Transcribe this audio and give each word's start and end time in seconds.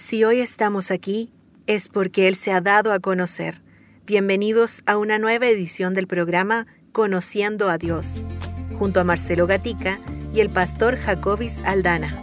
Si 0.00 0.24
hoy 0.24 0.40
estamos 0.40 0.90
aquí, 0.90 1.30
es 1.66 1.88
porque 1.88 2.26
Él 2.26 2.34
se 2.34 2.52
ha 2.52 2.62
dado 2.62 2.90
a 2.90 3.00
conocer. 3.00 3.60
Bienvenidos 4.06 4.82
a 4.86 4.96
una 4.96 5.18
nueva 5.18 5.46
edición 5.46 5.92
del 5.92 6.06
programa 6.06 6.66
Conociendo 6.90 7.68
a 7.68 7.76
Dios, 7.76 8.14
junto 8.78 9.00
a 9.00 9.04
Marcelo 9.04 9.46
Gatica 9.46 10.00
y 10.34 10.40
el 10.40 10.48
pastor 10.48 10.96
Jacobis 10.96 11.62
Aldana. 11.66 12.18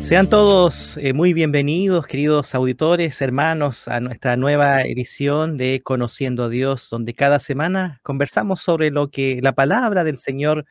Sean 0.00 0.28
todos 0.28 0.98
eh, 0.98 1.14
muy 1.14 1.32
bienvenidos, 1.32 2.06
queridos 2.06 2.54
auditores, 2.54 3.22
hermanos, 3.22 3.88
a 3.88 4.00
nuestra 4.00 4.36
nueva 4.36 4.82
edición 4.82 5.56
de 5.56 5.80
Conociendo 5.82 6.44
a 6.44 6.48
Dios, 6.50 6.90
donde 6.90 7.14
cada 7.14 7.40
semana 7.40 8.00
conversamos 8.02 8.60
sobre 8.60 8.90
lo 8.90 9.10
que 9.10 9.40
la 9.42 9.52
palabra 9.54 10.04
del 10.04 10.18
Señor 10.18 10.66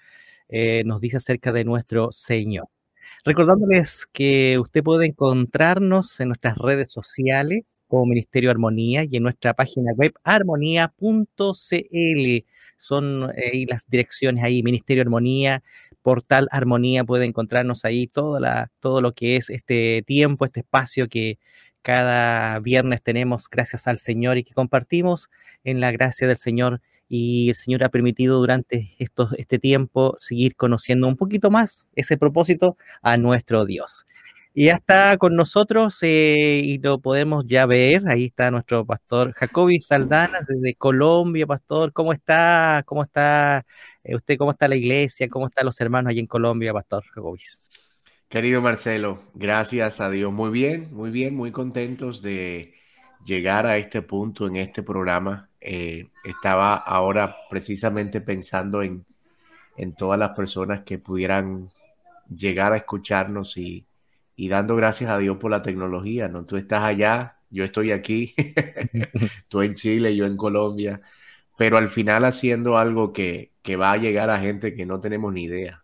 eh, 0.49 0.83
nos 0.85 1.01
dice 1.01 1.17
acerca 1.17 1.51
de 1.51 1.65
nuestro 1.65 2.11
Señor. 2.11 2.67
Recordándoles 3.23 4.07
que 4.11 4.59
usted 4.59 4.83
puede 4.83 5.05
encontrarnos 5.05 6.19
en 6.19 6.29
nuestras 6.29 6.57
redes 6.57 6.91
sociales 6.91 7.83
como 7.87 8.05
Ministerio 8.05 8.51
Armonía 8.51 9.03
y 9.03 9.17
en 9.17 9.23
nuestra 9.23 9.53
página 9.53 9.93
web 9.93 10.13
armonía.cl. 10.23 10.93
Son 12.77 13.31
eh, 13.35 13.65
las 13.67 13.87
direcciones 13.87 14.43
ahí, 14.43 14.63
Ministerio 14.63 15.01
Armonía, 15.01 15.63
Portal 16.01 16.47
Armonía, 16.51 17.03
puede 17.03 17.25
encontrarnos 17.25 17.83
ahí 17.83 18.07
todo, 18.07 18.39
lo 19.01 19.13
que 19.13 19.37
es 19.37 19.49
este 19.49 20.03
tiempo, 20.05 20.45
este 20.45 20.59
espacio 20.59 21.09
que 21.09 21.39
cada 21.81 22.59
viernes 22.59 23.01
tenemos 23.01 23.49
gracias 23.49 23.87
al 23.87 23.97
Señor 23.97 24.37
y 24.37 24.43
que 24.43 24.53
compartimos 24.53 25.29
en 25.63 25.79
la 25.79 25.91
gracia 25.91 26.27
del 26.27 26.37
Señor 26.37 26.81
y 27.07 27.49
el 27.49 27.55
Señor 27.55 27.83
ha 27.83 27.89
permitido 27.89 28.37
durante 28.39 28.95
estos, 28.99 29.33
este 29.33 29.59
tiempo 29.59 30.15
seguir 30.17 30.55
conociendo 30.55 31.07
un 31.07 31.15
poquito 31.15 31.51
más 31.51 31.89
ese 31.95 32.17
propósito 32.17 32.77
a 33.01 33.17
nuestro 33.17 33.65
Dios. 33.65 34.05
Y 34.57 34.67
ya 34.67 34.75
está 34.75 35.17
con 35.17 35.35
nosotros 35.35 35.97
eh, 36.01 36.61
y 36.63 36.77
lo 36.77 36.99
podemos 36.99 37.45
ya 37.45 37.65
ver. 37.65 38.07
Ahí 38.07 38.27
está 38.27 38.51
nuestro 38.51 38.85
pastor 38.85 39.33
Jacobi 39.33 39.81
Saldana 39.81 40.39
desde 40.47 40.75
Colombia. 40.75 41.45
Pastor, 41.45 41.91
¿cómo 41.91 42.13
está? 42.13 42.81
¿Cómo 42.85 43.03
está 43.03 43.65
eh, 44.01 44.15
usted? 44.15 44.37
¿Cómo 44.37 44.51
está 44.51 44.69
la 44.69 44.77
iglesia? 44.77 45.27
¿Cómo 45.27 45.47
están 45.47 45.65
los 45.65 45.81
hermanos 45.81 46.11
allí 46.11 46.21
en 46.21 46.27
Colombia, 46.27 46.71
Pastor 46.71 47.03
Jacobis? 47.13 47.61
Querido 48.29 48.61
Marcelo, 48.61 49.23
gracias 49.33 49.99
a 49.99 50.09
Dios. 50.09 50.31
Muy 50.31 50.51
bien, 50.51 50.87
muy 50.93 51.11
bien, 51.11 51.35
muy 51.35 51.51
contentos 51.51 52.21
de 52.21 52.75
llegar 53.25 53.65
a 53.65 53.77
este 53.77 54.01
punto 54.03 54.47
en 54.47 54.55
este 54.57 54.83
programa 54.83 55.49
eh, 55.59 56.09
estaba 56.23 56.75
ahora 56.75 57.35
precisamente 57.49 58.21
pensando 58.21 58.83
en, 58.83 59.05
todas 59.97 60.17
las 60.17 60.31
personas 60.31 60.83
que 60.85 60.99
pudieran 60.99 61.69
llegar 62.33 62.71
a 62.71 62.77
escucharnos 62.77 63.57
y, 63.57 63.85
dando 64.37 64.75
gracias 64.75 65.09
a 65.09 65.17
Dios 65.17 65.37
por 65.37 65.51
la 65.51 65.61
tecnología, 65.61 66.29
¿no? 66.29 66.45
Tú 66.45 66.55
estás 66.55 66.83
allá, 66.83 67.39
yo 67.49 67.65
estoy 67.65 67.91
aquí, 67.91 68.33
tú 69.49 69.61
en 69.61 69.75
Chile, 69.75 70.15
yo 70.15 70.25
en 70.25 70.37
Colombia, 70.37 71.01
pero 71.57 71.77
al 71.77 71.89
final 71.89 72.25
haciendo 72.25 72.77
algo 72.77 73.11
que, 73.11 73.51
que 73.63 73.75
va 73.75 73.91
a 73.91 73.97
llegar 73.97 74.29
a 74.29 74.39
gente 74.39 74.75
que 74.75 74.85
no 74.85 75.01
tenemos 75.01 75.33
ni 75.33 75.43
idea. 75.43 75.83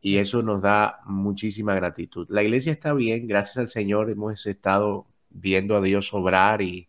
Y 0.00 0.16
eso 0.16 0.42
nos 0.42 0.62
da 0.62 1.00
muchísima 1.04 1.74
gratitud. 1.74 2.26
La 2.30 2.42
iglesia 2.42 2.72
está 2.72 2.94
bien, 2.94 3.26
gracias 3.28 3.58
al 3.58 3.68
Señor 3.68 4.10
hemos 4.10 4.46
estado 4.46 5.09
viendo 5.30 5.76
a 5.76 5.80
Dios 5.80 6.12
obrar 6.12 6.62
y, 6.62 6.88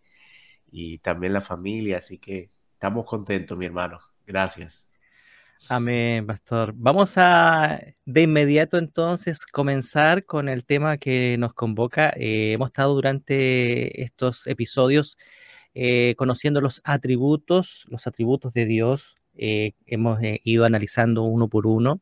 y 0.71 0.97
también 0.99 1.33
la 1.33 1.41
familia. 1.41 1.97
Así 1.97 2.17
que 2.17 2.49
estamos 2.73 3.05
contentos, 3.05 3.57
mi 3.57 3.65
hermano. 3.65 3.99
Gracias. 4.25 4.87
Amén, 5.69 6.25
pastor. 6.25 6.73
Vamos 6.75 7.13
a 7.17 7.79
de 8.05 8.21
inmediato 8.23 8.77
entonces 8.77 9.45
comenzar 9.45 10.25
con 10.25 10.49
el 10.49 10.65
tema 10.65 10.97
que 10.97 11.37
nos 11.37 11.53
convoca. 11.53 12.11
Eh, 12.17 12.53
hemos 12.53 12.69
estado 12.69 12.93
durante 12.93 14.01
estos 14.01 14.47
episodios 14.47 15.17
eh, 15.73 16.15
conociendo 16.17 16.59
los 16.59 16.81
atributos, 16.83 17.85
los 17.89 18.05
atributos 18.07 18.53
de 18.53 18.65
Dios. 18.65 19.15
Eh, 19.35 19.73
hemos 19.85 20.19
ido 20.43 20.65
analizando 20.65 21.23
uno 21.23 21.47
por 21.47 21.67
uno. 21.67 22.01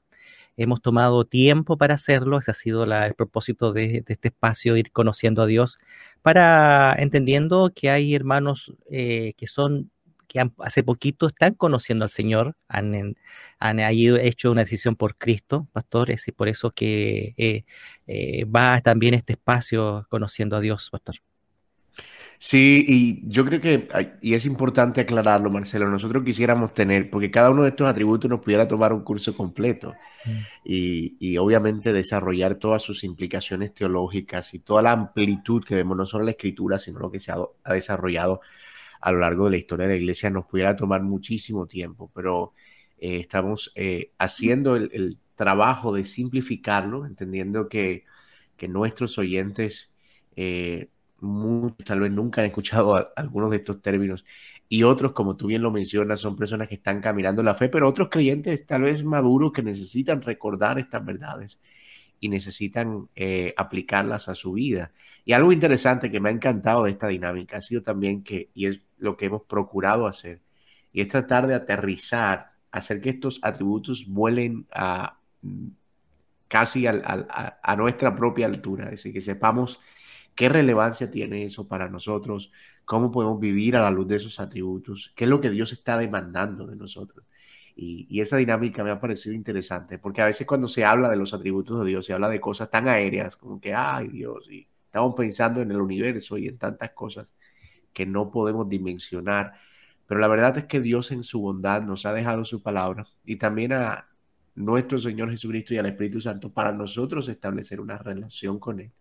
Hemos 0.59 0.81
tomado 0.81 1.23
tiempo 1.25 1.77
para 1.77 1.95
hacerlo, 1.95 2.37
ese 2.37 2.51
ha 2.51 2.53
sido 2.53 2.83
el 2.83 3.13
propósito 3.15 3.71
de, 3.71 4.03
este 4.07 4.27
espacio, 4.27 4.75
ir 4.75 4.91
conociendo 4.91 5.41
a 5.41 5.45
Dios, 5.45 5.79
para 6.21 6.93
entendiendo 6.99 7.71
que 7.73 7.89
hay 7.89 8.13
hermanos 8.13 8.73
eh, 8.91 9.33
que 9.37 9.47
son 9.47 9.89
que 10.27 10.39
hace 10.59 10.83
poquito 10.83 11.27
están 11.27 11.55
conociendo 11.55 12.03
al 12.05 12.09
Señor, 12.09 12.55
han, 12.67 13.15
han, 13.59 13.79
hecho 13.79 14.51
una 14.51 14.61
decisión 14.61 14.95
por 14.95 15.15
Cristo, 15.17 15.67
pastores, 15.73 16.27
y 16.27 16.31
por 16.31 16.49
eso 16.49 16.71
que 16.71 17.33
eh, 17.37 17.65
eh, 18.07 18.45
va 18.45 18.79
también 18.81 19.15
este 19.15 19.33
espacio 19.33 20.05
conociendo 20.09 20.55
a 20.55 20.61
Dios, 20.61 20.89
pastor. 20.91 21.15
Sí, 22.41 22.85
y 22.87 23.21
yo 23.29 23.43
creo 23.43 23.59
que, 23.59 23.89
y 24.21 24.33
es 24.33 24.45
importante 24.45 25.01
aclararlo, 25.01 25.49
Marcelo, 25.49 25.89
nosotros 25.89 26.23
quisiéramos 26.23 26.73
tener, 26.73 27.09
porque 27.09 27.29
cada 27.31 27.49
uno 27.49 27.63
de 27.63 27.69
estos 27.69 27.89
atributos 27.89 28.29
nos 28.29 28.39
pudiera 28.39 28.65
tomar 28.65 28.93
un 28.93 29.01
curso 29.03 29.35
completo 29.35 29.93
mm. 30.25 30.31
y, 30.63 31.37
obviamente 31.37 31.91
desarrollar 31.91 32.55
todas 32.55 32.81
sus 32.81 33.03
implicaciones 33.03 33.73
teológicas 33.73 34.53
y 34.53 34.59
toda 34.59 34.81
la 34.81 34.93
amplitud 34.93 35.65
que 35.65 35.75
vemos, 35.75 35.97
no 35.97 36.05
solo 36.05 36.21
en 36.21 36.27
la 36.27 36.31
escritura, 36.31 36.79
sino 36.79 36.99
lo 36.99 37.11
que 37.11 37.19
se 37.19 37.33
ha, 37.33 37.37
desarrollado 37.73 38.39
a 39.01 39.11
lo 39.11 39.19
largo 39.19 39.45
de 39.45 39.51
la 39.51 39.57
historia 39.57 39.87
de 39.87 39.95
la 39.95 39.99
iglesia, 39.99 40.29
nos 40.29 40.45
pudiera 40.45 40.77
tomar 40.77 41.03
muchísimo 41.03 41.67
tiempo, 41.67 42.09
pero 42.15 42.53
eh, 42.99 43.17
estamos 43.17 43.73
eh, 43.75 44.13
haciendo 44.17 44.77
el, 44.77 45.17
trabajo 45.35 45.93
de 45.93 46.05
simplificarlo, 46.05 47.05
entendiendo 47.05 47.67
que, 47.67 48.05
que 48.55 48.69
nuestros 48.69 49.17
oyentes... 49.17 49.93
Eh, 50.37 50.89
muchos 51.21 51.85
tal 51.85 51.99
vez 52.01 52.11
nunca 52.11 52.41
han 52.41 52.47
escuchado 52.47 53.11
algunos 53.15 53.51
de 53.51 53.57
estos 53.57 53.81
términos 53.81 54.25
y 54.71 54.83
otros, 54.83 55.13
como 55.13 55.35
tú 55.35 55.47
bien 55.47 55.63
lo 55.63 55.71
mencionas, 55.71 56.19
son 56.19 56.35
personas 56.35 56.67
que 56.67 56.75
están 56.75 57.01
caminando 57.01 57.41
la 57.41 57.55
fe, 57.55 57.69
pero 57.69 57.89
otros 57.89 58.09
creyentes 58.09 58.65
tal 58.67 58.83
vez 58.83 59.03
maduros 59.03 59.51
que 59.51 59.63
necesitan 59.63 60.21
recordar 60.21 60.77
estas 60.77 61.03
verdades 61.03 61.59
y 62.19 62.29
necesitan 62.29 63.09
eh, 63.15 63.53
aplicarlas 63.57 64.29
a 64.29 64.35
su 64.35 64.53
vida. 64.53 64.91
Y 65.25 65.33
algo 65.33 65.51
interesante 65.51 66.11
que 66.11 66.19
me 66.19 66.29
ha 66.29 66.31
encantado 66.31 66.83
de 66.83 66.91
esta 66.91 67.07
dinámica 67.07 67.57
ha 67.57 67.61
sido 67.61 67.81
también 67.81 68.23
que, 68.23 68.51
y 68.53 68.67
es 68.67 68.81
lo 68.99 69.17
que 69.17 69.25
hemos 69.25 69.41
procurado 69.43 70.05
hacer, 70.05 70.41
y 70.93 71.01
es 71.01 71.07
tratar 71.07 71.47
de 71.47 71.55
aterrizar, 71.55 72.51
hacer 72.71 73.01
que 73.01 73.09
estos 73.09 73.39
atributos 73.41 74.05
vuelen 74.07 74.67
a 74.71 75.19
mm, 75.41 75.67
casi 76.47 76.87
a, 76.87 76.93
a 77.61 77.75
nuestra 77.75 78.15
propia 78.15 78.47
altura, 78.47 78.85
es 78.85 78.91
decir, 78.91 79.13
que 79.13 79.21
sepamos 79.21 79.79
¿Qué 80.39 80.47
relevancia 80.47 81.11
tiene 81.11 81.43
eso 81.43 81.67
para 81.67 81.89
nosotros? 81.89 82.53
¿Cómo 82.85 83.11
podemos 83.11 83.41
vivir 83.41 83.75
a 83.75 83.81
la 83.81 83.91
luz 83.91 84.07
de 84.07 84.15
esos 84.15 84.39
atributos? 84.39 85.11
¿Qué 85.13 85.25
es 85.25 85.29
lo 85.29 85.41
que 85.41 85.49
Dios 85.49 85.73
está 85.73 85.97
demandando 85.97 86.65
de 86.65 86.77
nosotros? 86.77 87.25
Y, 87.75 88.21
esa 88.21 88.37
dinámica 88.37 88.81
me 88.85 88.91
ha 88.91 89.01
parecido 89.01 89.35
interesante, 89.35 89.99
porque 89.99 90.21
a 90.21 90.25
veces 90.25 90.47
cuando 90.47 90.69
se 90.69 90.85
habla 90.85 91.09
de 91.09 91.17
los 91.17 91.33
atributos 91.33 91.81
de 91.81 91.89
Dios, 91.89 92.05
se 92.05 92.13
habla 92.13 92.29
de 92.29 92.39
cosas 92.39 92.69
tan 92.69 92.87
aéreas 92.87 93.35
como 93.35 93.59
que, 93.59 93.73
ay 93.73 94.07
Dios, 94.07 94.49
y 94.49 94.65
estamos 94.85 95.13
pensando 95.13 95.61
en 95.61 95.71
el 95.71 95.81
universo 95.81 96.37
y 96.37 96.47
en 96.47 96.57
tantas 96.57 96.91
cosas 96.91 97.33
que 97.91 98.05
no 98.05 98.31
podemos 98.31 98.69
dimensionar. 98.69 99.55
Pero 100.07 100.21
la 100.21 100.29
verdad 100.29 100.57
es 100.57 100.65
que 100.67 100.79
Dios 100.79 101.11
en 101.11 101.25
su 101.25 101.41
bondad 101.41 101.81
nos 101.83 102.05
ha 102.05 102.13
dejado 102.13 102.45
su 102.45 102.63
palabra 102.63 103.05
y 103.25 103.35
también 103.35 103.73
a 103.73 104.07
nuestro 104.55 104.99
Señor 104.99 105.31
Jesucristo 105.31 105.73
y 105.73 105.79
al 105.79 105.87
Espíritu 105.87 106.21
Santo 106.21 106.53
para 106.53 106.71
nosotros 106.71 107.27
establecer 107.27 107.81
una 107.81 107.97
relación 107.97 108.57
con 108.59 108.79
Él. 108.79 108.93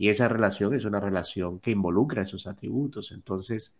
Y 0.00 0.08
esa 0.08 0.28
relación 0.28 0.72
es 0.72 0.86
una 0.86 0.98
relación 0.98 1.60
que 1.60 1.72
involucra 1.72 2.22
esos 2.22 2.46
atributos. 2.46 3.12
Entonces, 3.12 3.76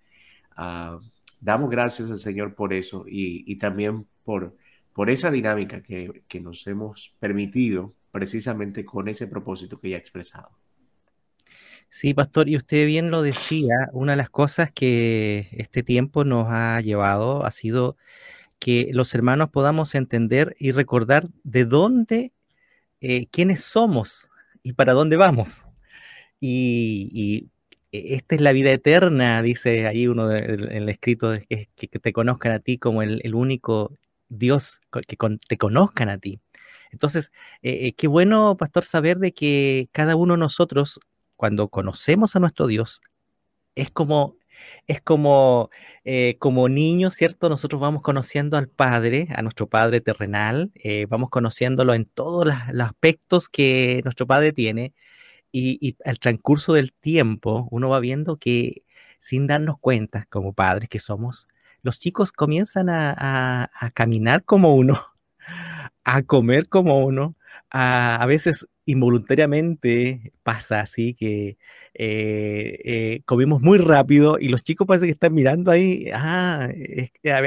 ah, 0.55 1.01
damos 1.41 1.71
gracias 1.71 2.11
al 2.11 2.19
Señor 2.19 2.55
por 2.55 2.75
eso 2.75 3.07
y, 3.09 3.57
también 3.57 4.07
por, 4.23 4.55
por 4.93 5.09
esa 5.09 5.31
dinámica 5.31 5.83
que, 5.83 6.41
nos 6.43 6.67
hemos 6.67 7.15
permitido 7.21 7.95
precisamente 8.13 8.85
con 8.85 9.09
ese 9.09 9.29
propósito 9.29 9.81
que 9.81 9.89
ya 9.89 9.97
he 9.97 9.99
expresado. 9.99 10.51
Sí, 11.89 12.13
pastor, 12.13 12.51
y 12.51 12.57
usted 12.57 12.85
bien 12.85 13.11
lo 13.11 13.23
decía, 13.23 13.89
una 13.95 14.13
de 14.13 14.19
las 14.19 14.29
cosas 14.29 14.71
que 14.71 15.49
este 15.53 15.83
tiempo 15.83 16.25
nos 16.25 16.49
ha 16.51 16.83
llevado 16.83 17.47
ha 17.47 17.51
sido 17.51 17.97
que 18.59 18.91
los 18.93 19.15
hermanos 19.15 19.49
podamos 19.49 19.95
entender 19.95 20.55
y 20.59 20.73
recordar 20.73 21.25
de 21.45 21.65
dónde, 21.65 22.35
eh, 23.01 23.27
quiénes 23.29 23.65
somos 23.65 24.29
y 24.63 24.75
para 24.75 24.93
dónde 24.93 25.17
vamos. 25.17 25.65
Y, 26.41 27.51
e, 27.93 28.15
esta 28.15 28.35
es 28.35 28.41
la 28.41 28.53
vida 28.53 28.71
eterna, 28.73 29.43
dice 29.43 29.87
ahí 29.87 30.07
uno 30.07 30.35
en 30.35 30.71
el 30.71 30.89
escrito, 30.89 31.33
que, 31.49 31.67
te 31.89 32.13
conozcan 32.13 32.53
a 32.53 32.61
ti 32.61 32.79
como 32.79 33.03
el, 33.03 33.35
único 33.35 33.95
Dios, 34.29 34.81
que 34.91 35.17
te 35.49 35.59
conozcan 35.59 36.09
a 36.09 36.19
ti. 36.19 36.41
Entonces, 36.93 37.33
eh, 37.63 37.87
eh, 37.87 37.93
qué 37.95 38.09
bueno, 38.09 38.57
pastor, 38.57 38.85
saber 38.85 39.19
de 39.19 39.33
que 39.33 39.89
cada 39.93 40.17
uno 40.17 40.35
de 40.35 40.41
nosotros, 40.41 41.01
cuando 41.37 41.69
conocemos 41.69 42.37
a 42.37 42.41
nuestro 42.41 42.67
Dios, 42.67 43.01
es 43.75 43.91
como 43.91 44.37
es 44.87 45.01
como, 45.01 45.71
eh, 46.05 46.37
como 46.39 46.69
niños, 46.69 47.15
¿cierto? 47.15 47.49
Nosotros 47.49 47.81
vamos 47.81 48.03
conociendo 48.03 48.57
al 48.57 48.69
Padre, 48.69 49.29
a 49.35 49.43
nuestro 49.43 49.69
Padre 49.69 50.01
terrenal, 50.01 50.71
eh, 50.75 51.07
vamos 51.09 51.31
conociéndolo 51.31 51.95
en 51.95 52.05
todos 52.07 52.47
los 52.47 52.87
aspectos 52.87 53.49
que 53.49 54.01
nuestro 54.05 54.27
Padre 54.27 54.53
tiene, 54.53 54.95
y, 55.53 55.97
al 56.05 56.19
transcurso 56.19 56.75
del 56.75 56.93
tiempo 56.93 57.69
uno 57.71 57.89
va 57.91 58.01
viendo 58.01 58.37
que 58.37 58.85
sin 59.19 59.47
darnos 59.47 59.77
cuenta 59.81 60.27
como 60.31 60.53
padres 60.53 60.89
que 60.89 60.99
somos, 60.99 61.49
los 61.83 61.99
chicos 61.99 62.33
comienzan 62.33 62.89
a 62.91 63.71
caminar 63.95 64.45
como 64.45 64.75
uno, 64.75 65.01
a 66.05 66.23
comer 66.23 66.69
como 66.69 67.05
uno, 67.05 67.37
a, 67.71 68.25
veces 68.27 68.67
involuntariamente 68.85 70.33
pasa 70.43 70.81
así 70.81 71.15
que 71.15 71.57
eh, 71.95 72.81
eh, 72.85 73.23
comemos 73.25 73.61
muy 73.61 73.79
rápido 73.79 74.39
y 74.41 74.49
los 74.49 74.63
chicos 74.63 74.87
parece 74.87 75.07
que 75.07 75.13
están 75.13 75.35
mirando 75.35 75.71
ahí, 75.71 76.11
ah, 76.13 76.69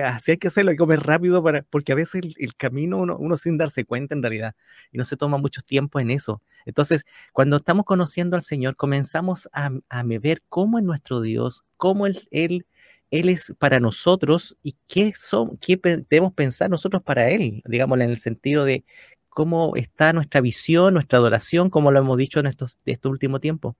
así 0.06 0.32
hay 0.32 0.38
que 0.38 0.48
hacerlo, 0.48 0.72
hay 0.72 0.78
que 0.78 0.80
comer 0.80 1.02
rápido 1.02 1.44
para, 1.44 1.64
porque 1.64 1.92
a 1.92 1.96
veces 1.96 2.22
el, 2.38 2.56
camino 2.56 2.98
uno, 3.00 3.38
sin 3.38 3.58
darse 3.58 3.84
cuenta 3.86 4.16
en 4.16 4.24
realidad 4.24 4.56
y 4.92 4.98
no 4.98 5.04
se 5.04 5.18
toma 5.18 5.38
mucho 5.38 5.62
tiempo 5.62 6.00
en 6.00 6.12
eso. 6.12 6.42
Entonces, 6.66 7.04
cuando 7.34 7.58
estamos 7.58 7.86
conociendo 7.86 8.36
al 8.38 8.44
Señor, 8.44 8.76
comenzamos 8.78 9.50
a, 9.52 9.72
a 9.90 10.04
ver 10.04 10.42
cómo 10.48 10.80
es 10.80 10.86
nuestro 10.86 11.20
Dios, 11.20 11.64
cómo 11.78 12.06
Él, 12.08 12.20
él 12.32 12.66
él 13.14 13.30
es 13.30 13.54
para 13.60 13.80
nosotros 13.80 14.58
y 14.64 14.76
qué, 14.88 15.14
son, 15.16 15.58
qué 15.58 15.80
debemos 16.10 16.34
pensar 16.34 16.68
nosotros 16.72 17.04
para 17.04 17.30
Él, 17.30 17.62
digamos, 17.66 18.00
en 18.00 18.10
el 18.10 18.18
sentido 18.18 18.66
de 18.66 18.86
cómo 19.34 19.76
está 19.76 20.14
nuestra 20.14 20.42
visión, 20.42 20.94
nuestra 20.94 21.20
adoración, 21.20 21.70
como 21.70 21.92
lo 21.92 22.00
hemos 22.00 22.18
dicho 22.18 22.40
en 22.40 22.48
estos, 22.48 22.80
este 22.86 23.08
último 23.08 23.40
tiempo. 23.40 23.76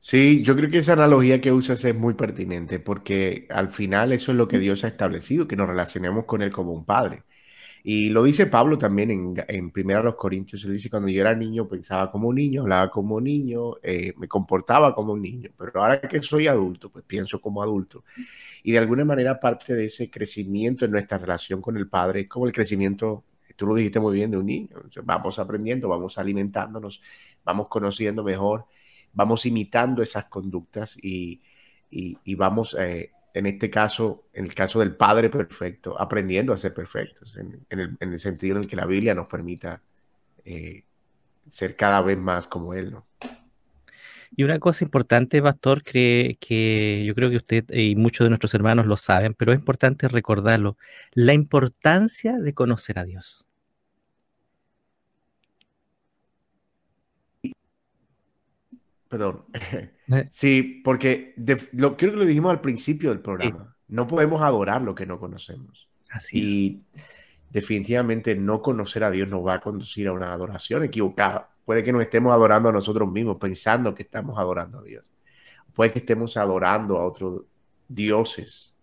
Sí, 0.00 0.42
yo 0.44 0.54
creo 0.56 0.70
que 0.70 0.78
esa 0.78 0.92
analogía 0.92 1.40
que 1.40 1.52
usas 1.52 1.84
es 1.84 1.94
muy 1.94 2.14
pertinente 2.14 2.78
porque 2.78 3.46
al 3.50 3.70
final 3.70 4.12
eso 4.12 4.30
es 4.32 4.38
lo 4.38 4.46
que 4.46 4.58
Dios 4.58 4.84
ha 4.84 4.88
establecido, 4.88 5.48
que 5.48 5.56
nos 5.56 5.68
relacionemos 5.68 6.24
con 6.24 6.40
Él 6.42 6.52
como 6.52 6.72
un 6.72 6.84
padre. 6.84 7.24
Y 7.84 8.10
lo 8.10 8.24
dice 8.24 8.46
Pablo 8.46 8.78
también 8.78 9.10
en, 9.10 9.34
en 9.48 9.70
Primera 9.72 10.02
los 10.02 10.16
Corintios, 10.16 10.64
él 10.64 10.74
dice, 10.74 10.90
cuando 10.90 11.08
yo 11.08 11.20
era 11.22 11.34
niño 11.34 11.68
pensaba 11.68 12.10
como 12.12 12.28
un 12.28 12.36
niño, 12.36 12.62
hablaba 12.62 12.90
como 12.90 13.16
un 13.16 13.24
niño, 13.24 13.76
eh, 13.82 14.14
me 14.18 14.28
comportaba 14.28 14.94
como 14.94 15.14
un 15.14 15.22
niño, 15.22 15.50
pero 15.58 15.72
ahora 15.82 16.00
que 16.00 16.22
soy 16.22 16.48
adulto, 16.48 16.90
pues 16.90 17.04
pienso 17.06 17.40
como 17.40 17.62
adulto. 17.62 18.04
Y 18.62 18.72
de 18.72 18.78
alguna 18.78 19.04
manera 19.04 19.40
parte 19.40 19.74
de 19.74 19.86
ese 19.86 20.10
crecimiento 20.10 20.84
en 20.84 20.92
nuestra 20.92 21.18
relación 21.18 21.62
con 21.62 21.76
el 21.76 21.88
Padre 21.88 22.22
es 22.22 22.28
como 22.28 22.46
el 22.46 22.52
crecimiento 22.52 23.24
tú 23.58 23.66
lo 23.66 23.74
dijiste 23.74 23.98
muy 23.98 24.14
bien, 24.14 24.30
de 24.30 24.38
un 24.38 24.46
niño. 24.46 24.76
vamos 25.02 25.40
aprendiendo, 25.40 25.88
vamos 25.88 26.16
alimentándonos, 26.16 27.02
vamos 27.44 27.66
conociendo 27.66 28.22
mejor, 28.22 28.66
vamos 29.12 29.44
imitando 29.46 30.00
esas 30.00 30.26
conductas 30.26 30.96
y, 31.02 31.42
vamos, 32.36 32.76
eh, 32.78 33.10
en 33.34 33.46
este 33.46 33.68
caso, 33.68 34.26
en 34.32 34.44
el 34.44 34.54
caso 34.54 34.78
del 34.78 34.94
Padre 34.94 35.28
perfecto, 35.28 36.00
aprendiendo 36.00 36.52
a 36.52 36.56
ser 36.56 36.72
perfectos, 36.72 37.36
en, 37.36 37.66
el, 37.98 38.18
sentido 38.20 38.56
en 38.56 38.62
el 38.62 38.68
que 38.68 38.76
la 38.76 38.86
Biblia 38.86 39.12
nos 39.12 39.28
permita 39.28 39.82
eh, 40.44 40.84
ser 41.50 41.74
cada 41.74 42.00
vez 42.00 42.16
más 42.16 42.46
como 42.46 42.74
Él, 42.74 42.92
¿no? 42.92 43.08
Y 44.30 44.44
una 44.44 44.58
cosa 44.58 44.84
importante, 44.84 45.40
Pastor, 45.42 45.82
que, 45.82 46.36
que, 46.38 47.02
yo 47.04 47.14
creo 47.14 47.30
que 47.30 47.38
usted 47.38 47.64
y 47.70 47.96
muchos 47.96 48.26
de 48.26 48.28
nuestros 48.28 48.54
hermanos 48.54 48.86
lo 48.86 48.98
saben, 48.98 49.34
pero 49.34 49.52
es 49.52 49.58
importante 49.58 50.06
recordarlo, 50.06 50.76
la 51.12 51.32
importancia 51.32 52.38
de 52.38 52.52
conocer 52.52 52.98
a 52.98 53.04
Dios. 53.04 53.47
Perdón. 59.08 59.44
Eh. 59.54 59.90
Sí, 60.30 60.80
porque 60.84 61.34
lo, 61.72 61.96
creo 61.98 62.12
que 62.12 62.16
lo 62.16 62.24
dijimos 62.24 62.50
al 62.50 62.62
principio 62.62 63.10
del 63.10 63.20
programa. 63.20 63.76
No 63.88 64.06
podemos 64.06 64.40
adorar 64.40 64.80
lo 64.80 64.94
que 64.94 65.04
no 65.04 65.18
conocemos. 65.18 65.88
Así 66.10 66.38
y 66.42 66.82
definitivamente 67.50 68.34
no 68.34 68.62
conocer 68.62 69.04
a 69.04 69.10
Dios 69.10 69.28
nos 69.28 69.46
va 69.46 69.54
a 69.54 69.60
conducir 69.60 70.08
a 70.08 70.12
una 70.12 70.32
adoración 70.32 70.84
equivocada. 70.84 71.50
Puede 71.66 71.84
que 71.84 71.92
nos 71.92 72.00
estemos 72.00 72.32
adorando 72.32 72.70
a 72.70 72.72
nosotros 72.72 73.10
mismos, 73.10 73.36
pensando 73.36 73.94
que 73.94 74.02
estamos 74.02 74.38
adorando 74.38 74.78
a 74.78 74.82
Dios. 74.82 75.10
Puede 75.74 75.92
que 75.92 75.98
estemos 75.98 76.38
adorando 76.38 76.96
a 76.96 77.04
otros 77.04 77.42
dioses 77.86 78.74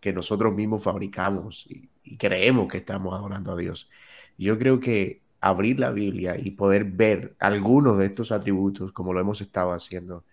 que 0.00 0.12
nosotros 0.12 0.54
mismos 0.54 0.82
fabricamos 0.82 1.66
y, 1.66 1.88
y 2.02 2.18
creemos 2.18 2.68
que 2.68 2.78
estamos 2.78 3.14
adorando 3.14 3.52
a 3.52 3.56
Dios. 3.56 3.88
Yo 4.36 4.58
creo 4.58 4.80
que 4.80 5.23
abrir 5.44 5.78
la 5.78 5.90
Biblia 5.90 6.38
y 6.38 6.52
poder 6.52 6.84
ver 6.84 7.34
algunos 7.38 7.98
de 7.98 8.06
estos 8.06 8.32
atributos 8.32 8.92
como 8.92 9.12
lo 9.12 9.20
hemos 9.20 9.42
estado 9.42 9.74
haciendo, 9.74 10.24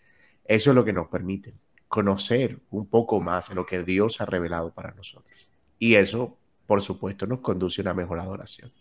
eso 0.46 0.70
es 0.70 0.76
lo 0.76 0.86
que 0.86 0.94
nos 0.94 1.10
permite 1.10 1.54
conocer 1.90 2.60
un 2.70 2.86
poco 2.86 3.20
más 3.20 3.50
de 3.50 3.56
lo 3.56 3.66
que 3.66 3.84
Dios 3.84 4.22
ha 4.22 4.26
revelado 4.26 4.72
para 4.72 4.94
nosotros. 4.94 5.50
Y 5.78 5.96
eso, 5.96 6.38
por 6.66 6.82
supuesto, 6.82 7.28
nos 7.28 7.42
conduce 7.42 7.82
a 7.82 7.84
una 7.84 7.94
mejor 7.94 8.22
adoración. 8.22 8.72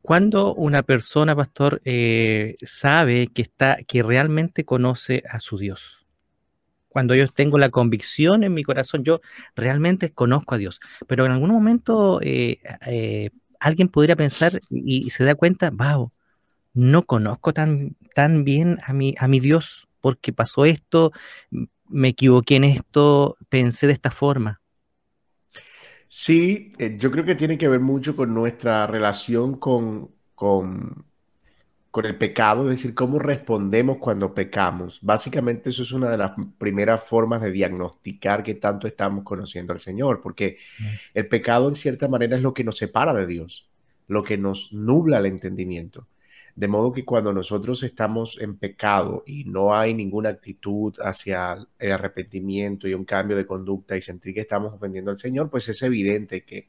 Cuando 0.00 0.54
una 0.54 0.84
persona, 0.84 1.34
pastor, 1.34 1.82
eh, 1.84 2.56
sabe 2.62 3.26
que 3.26 3.42
está, 3.42 3.78
que 3.88 4.04
realmente 4.04 4.64
conoce 4.64 5.24
a 5.28 5.40
su 5.40 5.58
Dios, 5.58 6.06
cuando 6.88 7.16
yo 7.16 7.26
tengo 7.26 7.58
la 7.58 7.70
convicción 7.70 8.44
en 8.44 8.54
mi 8.54 8.62
corazón, 8.62 9.02
yo 9.02 9.20
realmente 9.56 10.12
conozco 10.12 10.54
a 10.54 10.58
Dios, 10.58 10.80
pero 11.08 11.26
en 11.26 11.32
algún 11.32 11.50
momento 11.50 12.20
eh, 12.22 12.60
eh, 12.86 13.30
alguien 13.64 13.88
podría 13.88 14.14
pensar 14.14 14.60
y, 14.70 15.08
se 15.10 15.24
da 15.24 15.34
cuenta, 15.34 15.70
wow, 15.70 16.12
no 16.74 17.02
conozco 17.02 17.52
tan, 17.52 17.96
tan 18.14 18.44
bien 18.44 18.78
a 18.84 18.92
mi, 18.92 19.14
a 19.18 19.26
mi 19.26 19.40
Dios 19.40 19.88
porque 20.00 20.34
pasó 20.34 20.66
esto, 20.66 21.12
me 21.88 22.08
equivoqué 22.08 22.56
en 22.56 22.64
esto, 22.64 23.38
pensé 23.48 23.86
de 23.86 23.94
esta 23.94 24.10
forma. 24.10 24.60
Sí, 26.08 26.72
eh, 26.78 26.96
yo 26.98 27.10
creo 27.10 27.24
que 27.24 27.34
tiene 27.34 27.56
que 27.56 27.68
ver 27.68 27.80
mucho 27.80 28.14
con 28.14 28.34
nuestra 28.34 28.86
relación 28.86 29.56
con, 29.56 30.10
con, 30.34 31.06
con 31.94 32.06
el 32.06 32.18
pecado, 32.18 32.64
es 32.64 32.78
decir, 32.78 32.92
cómo 32.92 33.20
respondemos 33.20 33.98
cuando 33.98 34.34
pecamos. 34.34 34.98
Básicamente 35.00 35.70
eso 35.70 35.84
es 35.84 35.92
una 35.92 36.10
de 36.10 36.18
las 36.18 36.32
primeras 36.58 37.04
formas 37.04 37.40
de 37.40 37.52
diagnosticar 37.52 38.42
que 38.42 38.56
tanto 38.56 38.88
estamos 38.88 39.22
conociendo 39.22 39.72
al 39.72 39.78
Señor, 39.78 40.20
porque 40.20 40.58
el 41.14 41.28
pecado 41.28 41.68
en 41.68 41.76
cierta 41.76 42.08
manera 42.08 42.34
es 42.34 42.42
lo 42.42 42.52
que 42.52 42.64
nos 42.64 42.78
separa 42.78 43.14
de 43.14 43.28
Dios, 43.28 43.70
lo 44.08 44.24
que 44.24 44.36
nos 44.36 44.72
nubla 44.72 45.18
el 45.18 45.26
entendimiento. 45.26 46.08
De 46.56 46.66
modo 46.66 46.92
que 46.92 47.04
cuando 47.04 47.32
nosotros 47.32 47.84
estamos 47.84 48.40
en 48.40 48.56
pecado 48.56 49.22
y 49.24 49.44
no 49.44 49.72
hay 49.72 49.94
ninguna 49.94 50.30
actitud 50.30 50.96
hacia 50.98 51.64
el 51.78 51.92
arrepentimiento 51.92 52.88
y 52.88 52.94
un 52.94 53.04
cambio 53.04 53.36
de 53.36 53.46
conducta 53.46 53.96
y 53.96 54.02
sentir 54.02 54.34
que 54.34 54.40
estamos 54.40 54.74
ofendiendo 54.74 55.12
al 55.12 55.18
Señor, 55.18 55.48
pues 55.48 55.68
es 55.68 55.80
evidente 55.82 56.44
que, 56.44 56.66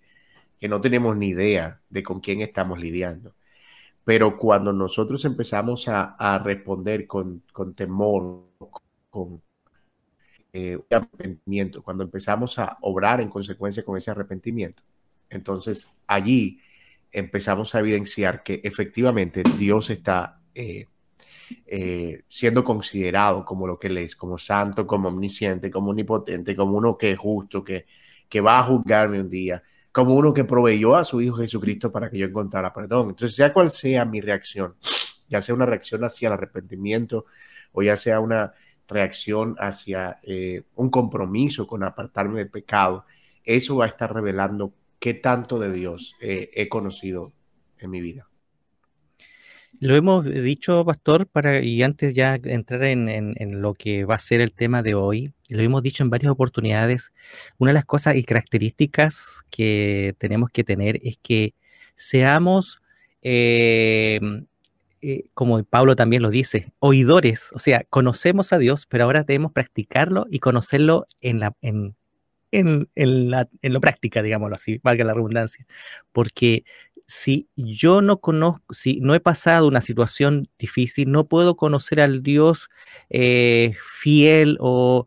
que 0.60 0.70
no 0.70 0.82
tenemos 0.82 1.18
ni 1.18 1.30
idea 1.30 1.82
de 1.90 2.04
con 2.04 2.20
quién 2.20 2.42
estamos 2.42 2.80
lidiando. 2.80 3.34
Pero 4.06 4.38
cuando 4.38 4.72
nosotros 4.72 5.26
empezamos 5.26 5.88
a, 5.88 6.42
responder 6.44 7.08
con, 7.08 7.42
temor, 7.76 8.46
con 9.10 9.42
eh, 10.54 10.80
arrepentimiento, 10.92 11.84
cuando 11.84 12.04
empezamos 12.04 12.58
a 12.60 12.78
obrar 12.82 13.20
en 13.20 13.30
consecuencia 13.30 13.84
con 13.84 13.98
ese 13.98 14.12
arrepentimiento, 14.12 14.84
entonces 15.30 15.92
allí 16.08 16.60
empezamos 17.12 17.74
a 17.74 17.80
evidenciar 17.80 18.44
que 18.44 18.62
efectivamente 18.64 19.42
Dios 19.58 19.90
está 19.90 20.40
eh, 20.54 20.86
eh, 21.66 22.24
siendo 22.28 22.64
considerado 22.64 23.44
como 23.44 23.68
lo 23.68 23.80
que 23.80 23.88
Él 23.88 23.98
es, 23.98 24.16
como 24.16 24.38
santo, 24.38 24.86
como 24.86 25.10
omnisciente, 25.10 25.72
como 25.72 25.92
omnipotente, 25.92 26.56
como 26.56 26.78
uno 26.78 26.98
que 26.98 27.12
es 27.12 27.18
justo, 27.18 27.64
que, 27.64 27.86
que 28.30 28.42
va 28.42 28.60
a 28.60 28.64
juzgarme 28.64 29.20
un 29.20 29.30
día, 29.30 29.64
como 29.96 30.14
uno 30.14 30.34
que 30.34 30.44
proveyó 30.44 30.94
a 30.98 31.06
su 31.06 31.22
Hijo 31.22 31.38
Jesucristo 31.38 31.90
para 31.90 32.10
que 32.10 32.18
yo 32.18 32.28
encontrara 32.28 32.74
perdón. 32.74 33.12
Entonces, 33.12 33.34
sea 33.34 33.54
cual 33.54 33.72
sea 33.72 34.04
mi 34.04 34.20
reacción, 34.20 34.76
ya 35.30 35.42
sea 35.42 35.56
una 35.56 35.66
reacción 35.66 36.04
hacia 36.04 36.28
el 36.28 36.34
arrepentimiento 36.34 37.28
o 37.72 37.82
ya 37.82 37.96
sea 37.96 38.20
una 38.20 38.52
reacción 38.90 39.56
hacia 39.58 40.20
eh, 40.22 40.64
un 40.76 40.90
compromiso 40.90 41.66
con 41.66 41.82
apartarme 41.84 42.40
del 42.40 42.50
pecado, 42.50 43.06
eso 43.46 43.78
va 43.78 43.86
a 43.86 43.88
estar 43.88 44.14
revelando 44.14 44.74
qué 45.00 45.14
tanto 45.14 45.60
de 45.60 45.72
Dios 45.72 46.18
eh, 46.20 46.52
he 46.54 46.68
conocido 46.68 47.32
en 47.78 47.90
mi 47.90 48.02
vida. 48.02 48.28
Lo 49.82 49.96
hemos 49.96 50.26
dicho, 50.26 50.86
Pastor, 50.86 51.28
para, 51.28 51.60
y 51.60 51.84
antes 51.84 52.14
ya 52.14 52.36
entrar 52.36 52.84
en, 52.86 53.62
lo 53.62 53.74
que 53.74 54.06
va 54.06 54.16
a 54.16 54.20
ser 54.20 54.42
el 54.42 54.54
tema 54.54 54.82
de 54.82 54.96
hoy, 54.96 55.34
lo 55.50 55.62
hemos 55.62 55.84
dicho 55.84 56.04
en 56.04 56.10
varias 56.10 56.32
oportunidades, 56.32 57.12
una 57.58 57.72
de 57.72 57.76
las 57.76 57.86
cosas 57.86 58.16
y 58.16 58.24
características 58.24 59.44
que 59.52 60.16
tenemos 60.18 60.50
que 60.50 60.64
tener 60.64 61.00
es 61.04 61.18
que 61.22 61.54
seamos, 61.96 62.82
eh, 63.22 64.20
eh, 65.02 65.26
como 65.34 65.64
Pablo 65.64 65.96
también 65.96 66.22
lo 66.22 66.30
dice, 66.30 66.72
oidores, 66.80 67.50
o 67.54 67.60
sea, 67.60 67.84
conocemos 67.90 68.54
a 68.54 68.58
Dios, 68.58 68.86
pero 68.86 69.04
ahora 69.04 69.24
debemos 69.24 69.52
practicarlo 69.52 70.26
y 70.30 70.40
conocerlo 70.40 71.08
en 71.22 71.40
la, 71.40 71.56
en, 71.62 71.96
en, 72.52 72.88
la, 73.30 73.50
en 73.62 73.74
lo 73.74 73.82
práctica, 73.82 74.22
digámoslo 74.22 74.56
así, 74.56 74.80
valga 74.84 75.04
la 75.04 75.14
redundancia, 75.14 75.66
porque 76.12 76.64
si 77.08 77.48
yo 77.56 78.02
no 78.02 78.20
conozco, 78.20 78.74
si 78.74 79.00
no 79.00 79.14
he 79.14 79.20
pasado 79.20 79.68
una 79.68 79.82
situación 79.82 80.50
difícil, 80.58 81.12
no 81.12 81.28
puedo 81.28 81.56
conocer 81.56 82.02
al 82.02 82.24
Dios 82.24 82.70
eh, 83.10 83.76
fiel 83.82 84.58
o, 84.60 85.06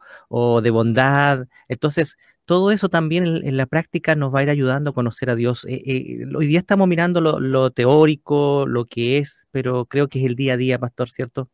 de 0.63 0.71
bondad. 0.71 1.49
Entonces, 1.69 2.17
todo 2.45 2.71
eso 2.71 2.89
también 2.89 3.27
en, 3.27 3.57
la 3.57 3.67
práctica 3.67 4.15
nos 4.15 4.35
va 4.35 4.41
a 4.41 4.43
ir 4.45 4.51
ayudando 4.51 4.91
a 4.91 4.95
conocer 4.95 5.31
a 5.31 5.37
Dios. 5.37 5.65
Eh, 5.67 5.83
eh, 5.85 6.27
hoy 6.35 6.47
día 6.47 6.61
estamos 6.61 6.89
mirando 6.89 7.21
lo, 7.21 7.71
teórico, 7.71 8.65
lo 8.67 8.87
que 8.87 9.19
es, 9.19 9.47
pero 9.51 9.85
creo 9.85 10.09
que 10.09 10.21
es 10.21 10.27
el 10.27 10.37
día 10.37 10.55
a 10.55 10.57
día, 10.57 10.79
pastor, 10.79 11.11
¿cierto? 11.11 11.49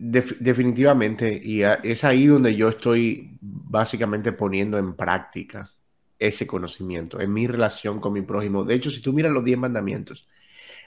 definitivamente, 0.00 1.40
y 1.42 1.62
es 1.62 2.04
ahí 2.04 2.26
donde 2.26 2.54
yo 2.54 2.68
estoy 2.68 3.36
básicamente 3.40 4.32
poniendo 4.32 4.78
en 4.78 4.94
práctica 4.94 5.72
ese 6.18 6.46
conocimiento 6.46 7.20
en 7.20 7.32
mi 7.32 7.46
relación 7.46 8.00
con 8.00 8.12
mi 8.12 8.22
prójimo. 8.22 8.64
De 8.64 8.74
hecho, 8.74 8.90
si 8.90 9.00
tú 9.00 9.12
miras 9.12 9.32
los 9.32 9.44
diez 9.44 9.58
mandamientos, 9.58 10.26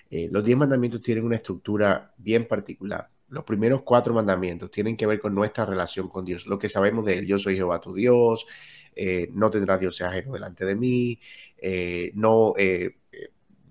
eh, 0.10 0.28
los 0.32 0.44
diez 0.44 0.58
mandamientos 0.58 1.02
tienen 1.02 1.24
una 1.26 1.38
estructura 1.38 2.14
bien 2.18 2.48
particular. 2.48 3.10
Los 3.30 3.46
primeros 3.46 3.84
cuatro 3.84 4.14
mandamientos 4.14 4.70
tienen 4.72 4.98
que 4.98 5.08
ver 5.08 5.22
con 5.22 5.34
nuestra 5.34 5.66
relación 5.66 6.10
con 6.10 6.26
Dios, 6.26 6.46
lo 6.48 6.60
que 6.60 6.68
sabemos 6.68 7.06
de 7.06 7.20
él. 7.20 7.26
Yo 7.26 7.40
soy 7.40 7.56
Jehová 7.56 7.80
tu 7.80 7.94
Dios, 7.94 8.46
eh, 8.94 9.30
no 9.34 9.50
tendrás 9.50 9.80
Dios 9.80 10.02
ajeno 10.02 10.34
delante 10.34 10.66
de 10.66 10.76
mí, 10.76 11.18
eh, 11.58 12.12
no 12.14 12.54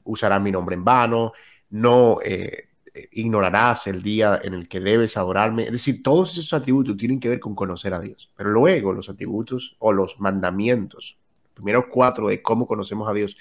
usarás 0.04 0.40
mi 0.40 0.50
nombre 0.50 0.74
en 0.74 0.84
vano, 0.84 1.32
no 1.70 2.18
ignorarás 3.12 3.86
el 3.86 4.02
día 4.02 4.40
en 4.42 4.54
el 4.54 4.66
que 4.66 4.80
debes 4.80 5.18
adorarme. 5.18 5.64
Es 5.64 5.72
decir, 5.72 6.02
todos 6.02 6.32
esos 6.32 6.54
atributos 6.54 6.96
tienen 6.96 7.20
que 7.20 7.28
ver 7.28 7.38
con 7.38 7.54
conocer 7.54 7.92
a 7.92 8.00
Dios. 8.00 8.32
Pero 8.34 8.50
luego 8.50 8.94
los 8.94 9.10
atributos 9.10 9.76
o 9.78 9.92
los 9.92 10.18
mandamientos 10.18 11.19
primeros 11.60 11.86
cuatro 11.90 12.28
de 12.28 12.42
cómo 12.42 12.66
conocemos 12.66 13.08
a 13.08 13.12
Dios. 13.12 13.36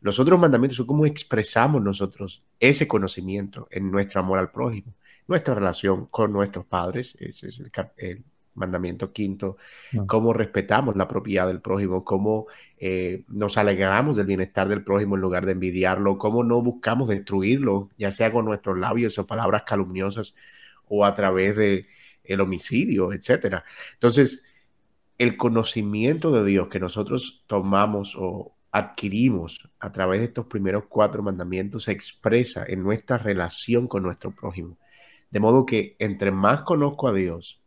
Los 0.00 0.18
otros 0.18 0.40
mandamientos 0.40 0.76
son 0.76 0.86
cómo 0.86 1.06
expresamos 1.06 1.82
nosotros 1.82 2.44
ese 2.60 2.86
conocimiento 2.86 3.66
en 3.70 3.90
nuestro 3.90 4.20
amor 4.20 4.38
al 4.38 4.50
prójimo, 4.50 4.94
nuestra 5.26 5.54
relación 5.54 6.06
con 6.06 6.32
nuestros 6.32 6.66
padres, 6.66 7.16
ese 7.20 7.48
es 7.48 7.60
el, 7.96 8.24
mandamiento 8.54 9.12
quinto, 9.12 9.58
cómo 10.06 10.32
respetamos 10.32 10.96
la 10.96 11.06
propiedad 11.06 11.46
del 11.46 11.60
prójimo, 11.60 12.04
cómo 12.04 12.46
eh, 12.78 13.24
nos 13.28 13.58
alegramos 13.58 14.16
del 14.16 14.26
bienestar 14.26 14.66
del 14.68 14.82
prójimo 14.82 15.14
en 15.14 15.20
lugar 15.20 15.44
de 15.44 15.52
envidiarlo, 15.52 16.16
cómo 16.16 16.42
no 16.42 16.62
buscamos 16.62 17.08
destruirlo, 17.08 17.90
ya 17.98 18.12
sea 18.12 18.32
con 18.32 18.46
nuestros 18.46 18.78
labios 18.78 19.18
o 19.18 19.26
palabras 19.26 19.64
calumniosas 19.64 20.34
o 20.86 21.04
a 21.04 21.14
través 21.14 21.54
de 21.56 21.86
el 22.24 22.40
homicidio, 22.40 23.12
etcétera. 23.12 23.62
Entonces, 23.92 24.44
el 25.18 25.36
conocimiento 25.36 26.30
de 26.30 26.44
Dios 26.44 26.68
que 26.68 26.80
nosotros 26.80 27.44
tomamos 27.46 28.14
o 28.18 28.54
adquirimos 28.70 29.70
a 29.80 29.90
través 29.90 30.20
de 30.20 30.26
estos 30.26 30.46
primeros 30.46 30.84
cuatro 30.88 31.22
mandamientos 31.22 31.84
se 31.84 31.92
expresa 31.92 32.64
en 32.66 32.82
nuestra 32.82 33.16
relación 33.16 33.88
con 33.88 34.02
nuestro 34.02 34.34
prójimo. 34.34 34.76
De 35.30 35.40
modo 35.40 35.64
que 35.64 35.96
entre 35.98 36.30
más 36.30 36.62
conozco 36.62 37.08
a 37.08 37.14
Dios, 37.14 37.62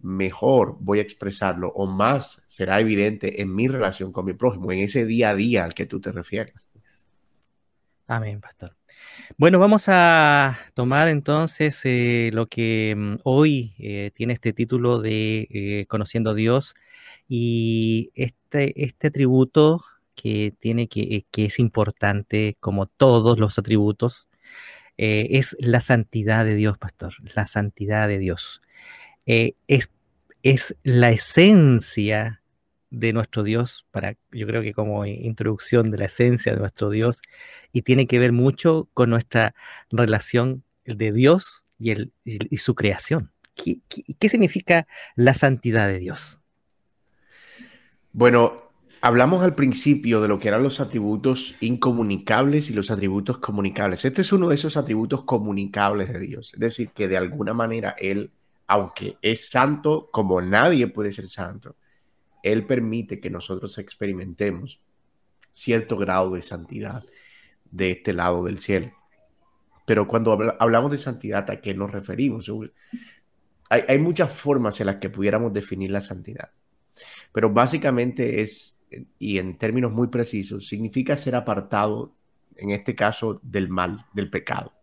mejor 0.00 0.76
voy 0.80 0.98
a 0.98 1.02
expresarlo 1.02 1.72
o 1.74 1.86
más 1.86 2.42
será 2.46 2.80
evidente 2.80 3.40
en 3.40 3.54
mi 3.54 3.68
relación 3.68 4.12
con 4.12 4.26
mi 4.26 4.34
prójimo, 4.34 4.72
en 4.72 4.80
ese 4.80 5.06
día 5.06 5.30
a 5.30 5.34
día 5.34 5.64
al 5.64 5.74
que 5.74 5.86
tú 5.86 6.00
te 6.00 6.12
refieres. 6.12 6.68
Amén, 8.06 8.40
pastor. 8.40 8.76
Bueno, 9.38 9.58
vamos 9.58 9.84
a 9.88 10.58
tomar 10.74 11.08
entonces 11.08 11.80
eh, 11.84 12.30
lo 12.32 12.46
que 12.46 12.94
mm, 12.96 13.16
hoy 13.24 13.74
eh, 13.78 14.10
tiene 14.14 14.34
este 14.34 14.52
título 14.52 15.00
de 15.00 15.48
eh, 15.50 15.86
Conociendo 15.88 16.30
a 16.30 16.34
Dios 16.34 16.74
y 17.28 18.10
este, 18.14 18.84
este 18.84 19.08
atributo 19.08 19.84
que 20.14 20.54
tiene 20.58 20.88
que, 20.88 21.26
que 21.30 21.46
es 21.46 21.58
importante 21.58 22.56
como 22.60 22.86
todos 22.86 23.38
los 23.38 23.58
atributos 23.58 24.28
es 24.96 25.56
la 25.58 25.80
santidad 25.80 26.44
de 26.44 26.54
Dios, 26.54 26.78
pastor, 26.78 27.14
la 27.34 27.46
santidad 27.46 28.06
de 28.06 28.18
Dios. 28.18 28.60
es, 29.26 29.90
es 30.42 30.76
la 30.84 31.10
esencia 31.10 32.41
de 32.92 33.14
nuestro 33.14 33.42
Dios, 33.42 33.86
para, 33.90 34.16
yo 34.30 34.46
creo 34.46 34.60
que 34.62 34.74
como 34.74 35.04
introducción 35.06 35.90
de 35.90 35.98
la 35.98 36.04
esencia 36.04 36.52
de 36.52 36.60
nuestro 36.60 36.90
Dios, 36.90 37.22
y 37.72 37.82
tiene 37.82 38.06
que 38.06 38.18
ver 38.18 38.32
mucho 38.32 38.88
con 38.92 39.10
nuestra 39.10 39.54
relación 39.90 40.62
de 40.84 41.10
Dios 41.10 41.64
y, 41.78 41.90
el, 41.90 42.12
y 42.24 42.58
su 42.58 42.74
creación. 42.74 43.32
¿Qué, 43.54 43.80
qué, 44.18 44.28
significa 44.28 44.86
la 45.16 45.32
santidad 45.32 45.88
de 45.88 45.98
Dios? 45.98 46.38
Bueno, 48.12 48.70
hablamos 49.00 49.42
al 49.42 49.54
principio 49.54 50.20
de 50.20 50.28
lo 50.28 50.38
que 50.38 50.48
eran 50.48 50.62
los 50.62 50.78
atributos 50.78 51.56
incomunicables 51.60 52.68
y 52.68 52.74
los 52.74 52.90
atributos 52.90 53.38
comunicables. 53.38 54.04
Este 54.04 54.20
es 54.20 54.32
uno 54.34 54.48
de 54.48 54.56
esos 54.56 54.76
atributos 54.76 55.24
comunicables 55.24 56.12
de 56.12 56.18
Dios. 56.18 56.52
Es 56.52 56.60
decir, 56.60 56.90
que 56.90 57.08
de 57.08 57.16
alguna 57.16 57.54
manera 57.54 57.94
Él, 57.98 58.30
aunque 58.66 59.16
es 59.22 59.48
santo 59.48 60.10
como 60.12 60.42
nadie 60.42 60.88
puede 60.88 61.12
ser 61.14 61.26
santo, 61.26 61.76
él 62.42 62.66
permite 62.66 63.20
que 63.20 63.30
nosotros 63.30 63.78
experimentemos 63.78 64.80
cierto 65.54 65.96
grado 65.96 66.32
de 66.32 66.42
santidad 66.42 67.04
de 67.70 67.90
este 67.90 68.12
lado 68.12 68.44
del 68.44 68.58
cielo. 68.58 68.92
Pero 69.86 70.06
cuando 70.06 70.38
hablamos 70.58 70.90
de 70.90 70.98
santidad, 70.98 71.48
¿a 71.50 71.60
qué 71.60 71.74
nos 71.74 71.90
referimos? 71.90 72.50
Hay, 73.68 73.98
muchas 73.98 74.32
formas 74.32 74.80
en 74.80 74.86
las 74.86 74.96
que 74.96 75.10
pudiéramos 75.10 75.52
definir 75.52 75.90
la 75.90 76.00
santidad, 76.00 76.50
pero 77.32 77.50
básicamente 77.50 78.42
es, 78.42 78.78
y 79.18 79.38
en 79.38 79.56
términos 79.56 79.92
muy 79.92 80.08
precisos, 80.08 80.66
significa 80.66 81.16
ser 81.16 81.34
apartado, 81.34 82.14
en 82.56 82.70
este 82.70 82.94
caso, 82.94 83.40
del 83.42 83.70
mal, 83.70 84.06
del 84.12 84.28
pecado, 84.28 84.74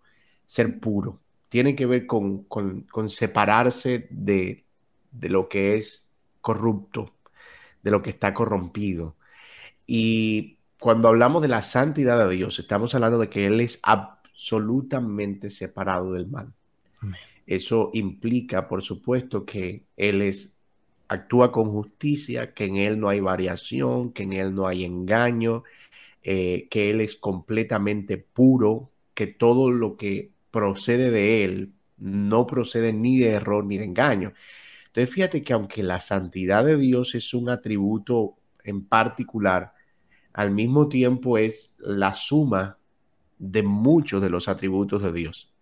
ser 0.46 0.80
puro. 0.80 1.22
Tiene 1.50 1.76
que 1.76 1.86
ver 1.86 2.08
con, 2.08 2.48
separarse 3.08 4.08
de, 4.10 4.66
de 5.12 5.30
lo 5.30 5.48
que 5.48 5.76
es 5.78 6.08
corrupto, 6.42 7.14
de 7.84 7.92
lo 7.92 8.02
que 8.02 8.10
está 8.10 8.34
corrompido. 8.34 9.16
Y 9.88 10.58
cuando 10.80 11.08
hablamos 11.08 11.42
de 11.42 11.48
la 11.48 11.64
santidad 11.64 12.28
de 12.28 12.36
Dios, 12.36 12.60
estamos 12.60 12.96
hablando 12.96 13.20
de 13.20 13.30
que 13.30 13.46
Él 13.46 13.62
es 13.62 13.80
absolutamente 13.84 15.52
separado 15.52 16.14
del 16.14 16.28
mal. 16.28 16.54
Eso 17.48 17.90
implica, 17.94 18.68
por 18.68 18.84
supuesto, 18.84 19.46
que 19.46 19.84
Él 19.98 20.22
es 20.22 20.54
actúa 21.10 21.52
con 21.52 21.72
justicia, 21.72 22.54
que 22.54 22.66
en 22.66 22.78
Él 22.78 23.00
no 23.00 23.10
hay 23.10 23.20
variación, 23.20 24.14
que 24.14 24.24
en 24.24 24.34
Él 24.34 24.56
no 24.56 24.68
hay 24.68 24.86
engaño, 24.86 25.64
eh, 26.24 26.68
que 26.70 26.92
Él 26.92 27.02
es 27.02 27.16
completamente 27.16 28.18
puro, 28.18 28.92
que 29.16 29.28
todo 29.28 29.72
lo 29.72 29.98
que 29.98 30.32
procede 30.52 31.12
de 31.12 31.44
Él 31.44 31.74
no 31.98 32.48
procede 32.48 32.94
ni 32.94 33.18
de 33.20 33.30
error 33.30 33.66
ni 33.66 33.78
de 33.78 33.86
engaño. 33.86 34.34
Entonces, 34.90 35.14
fíjate 35.14 35.44
que 35.44 35.54
aunque 35.54 35.84
la 35.84 36.00
santidad 36.00 36.66
de 36.66 36.78
Dios 36.78 37.14
es 37.14 37.34
un 37.34 37.50
atributo 37.50 38.38
en 38.64 38.86
particular, 38.86 39.74
al 40.34 40.52
mismo 40.52 40.90
tiempo 40.90 41.38
es 41.38 41.76
la 41.78 42.14
suma 42.14 42.78
de 43.38 43.64
muchos 43.64 44.22
de 44.22 44.30
los 44.30 44.48
atributos 44.48 45.04
de 45.04 45.14
Dios. 45.14 45.54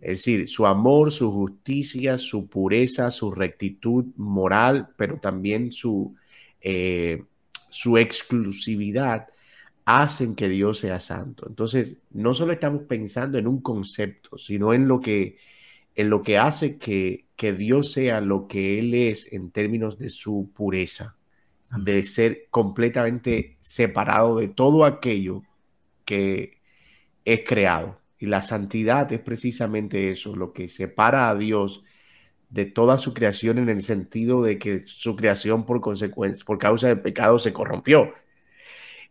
Es 0.00 0.18
decir, 0.18 0.48
su 0.48 0.66
amor, 0.66 1.12
su 1.12 1.32
justicia, 1.32 2.18
su 2.18 2.48
pureza, 2.48 3.10
su 3.10 3.30
rectitud 3.32 4.06
moral, 4.16 4.88
pero 4.96 5.18
también 5.18 5.72
su, 5.72 6.14
eh, 6.60 7.24
su 7.68 7.98
exclusividad 7.98 9.28
hacen 9.84 10.34
que 10.34 10.48
Dios 10.48 10.78
sea 10.78 11.00
santo. 11.00 11.46
Entonces, 11.48 11.98
no 12.10 12.34
solo 12.34 12.52
estamos 12.52 12.82
pensando 12.82 13.38
en 13.38 13.46
un 13.46 13.60
concepto, 13.60 14.38
sino 14.38 14.72
en 14.72 14.86
lo 14.86 15.00
que, 15.00 15.36
en 15.94 16.10
lo 16.10 16.22
que 16.22 16.38
hace 16.38 16.78
que, 16.78 17.26
que 17.36 17.52
Dios 17.52 17.92
sea 17.92 18.20
lo 18.20 18.48
que 18.48 18.78
Él 18.78 18.94
es 18.94 19.32
en 19.32 19.50
términos 19.50 19.98
de 19.98 20.08
su 20.08 20.50
pureza, 20.54 21.16
de 21.70 22.04
ser 22.06 22.48
completamente 22.50 23.56
separado 23.60 24.38
de 24.38 24.48
todo 24.48 24.84
aquello 24.84 25.42
que 26.04 26.60
es 27.24 27.40
creado. 27.46 28.00
Y 28.18 28.26
la 28.26 28.42
santidad 28.42 29.12
es 29.12 29.20
precisamente 29.20 30.10
eso, 30.10 30.36
lo 30.36 30.52
que 30.52 30.68
separa 30.68 31.28
a 31.28 31.34
Dios 31.34 31.82
de 32.50 32.66
toda 32.66 32.98
su 32.98 33.14
creación 33.14 33.58
en 33.58 33.70
el 33.70 33.82
sentido 33.82 34.42
de 34.42 34.58
que 34.58 34.82
su 34.82 35.16
creación 35.16 35.64
por 35.64 35.80
consecuencia, 35.80 36.44
por 36.44 36.58
causa 36.58 36.88
del 36.88 37.00
pecado 37.00 37.38
se 37.38 37.52
corrompió. 37.52 38.12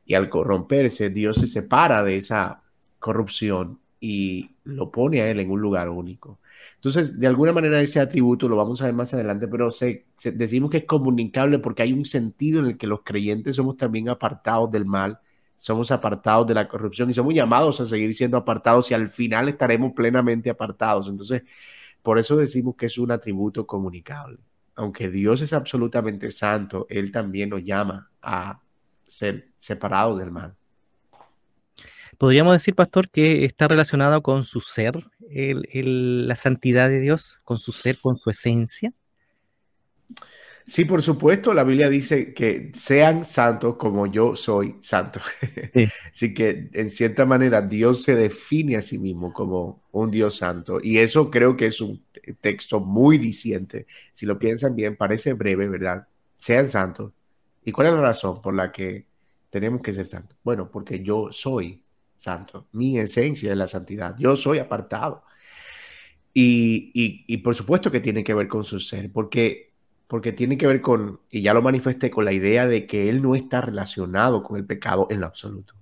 Y 0.05 0.13
al 0.13 0.29
corromperse, 0.29 1.09
Dios 1.09 1.37
se 1.37 1.47
separa 1.47 2.03
de 2.03 2.17
esa 2.17 2.63
corrupción 2.99 3.79
y 3.99 4.51
lo 4.63 4.91
pone 4.91 5.21
a 5.21 5.31
él 5.31 5.39
en 5.39 5.49
un 5.51 5.61
lugar 5.61 5.89
único. 5.89 6.39
Entonces, 6.75 7.19
de 7.19 7.27
alguna 7.27 7.53
manera 7.53 7.81
ese 7.81 7.99
atributo 7.99 8.49
lo 8.49 8.55
vamos 8.55 8.81
a 8.81 8.85
ver 8.85 8.93
más 8.93 9.13
adelante, 9.13 9.47
pero 9.47 9.69
decimos 10.23 10.71
que 10.71 10.77
es 10.77 10.85
comunicable 10.85 11.59
porque 11.59 11.83
hay 11.83 11.93
un 11.93 12.05
sentido 12.05 12.59
en 12.59 12.67
el 12.67 12.77
que 12.77 12.87
los 12.87 13.01
creyentes 13.03 13.55
somos 13.55 13.77
también 13.77 14.09
apartados 14.09 14.71
del 14.71 14.85
mal, 14.85 15.19
somos 15.57 15.91
apartados 15.91 16.47
de 16.47 16.55
la 16.55 16.67
corrupción 16.67 17.09
y 17.09 17.13
somos 17.13 17.33
llamados 17.35 17.79
a 17.81 17.85
seguir 17.85 18.13
siendo 18.15 18.35
apartados 18.35 18.89
y 18.89 18.95
al 18.95 19.07
final 19.07 19.47
estaremos 19.47 19.93
plenamente 19.93 20.49
apartados. 20.49 21.07
Entonces, 21.07 21.43
por 22.01 22.17
eso 22.17 22.35
decimos 22.35 22.75
que 22.75 22.87
es 22.87 22.97
un 22.97 23.11
atributo 23.11 23.67
comunicable. 23.67 24.39
Aunque 24.75 25.09
Dios 25.09 25.41
es 25.41 25.53
absolutamente 25.53 26.31
santo, 26.31 26.87
Él 26.89 27.11
también 27.11 27.49
nos 27.49 27.63
llama 27.63 28.09
a 28.21 28.59
ser 29.05 29.49
separados 29.57 30.17
del 30.17 30.31
mal. 30.31 30.55
podríamos 32.17 32.53
decir, 32.53 32.73
pastor, 32.73 33.09
que 33.09 33.45
está 33.45 33.67
relacionado 33.67 34.21
con 34.23 34.43
su 34.43 34.61
ser, 34.61 34.93
la 35.33 36.35
santidad 36.35 36.89
de 36.89 36.99
Dios, 36.99 37.39
con 37.43 37.57
su 37.57 37.71
ser, 37.71 37.99
con 37.99 38.17
su 38.17 38.29
esencia. 38.29 38.93
Sí, 40.65 40.85
por 40.85 41.01
supuesto, 41.01 41.53
la 41.53 41.63
Biblia 41.63 41.89
dice 41.89 42.33
que 42.33 42.71
sean 42.73 43.25
santos 43.25 43.75
como 43.77 44.07
yo 44.07 44.35
soy 44.35 44.77
santo. 44.81 45.19
Así 46.13 46.33
que 46.33 46.69
en 46.73 46.89
cierta 46.89 47.25
manera 47.25 47.61
Dios 47.61 48.03
se 48.03 48.15
define 48.15 48.77
a 48.77 48.81
sí 48.81 48.97
mismo 48.97 49.33
como 49.33 49.83
un 49.91 50.11
Dios 50.11 50.37
santo. 50.37 50.79
Y 50.81 50.99
eso 50.99 51.29
creo 51.31 51.57
que 51.57 51.65
es 51.67 51.81
un 51.81 52.03
texto 52.39 52.79
muy 52.79 53.17
diciente. 53.17 53.87
Si 54.13 54.25
lo 54.25 54.37
piensan 54.37 54.75
bien, 54.75 54.95
parece 54.95 55.33
breve, 55.33 55.67
¿verdad? 55.67 56.07
Sean 56.37 56.69
santos. 56.69 57.11
¿Y 57.65 57.71
cuál 57.71 57.87
es 57.87 57.93
la 57.93 58.01
razón 58.01 58.41
por 58.41 58.53
la 58.53 58.71
que 58.71 59.05
tenemos 59.49 59.81
que 59.81 59.93
ser 59.93 60.05
santos? 60.05 60.37
Bueno, 60.43 60.69
porque 60.71 61.01
yo 61.01 61.29
soy 61.31 61.83
santo. 62.21 62.67
Mi 62.71 62.99
esencia 62.99 63.51
es 63.51 63.57
la 63.57 63.67
santidad. 63.67 64.15
Yo 64.19 64.35
soy 64.35 64.59
apartado. 64.59 65.23
Y, 66.33 66.91
y, 66.93 67.25
y 67.27 67.37
por 67.37 67.55
supuesto 67.55 67.91
que 67.91 67.99
tiene 67.99 68.23
que 68.23 68.33
ver 68.33 68.47
con 68.47 68.63
su 68.63 68.79
ser, 68.79 69.11
porque 69.11 69.71
porque 70.11 70.33
tiene 70.33 70.57
que 70.57 70.67
ver 70.67 70.81
con, 70.81 71.21
y 71.29 71.41
ya 71.41 71.53
lo 71.53 71.61
manifesté, 71.61 72.11
con 72.11 72.25
la 72.25 72.33
idea 72.33 72.67
de 72.67 72.85
que 72.85 73.07
él 73.07 73.21
no 73.21 73.33
está 73.33 73.61
relacionado 73.61 74.43
con 74.43 74.57
el 74.57 74.65
pecado 74.65 75.07
en 75.09 75.21
lo 75.21 75.25
absoluto, 75.25 75.73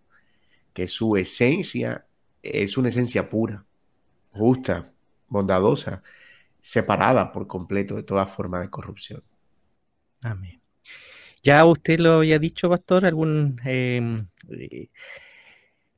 que 0.72 0.88
su 0.88 1.18
esencia 1.18 2.06
es 2.44 2.78
una 2.78 2.90
esencia 2.90 3.28
pura, 3.28 3.66
justa, 4.30 4.92
bondadosa, 5.30 6.04
separada 6.62 7.32
por 7.32 7.48
completo 7.48 7.96
de 7.96 8.04
toda 8.04 8.28
forma 8.28 8.62
de 8.62 8.70
corrupción. 8.70 9.24
Amén. 10.22 10.62
Ya 11.42 11.66
usted 11.66 11.98
lo 11.98 12.18
había 12.18 12.38
dicho, 12.38 12.70
pastor, 12.70 13.08
algún 13.08 13.60
eh, 13.66 14.90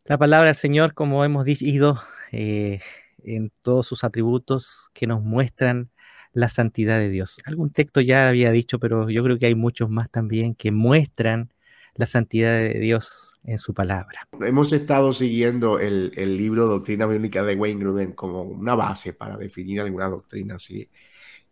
la 0.06 0.18
palabra 0.18 0.48
del 0.48 0.56
Señor, 0.56 0.94
como 0.94 1.24
hemos 1.24 1.46
dicho, 1.46 2.02
eh, 2.32 2.80
en 3.24 3.52
todos 3.62 3.86
sus 3.88 4.04
atributos 4.04 4.90
que 4.94 5.08
nos 5.08 5.22
muestran 5.22 5.92
la 6.34 6.50
santidad 6.50 7.00
de 7.00 7.10
Dios. 7.10 7.40
Algún 7.46 7.72
texto 7.72 8.02
ya 8.02 8.28
había 8.28 8.52
dicho, 8.52 8.80
pero 8.80 9.10
yo 9.10 9.24
creo 9.24 9.38
que 9.38 9.48
hay 9.48 9.56
muchos 9.56 9.90
más 9.90 10.10
también 10.10 10.56
que 10.56 10.72
muestran 10.72 11.54
la 11.96 12.06
santidad 12.06 12.60
de 12.60 12.80
Dios 12.80 13.34
en 13.44 13.58
su 13.58 13.74
palabra. 13.74 14.28
Hemos 14.40 14.72
estado 14.72 15.12
siguiendo 15.14 15.78
el, 15.78 16.12
libro 16.38 16.66
Doctrina 16.66 17.06
Bíblica 17.06 17.44
de 17.44 17.56
Wayne 17.56 17.82
Gruden 17.82 18.14
como 18.14 18.44
una 18.44 18.76
base 18.76 19.14
para 19.14 19.38
definir 19.38 19.82
alguna 19.82 20.08
doctrina 20.08 20.56
así. 20.56 20.90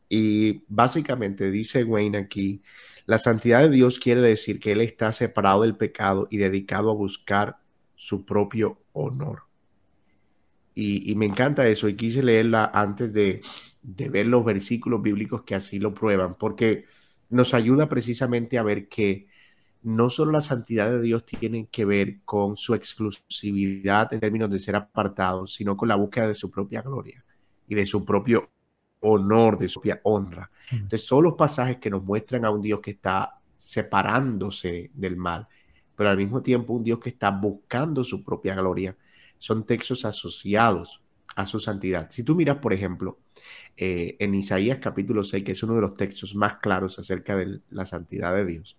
Y 0.08 0.64
básicamente 0.68 1.52
dice 1.52 1.84
Wayne 1.84 2.18
aquí, 2.18 2.64
la 3.06 3.20
santidad 3.20 3.62
de 3.62 3.70
Dios 3.70 4.00
quiere 4.00 4.22
decir 4.22 4.60
que 4.60 4.72
Él 4.72 4.82
está 4.82 5.12
separado 5.12 5.62
del 5.62 5.76
pecado 5.76 6.28
y 6.32 6.38
dedicado 6.38 6.90
a 6.90 6.96
buscar 6.96 7.58
su 8.00 8.26
propio 8.26 8.80
honor. 8.94 9.42
Y, 10.74 11.12
y 11.12 11.16
me 11.16 11.26
encanta 11.26 11.68
eso 11.68 11.90
y 11.90 11.98
quise 11.98 12.24
leerla 12.24 12.72
antes 12.74 13.12
de, 13.12 13.42
de 13.82 14.08
ver 14.08 14.28
los 14.28 14.46
versículos 14.46 15.02
bíblicos 15.02 15.44
que 15.44 15.54
así 15.54 15.80
lo 15.80 15.94
prueban, 15.94 16.36
porque 16.36 16.86
nos 17.30 17.54
ayuda 17.54 17.90
precisamente 17.90 18.58
a 18.58 18.64
ver 18.64 18.88
que 18.88 19.28
no 19.82 20.10
solo 20.10 20.32
la 20.32 20.40
santidad 20.40 20.90
de 20.90 21.02
Dios 21.02 21.26
tiene 21.26 21.68
que 21.68 21.84
ver 21.84 22.22
con 22.24 22.56
su 22.56 22.74
exclusividad 22.74 24.14
en 24.14 24.22
términos 24.22 24.50
de 24.50 24.60
ser 24.60 24.78
apartado, 24.78 25.46
sino 25.46 25.76
con 25.76 25.90
la 25.90 25.96
búsqueda 25.96 26.30
de 26.30 26.36
su 26.36 26.50
propia 26.50 26.82
gloria 26.82 27.26
y 27.68 27.76
de 27.76 27.86
su 27.86 28.06
propio 28.06 28.50
honor, 29.02 29.58
de 29.58 29.68
su 29.68 29.82
propia 29.82 30.00
honra. 30.04 30.50
Entonces, 30.72 31.06
son 31.06 31.26
los 31.26 31.34
pasajes 31.34 31.78
que 31.78 31.90
nos 31.90 32.04
muestran 32.04 32.46
a 32.46 32.50
un 32.50 32.62
Dios 32.62 32.80
que 32.80 32.92
está 32.92 33.42
separándose 33.58 34.90
del 34.94 35.18
mal, 35.18 35.50
pero 36.00 36.12
al 36.12 36.18
mismo 36.18 36.42
tiempo 36.42 36.72
un 36.72 36.86
Dios 36.86 37.00
que 37.00 37.10
está 37.10 37.30
buscando 37.30 38.06
su 38.06 38.24
propia 38.24 38.56
gloria. 38.56 38.96
Son 39.38 39.66
textos 39.66 40.06
asociados 40.06 41.02
a 41.36 41.46
su 41.46 41.60
santidad. 41.60 42.10
Si 42.10 42.24
tú 42.24 42.36
miras, 42.36 42.60
por 42.60 42.72
ejemplo, 42.72 43.20
eh, 43.76 44.16
en 44.18 44.34
Isaías 44.34 44.80
capítulo 44.82 45.26
6, 45.26 45.44
que 45.44 45.52
es 45.52 45.62
uno 45.62 45.76
de 45.76 45.82
los 45.82 45.96
textos 45.96 46.36
más 46.36 46.60
claros 46.60 47.00
acerca 47.00 47.36
de 47.36 47.60
la 47.70 47.86
santidad 47.86 48.34
de 48.34 48.46
Dios, 48.46 48.78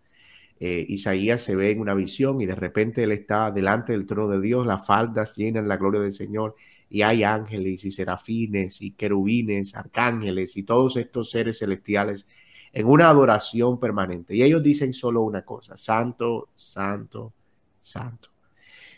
eh, 0.60 0.86
Isaías 0.88 1.42
se 1.42 1.54
ve 1.56 1.72
en 1.72 1.80
una 1.80 1.92
visión 1.92 2.40
y 2.40 2.46
de 2.46 2.54
repente 2.54 3.02
él 3.02 3.12
está 3.12 3.50
delante 3.50 3.92
del 3.92 4.06
trono 4.06 4.28
de 4.28 4.40
Dios, 4.40 4.66
las 4.66 4.86
faldas 4.86 5.36
llenan 5.36 5.68
la 5.68 5.76
gloria 5.76 6.00
del 6.00 6.14
Señor 6.14 6.56
y 6.88 7.02
hay 7.02 7.22
ángeles 7.22 7.84
y 7.84 7.90
serafines 7.90 8.80
y 8.80 8.92
querubines, 8.92 9.75
arcángeles 9.75 10.56
y 10.56 10.62
todos 10.62 10.97
estos 10.97 11.28
seres 11.28 11.58
celestiales 11.58 12.26
en 12.73 12.87
una 12.87 13.09
adoración 13.09 13.78
permanente. 13.78 14.37
Y 14.37 14.43
ellos 14.43 14.63
dicen 14.63 14.93
solo 14.93 15.23
una 15.23 15.43
cosa, 15.43 15.76
santo, 15.76 16.50
santo, 16.54 17.33
santo. 17.80 18.28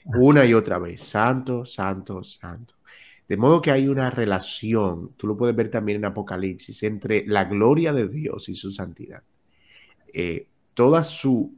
Una 0.05 0.45
y 0.45 0.53
otra 0.53 0.79
vez, 0.79 1.03
santo, 1.03 1.65
santo, 1.65 2.25
santo. 2.25 2.75
De 3.29 3.37
modo 3.37 3.63
que 3.63 3.71
hay 3.71 3.89
una 3.89 4.11
relación, 4.11 5.13
tú 5.17 5.27
lo 5.27 5.37
puedes 5.37 5.55
ver 5.55 5.71
también 5.71 5.99
en 5.99 6.05
Apocalipsis, 6.07 6.83
entre 6.83 7.25
la 7.27 7.45
gloria 7.45 7.93
de 7.93 8.09
Dios 8.09 8.49
y 8.49 8.55
su 8.55 8.71
santidad. 8.73 9.23
Eh, 10.13 10.49
toda 10.75 11.05
su 11.05 11.55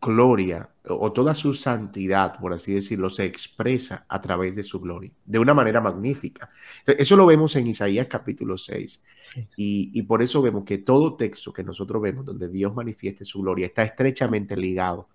gloria 0.00 0.69
o 0.98 1.12
toda 1.12 1.34
su 1.34 1.54
santidad, 1.54 2.38
por 2.38 2.52
así 2.52 2.72
decirlo, 2.72 3.10
se 3.10 3.24
expresa 3.24 4.06
a 4.08 4.20
través 4.20 4.56
de 4.56 4.62
su 4.62 4.80
gloria, 4.80 5.10
de 5.24 5.38
una 5.38 5.54
manera 5.54 5.80
magnífica. 5.80 6.48
Eso 6.86 7.16
lo 7.16 7.26
vemos 7.26 7.54
en 7.56 7.66
Isaías 7.66 8.06
capítulo 8.08 8.56
6. 8.56 9.02
Y, 9.56 9.90
y, 9.94 10.02
por 10.02 10.22
eso 10.22 10.42
vemos 10.42 10.64
que 10.64 10.78
todo 10.78 11.16
texto 11.16 11.52
que 11.52 11.62
nosotros 11.62 12.02
vemos 12.02 12.24
donde 12.24 12.48
Dios 12.48 12.74
manifieste 12.74 13.24
su 13.24 13.40
gloria 13.40 13.66
está 13.66 13.82
estrechamente 13.82 14.56
ligado 14.56 15.08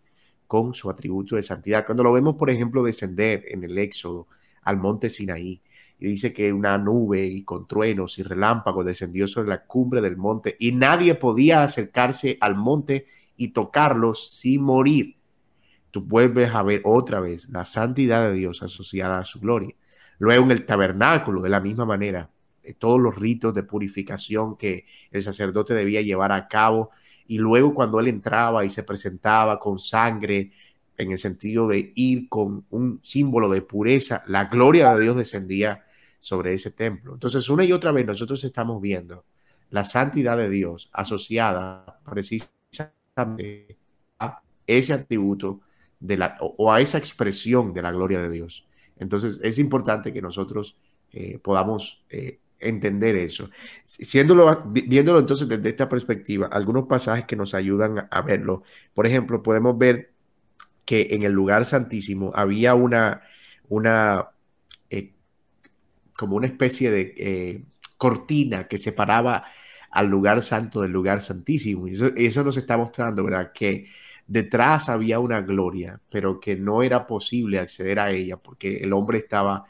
con 0.48 0.74
su 0.74 0.90
atributo 0.90 1.36
de 1.36 1.42
santidad. 1.42 1.86
Cuando 1.86 2.04
lo 2.04 2.14
vemos, 2.14 2.36
por 2.36 2.50
ejemplo, 2.50 2.84
descender 2.84 3.44
en 3.48 3.64
el 3.64 3.78
Éxodo 3.78 4.28
al 4.62 4.78
monte 4.78 5.10
Sinaí, 5.10 5.62
y 6.00 6.08
dice 6.08 6.34
que 6.34 6.52
una 6.52 6.78
nube 6.78 7.26
y 7.26 7.44
con 7.44 7.68
truenos 7.68 8.20
y 8.20 8.24
relámpagos 8.24 8.86
descendió 8.86 9.28
sobre 9.28 9.50
la 9.50 9.66
cumbre 9.66 10.02
del 10.02 10.18
monte 10.18 10.56
y 10.60 10.72
nadie 10.72 11.16
podía 11.16 11.64
acercarse 11.64 12.38
al 12.42 12.56
monte 12.56 13.08
y 13.38 13.50
tocarlo 13.50 14.14
sin 14.14 14.62
morir. 14.62 15.16
Tú 15.96 16.02
vuelves 16.02 16.54
a 16.54 16.62
ver 16.62 16.82
otra 16.84 17.22
vez 17.22 17.48
la 17.48 17.64
santidad 17.64 18.28
de 18.28 18.34
Dios 18.34 18.62
asociada 18.62 19.20
a 19.20 19.24
su 19.24 19.40
gloria. 19.40 19.74
Luego 20.20 20.44
en 20.44 20.52
el 20.52 20.66
tabernáculo, 20.66 21.42
de 21.42 21.48
la 21.48 21.62
misma 21.62 21.86
manera, 21.86 22.30
eh, 22.62 22.74
todos 22.74 23.00
los 23.00 23.16
ritos 23.16 23.54
de 23.54 23.64
purificación 23.64 24.58
que 24.58 24.84
el 25.10 25.22
sacerdote 25.22 25.74
debía 25.74 26.02
llevar 26.02 26.34
a 26.34 26.50
cabo. 26.50 26.90
Y 27.28 27.38
luego 27.38 27.74
cuando 27.74 28.02
él 28.02 28.10
entraba 28.10 28.66
y 28.66 28.70
se 28.70 28.84
presentaba 28.84 29.58
con 29.58 29.80
sangre, 29.80 30.52
en 30.98 31.14
el 31.14 31.18
sentido 31.18 31.66
de 31.70 31.94
ir 31.96 32.28
con 32.28 32.66
un 32.72 33.00
símbolo 33.02 33.48
de 33.48 33.62
pureza, 33.62 34.22
la 34.28 34.44
gloria 34.44 34.94
de 34.96 35.02
Dios 35.02 35.16
descendía 35.16 35.86
sobre 36.20 36.52
ese 36.52 36.72
templo. 36.72 37.14
Entonces, 37.14 37.48
una 37.48 37.64
y 37.64 37.72
otra 37.72 37.94
vez 37.94 38.06
nosotros 38.06 38.44
estamos 38.44 38.82
viendo 38.82 39.24
la 39.70 39.86
santidad 39.86 40.36
de 40.36 40.50
Dios 40.50 40.90
asociada 40.92 42.02
precisamente 42.04 43.78
a 44.20 44.42
ese 44.68 44.92
atributo 44.92 45.62
de 46.00 46.18
la, 46.18 46.38
o, 46.40 46.72
a 46.72 46.82
esa 46.82 46.98
expresión 46.98 47.74
de 47.74 47.82
la 47.82 47.92
gloria 47.92 48.22
de 48.22 48.30
Dios. 48.30 48.66
Entonces, 48.98 49.40
es 49.44 49.60
importante 49.60 50.14
que 50.14 50.22
nosotros 50.22 50.78
eh, 51.12 51.40
podamos 51.42 52.04
eh, 52.10 52.40
entender 52.60 53.16
eso. 53.16 53.50
Viéndolo 54.00 55.20
entonces 55.20 55.48
desde 55.48 55.70
esta 55.70 55.90
perspectiva, 55.90 56.48
algunos 56.48 56.88
pasajes 56.88 57.26
que 57.26 57.36
nos 57.36 57.54
ayudan 57.54 58.08
a 58.10 58.22
verlo. 58.22 58.64
Por 58.94 59.06
ejemplo, 59.06 59.44
podemos 59.44 59.78
ver 59.78 60.12
que 60.86 61.08
en 61.12 61.24
el 61.24 61.32
lugar 61.32 61.66
santísimo 61.66 62.32
había 62.36 62.76
una, 62.76 63.22
una 63.70 64.30
como 66.16 66.38
una 66.38 66.48
especie 66.48 66.92
de 66.92 67.14
eh, 67.18 67.64
cortina 67.98 68.68
que 68.68 68.78
separaba 68.78 69.44
al 69.92 70.08
lugar 70.08 70.42
santo 70.42 70.82
del 70.82 70.92
lugar 70.92 71.22
santísimo. 71.22 71.88
Y 71.88 71.94
eso, 71.94 72.08
eso, 72.16 72.44
nos 72.44 72.58
está 72.58 72.78
mostrando, 72.78 73.24
¿verdad? 73.24 73.52
Que 73.54 73.88
detrás 74.28 74.90
había 74.90 75.20
una 75.20 75.42
gloria, 75.42 76.00
pero 76.10 76.40
que 76.40 76.56
no 76.56 76.84
era 76.84 77.08
posible 77.08 77.60
acceder 77.60 78.00
a 78.00 78.12
ella 78.12 78.38
porque 78.38 78.78
el 78.78 78.94
hombre 78.94 79.20
estaba 79.20 79.66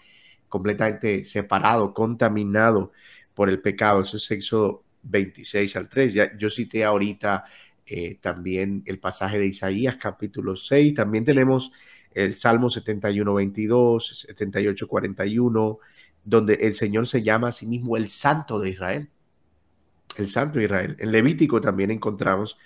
completamente 0.50 1.26
separado, 1.26 1.94
contaminado 1.94 2.91
por 3.34 3.50
el 3.50 3.62
pecado. 3.62 4.02
Eso 4.02 4.18
es 4.18 4.32
Éxodo 4.32 4.84
26 5.04 5.76
al 5.76 5.89
3. 5.89 6.13
Ya, 6.13 6.38
yo 6.38 6.50
cité 6.50 6.84
ahorita 6.84 7.44
eh, 7.86 8.18
también 8.22 8.84
el 8.86 9.00
pasaje 9.00 9.39
de 9.39 9.48
Isaías 9.48 9.98
capítulo 9.98 10.56
6. 10.56 10.94
También 10.94 11.26
tenemos 11.26 11.72
el 12.13 12.36
Salmo 12.36 12.70
71, 12.70 13.34
22, 13.34 14.26
78, 14.28 14.88
41 14.88 15.80
donde 16.26 16.56
el 16.56 16.74
Señor 16.74 17.08
se 17.08 17.22
llama 17.22 17.50
a 17.50 17.52
sí 17.52 17.68
mismo 17.68 17.96
el 17.96 18.10
Santo 18.10 18.60
de 18.60 18.72
Israel. 18.72 19.10
El 20.18 20.28
Santo 20.28 20.60
de 20.60 20.65
Israel. 20.65 20.96
En 21.00 21.12
Levítico 21.12 21.62
también 21.62 21.91
encontramos 21.91 22.58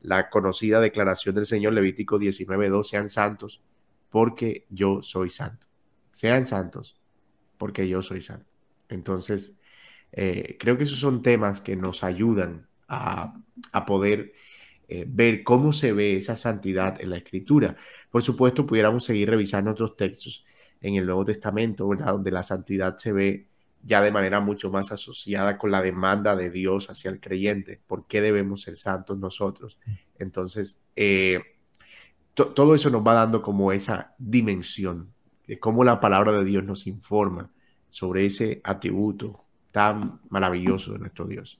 la 0.00 0.30
conocida 0.30 0.80
declaración 0.80 1.34
del 1.34 1.46
Señor, 1.46 1.72
Levítico 1.72 2.18
19.2, 2.18 2.84
sean 2.84 3.08
santos 3.10 3.62
porque 4.10 4.66
yo 4.70 5.02
soy 5.02 5.30
santo. 5.30 5.66
Sean 6.12 6.46
santos 6.46 7.00
porque 7.58 7.88
yo 7.88 8.02
soy 8.02 8.20
santo. 8.20 8.50
Entonces, 8.88 9.58
eh, 10.12 10.56
creo 10.58 10.76
que 10.76 10.84
esos 10.84 11.00
son 11.00 11.22
temas 11.22 11.60
que 11.60 11.76
nos 11.76 12.04
ayudan 12.04 12.68
a, 12.88 13.34
poder 13.86 14.32
eh, 14.88 15.04
ver 15.08 15.42
cómo 15.42 15.72
se 15.72 15.92
ve 15.92 16.16
esa 16.16 16.36
santidad 16.36 17.00
en 17.00 17.10
la 17.10 17.16
escritura. 17.18 17.76
Por 18.10 18.22
supuesto, 18.22 18.66
pudiéramos 18.66 19.04
seguir 19.04 19.30
revisando 19.30 19.72
otros 19.72 19.96
textos 19.96 20.44
en 20.80 20.94
el 20.94 21.06
Nuevo 21.06 21.24
Testamento, 21.24 21.88
¿verdad? 21.88 22.12
Donde 22.12 22.30
la 22.30 22.42
santidad 22.42 22.96
se 22.96 23.12
ve 23.12 23.48
ya 23.82 24.02
de 24.02 24.10
manera 24.10 24.40
mucho 24.40 24.70
más 24.70 24.92
asociada 24.92 25.58
con 25.58 25.70
la 25.70 25.82
demanda 25.82 26.34
de 26.34 26.50
Dios 26.50 26.90
hacia 26.90 27.10
el 27.10 27.20
creyente. 27.20 27.80
¿Por 27.86 28.06
qué 28.06 28.20
debemos 28.20 28.62
ser 28.62 28.76
santos 28.76 29.18
nosotros? 29.18 29.78
Entonces, 30.18 30.82
eh, 30.96 31.40
todo 32.34 32.74
eso 32.74 32.90
nos 32.90 33.06
va 33.06 33.14
dando 33.14 33.40
como 33.40 33.72
esa 33.72 34.14
dimensión 34.18 35.12
de 35.46 35.58
cómo 35.58 35.84
la 35.84 36.00
palabra 36.00 36.32
de 36.32 36.44
Dios 36.44 36.64
nos 36.64 36.86
informa 36.86 37.50
sobre 37.88 38.26
ese 38.26 38.60
atributo 38.64 39.44
tan 39.70 40.20
maravilloso 40.28 40.92
de 40.92 40.98
nuestro 40.98 41.26
Dios. 41.26 41.58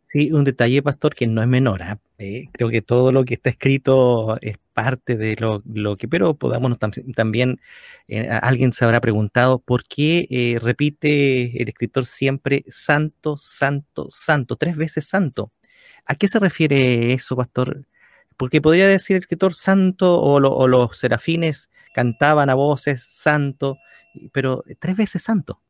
Sí, 0.00 0.32
un 0.32 0.44
detalle, 0.44 0.82
pastor, 0.82 1.14
que 1.14 1.26
no 1.26 1.42
es 1.42 1.48
menor. 1.48 1.82
¿ah? 1.82 1.98
Eh, 2.16 2.48
creo 2.52 2.70
que 2.70 2.80
todo 2.80 3.12
lo 3.12 3.24
que 3.24 3.34
está 3.34 3.50
escrito 3.50 4.38
es 4.40 4.56
parte 4.78 5.16
de 5.16 5.34
lo, 5.40 5.96
que, 5.96 6.06
pero 6.06 6.34
podamos 6.34 6.78
también, 7.16 7.60
eh, 8.06 8.28
alguien 8.30 8.72
se 8.72 8.84
habrá 8.84 9.00
preguntado 9.00 9.58
por 9.58 9.82
qué 9.82 10.28
eh, 10.30 10.60
repite 10.62 11.60
el 11.60 11.68
escritor 11.68 12.06
siempre 12.06 12.64
santo, 12.68 13.36
santo, 13.38 14.06
santo, 14.08 14.54
tres 14.54 14.76
veces 14.76 15.08
santo. 15.08 15.50
¿A 16.06 16.14
qué 16.14 16.28
se 16.28 16.38
refiere 16.38 17.12
eso, 17.12 17.34
pastor? 17.36 17.86
Porque 18.36 18.60
podría 18.60 18.86
decir 18.86 19.16
el 19.16 19.22
escritor 19.22 19.54
santo 19.54 20.20
o, 20.20 20.36
o 20.36 20.68
los 20.68 20.96
serafines 20.96 21.70
cantaban 21.92 22.48
a 22.48 22.54
voces 22.54 23.02
santo, 23.02 23.78
pero 24.32 24.62
tres 24.78 24.96
veces 24.96 25.22
santo. 25.24 25.60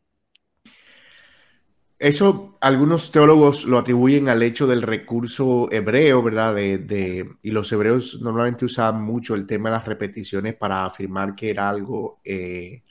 Eso 1.98 2.56
algunos 2.60 3.10
teólogos 3.10 3.64
lo 3.64 3.76
atribuyen 3.78 4.28
al 4.28 4.42
hecho 4.44 4.68
del 4.68 4.82
recurso 4.82 5.68
hebreo, 5.72 6.22
¿verdad? 6.22 6.54
De, 6.54 7.28
y 7.42 7.50
los 7.50 7.72
hebreos 7.72 8.20
normalmente 8.20 8.64
usaban 8.64 9.02
mucho 9.02 9.34
el 9.34 9.46
tema 9.46 9.68
de 9.68 9.76
las 9.76 9.86
repeticiones 9.86 10.54
para 10.54 10.84
afirmar 10.86 11.34
que 11.34 11.50
era 11.50 11.68
algo, 11.68 12.20
eh, 12.24 12.84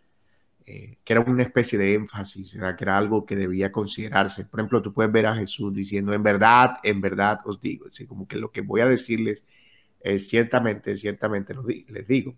eh, 0.65 0.98
que 1.06 1.13
era 1.13 1.22
una 1.22 1.43
especie 1.43 1.80
de 1.80 1.93
énfasis, 1.93 2.52
que 2.52 2.84
era 2.84 2.98
algo 2.98 3.26
que 3.26 3.38
debía 3.38 3.72
considerarse. 3.72 4.46
Por 4.46 4.60
ejemplo, 4.60 4.82
tú 4.82 4.93
puedes 4.93 5.12
ver 5.12 5.28
a 5.28 5.36
Jesús 5.36 5.74
diciendo, 5.74 6.13
en 6.13 6.24
verdad, 6.24 6.78
en 6.84 7.00
verdad 7.00 7.39
os 7.46 7.62
digo, 7.62 7.86
como 8.10 8.28
que 8.28 8.36
lo 8.36 8.52
que 8.52 8.62
voy 8.62 8.82
a 8.82 8.88
decirles 8.88 9.46
es 10.02 10.28
ciertamente, 10.28 10.98
ciertamente 10.98 11.54
les 11.88 12.08
digo 12.08 12.36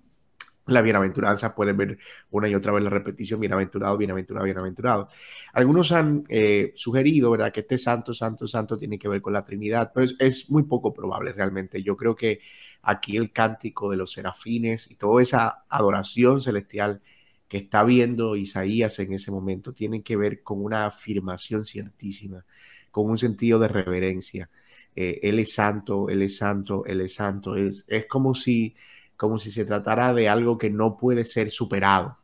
la 0.72 0.82
bienaventuranza, 0.82 1.56
pueden 1.56 1.78
ver 1.78 1.98
una 2.32 2.48
y 2.48 2.56
otra 2.56 2.72
vez 2.72 2.84
la 2.84 2.90
repetición, 2.90 3.40
bienaventurado, 3.40 3.98
bienaventurado, 3.98 4.46
bienaventurado. 4.46 5.08
Algunos 5.54 5.92
han 5.92 6.24
eh, 6.30 6.74
sugerido, 6.76 7.32
¿verdad?, 7.32 7.52
que 7.52 7.62
este 7.62 7.78
santo, 7.78 8.14
santo, 8.14 8.48
santo 8.48 8.78
tiene 8.78 9.00
que 9.00 9.08
ver 9.08 9.22
con 9.22 9.34
la 9.34 9.44
Trinidad, 9.46 9.92
pero 9.94 10.08
es, 10.20 10.50
muy 10.50 10.64
poco 10.64 10.94
probable 10.94 11.34
realmente. 11.34 11.84
Yo 11.84 11.96
creo 11.98 12.16
que 12.16 12.40
aquí 12.82 13.18
el 13.18 13.32
cántico 13.32 13.90
de 13.92 13.98
los 13.98 14.12
serafines 14.12 14.90
y 14.90 14.96
toda 14.96 15.22
esa 15.22 15.66
adoración 15.70 16.42
celestial 16.42 17.02
que 17.48 17.58
está 17.58 17.84
viendo 17.84 18.36
Isaías 18.36 19.00
en 19.00 19.14
ese 19.14 19.32
momento 19.32 19.74
tiene 19.74 20.04
que 20.04 20.16
ver 20.16 20.44
con 20.44 20.64
una 20.64 20.86
afirmación 20.86 21.66
ciertísima, 21.66 22.46
con 22.92 23.10
un 23.10 23.18
sentido 23.18 23.60
de 23.60 23.68
reverencia. 23.68 24.50
Eh, 24.96 25.20
él 25.24 25.40
es 25.40 25.54
santo, 25.54 26.10
Él 26.10 26.22
es 26.22 26.38
santo, 26.38 26.86
Él 26.86 27.02
es 27.02 27.14
santo. 27.14 27.56
Es, 27.56 27.86
es 27.88 28.06
como 28.08 28.36
si 28.36 28.76
como 29.20 29.38
si 29.38 29.52
se 29.52 29.66
tratara 29.66 30.14
de 30.14 30.30
algo 30.30 30.58
que 30.58 30.70
no 30.70 30.96
puede 30.96 31.26
ser 31.26 31.50
superado. 31.50 32.18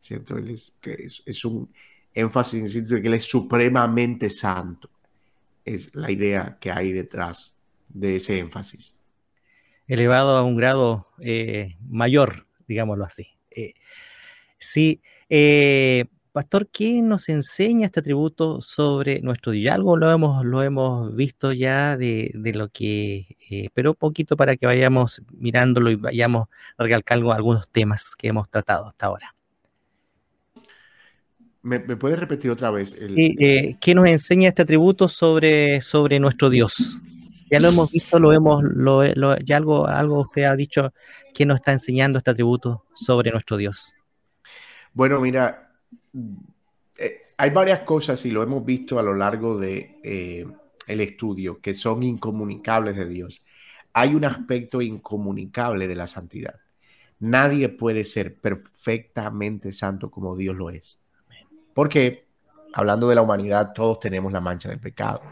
¿Cierto? 0.00 0.38
Él 0.38 0.48
es, 0.48 1.44
un 1.44 1.70
énfasis 2.14 2.54
en 2.54 2.62
el 2.62 2.70
sentido 2.70 2.96
de 2.96 3.02
que 3.02 3.08
Él 3.08 3.14
es 3.14 3.24
supremamente 3.24 4.30
santo. 4.30 4.88
Es 5.66 5.94
la 5.94 6.10
idea 6.10 6.56
que 6.58 6.72
hay 6.72 6.92
detrás 6.92 7.52
de 7.90 8.16
ese 8.16 8.38
énfasis. 8.38 8.94
Elevado 9.86 10.38
a 10.38 10.42
un 10.42 10.56
grado 10.56 11.08
eh, 11.18 11.76
mayor, 11.86 12.46
digámoslo 12.66 13.04
así. 13.04 13.28
Eh, 13.50 13.74
sí, 14.56 15.02
eh, 15.28 16.06
Pastor, 16.32 16.68
¿qué 16.68 17.02
nos 17.02 17.28
enseña 17.28 17.86
este 17.86 17.98
atributo 17.98 18.60
sobre 18.60 19.20
nuestro 19.20 19.50
diálogo? 19.50 19.96
Lo 19.96 20.12
hemos, 20.12 20.44
lo 20.44 20.62
hemos 20.62 21.16
visto 21.16 21.52
ya 21.52 21.96
de, 21.96 22.30
lo 22.54 22.68
que, 22.68 23.36
eh, 23.50 23.68
pero 23.74 23.90
un 23.90 23.96
poquito 23.96 24.36
para 24.36 24.56
que 24.56 24.64
vayamos 24.64 25.22
mirándolo 25.32 25.90
y 25.90 25.96
vayamos 25.96 26.46
recalcando 26.78 27.32
algunos 27.32 27.68
temas 27.68 28.14
que 28.16 28.28
hemos 28.28 28.48
tratado 28.48 28.86
hasta 28.86 29.06
ahora. 29.06 29.34
¿Me, 31.62 31.80
puedes 31.80 32.18
repetir 32.18 32.52
otra 32.52 32.70
vez? 32.70 32.96
Eh, 33.00 33.76
¿Qué 33.80 33.94
nos 33.96 34.06
enseña 34.06 34.50
este 34.50 34.62
atributo 34.62 35.08
sobre, 35.08 35.80
sobre 35.80 36.20
nuestro 36.20 36.48
Dios? 36.48 37.00
Ya 37.50 37.58
lo 37.58 37.68
hemos 37.68 37.90
visto, 37.90 38.20
lo 38.20 38.32
hemos, 38.32 38.62
lo, 38.62 39.04
ya 39.38 39.56
algo, 39.56 39.88
algo 39.88 40.20
usted 40.20 40.44
ha 40.44 40.54
dicho 40.54 40.94
que 41.34 41.44
nos 41.44 41.56
está 41.56 41.72
enseñando 41.72 42.18
este 42.18 42.30
atributo 42.30 42.84
sobre 42.94 43.32
nuestro 43.32 43.56
Dios. 43.56 43.92
Bueno, 44.94 45.20
mira, 45.20 45.69
eh, 46.98 47.22
hay 47.36 47.50
varias 47.50 47.80
cosas 47.80 48.24
y 48.26 48.30
lo 48.30 48.42
hemos 48.42 48.64
visto 48.64 48.98
a 48.98 49.02
lo 49.02 49.14
largo 49.14 49.58
de 49.58 49.98
eh, 50.02 50.46
el 50.86 51.00
estudio 51.00 51.60
que 51.60 51.74
son 51.74 52.02
incomunicables 52.02 52.96
de 52.96 53.08
Dios. 53.08 53.44
Hay 53.92 54.14
un 54.14 54.24
aspecto 54.24 54.82
incomunicable 54.82 55.88
de 55.88 55.96
la 55.96 56.06
santidad. 56.06 56.56
Nadie 57.18 57.68
puede 57.68 58.04
ser 58.04 58.36
perfectamente 58.36 59.72
santo 59.72 60.10
como 60.10 60.36
Dios 60.36 60.56
lo 60.56 60.70
es. 60.70 60.98
Porque, 61.74 62.26
hablando 62.72 63.08
de 63.08 63.14
la 63.14 63.22
humanidad, 63.22 63.72
todos 63.74 64.00
tenemos 64.00 64.32
la 64.32 64.40
mancha 64.40 64.68
del 64.68 64.80
pecado. 64.80 65.22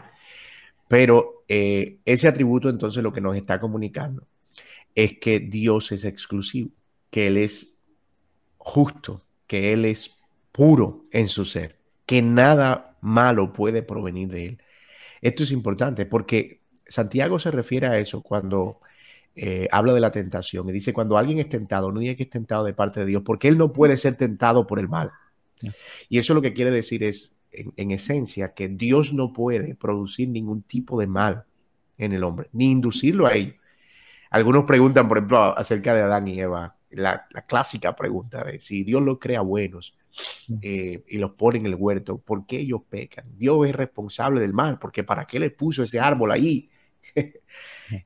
Pero 0.87 1.43
eh, 1.47 1.99
ese 2.05 2.27
atributo 2.27 2.69
entonces 2.69 3.03
lo 3.03 3.13
que 3.13 3.21
nos 3.21 3.35
está 3.35 3.59
comunicando 3.59 4.27
es 4.95 5.19
que 5.19 5.39
Dios 5.39 5.91
es 5.91 6.03
exclusivo, 6.03 6.71
que 7.09 7.27
Él 7.27 7.37
es 7.37 7.75
justo, 8.57 9.23
que 9.47 9.73
Él 9.73 9.85
es 9.85 10.18
puro 10.59 11.05
en 11.11 11.29
su 11.29 11.45
ser, 11.45 11.77
que 12.05 12.21
nada 12.21 12.97
malo 12.99 13.53
puede 13.53 13.81
provenir 13.81 14.27
de 14.27 14.45
él. 14.45 14.61
Esto 15.21 15.43
es 15.43 15.53
importante 15.53 16.05
porque 16.05 16.59
Santiago 16.85 17.39
se 17.39 17.49
refiere 17.49 17.87
a 17.87 17.97
eso 17.97 18.21
cuando 18.21 18.81
eh, 19.37 19.69
habla 19.71 19.93
de 19.93 20.01
la 20.01 20.11
tentación 20.11 20.67
y 20.67 20.73
dice, 20.73 20.91
cuando 20.91 21.17
alguien 21.17 21.39
es 21.39 21.47
tentado, 21.47 21.93
no 21.93 22.01
diga 22.01 22.13
que 22.15 22.23
es 22.23 22.29
tentado 22.29 22.65
de 22.65 22.73
parte 22.73 22.99
de 22.99 23.05
Dios, 23.05 23.23
porque 23.25 23.47
él 23.47 23.57
no 23.57 23.71
puede 23.71 23.95
ser 23.95 24.17
tentado 24.17 24.67
por 24.67 24.79
el 24.79 24.89
mal. 24.89 25.11
Y 26.09 26.17
eso 26.17 26.33
lo 26.33 26.41
que 26.41 26.51
quiere 26.51 26.71
decir 26.71 27.05
es, 27.05 27.37
en, 27.53 27.91
esencia, 27.91 28.53
que 28.53 28.67
Dios 28.67 29.13
no 29.13 29.31
puede 29.31 29.75
producir 29.75 30.27
ningún 30.27 30.63
tipo 30.63 30.99
de 30.99 31.07
mal 31.07 31.45
en 31.97 32.11
el 32.11 32.21
hombre, 32.25 32.49
ni 32.51 32.69
inducirlo 32.69 33.27
a 33.27 33.33
ello. 33.33 33.53
Algunos 34.29 34.65
preguntan, 34.65 35.07
por 35.07 35.19
ejemplo, 35.19 35.57
acerca 35.57 35.93
de 35.93 36.01
Adán 36.01 36.27
y 36.27 36.37
Eva, 36.37 36.75
la, 36.89 37.27
la 37.31 37.45
clásica 37.45 37.95
pregunta 37.95 38.43
de 38.43 38.59
si 38.59 38.83
Dios 38.83 39.01
los 39.01 39.19
crea 39.19 39.39
buenos 39.39 39.97
eh, 40.61 41.03
y 41.07 41.17
los 41.17 41.31
pone 41.31 41.59
en 41.59 41.65
el 41.65 41.75
huerto, 41.75 42.17
¿por 42.17 42.45
qué 42.45 42.59
ellos 42.59 42.81
pecan? 42.89 43.25
Dios 43.37 43.67
es 43.67 43.75
responsable 43.75 44.41
del 44.41 44.53
mal, 44.53 44.79
porque 44.79 45.03
¿para 45.03 45.25
qué 45.25 45.39
le 45.39 45.49
puso 45.51 45.83
ese 45.83 45.99
árbol 45.99 46.31
ahí? 46.31 46.69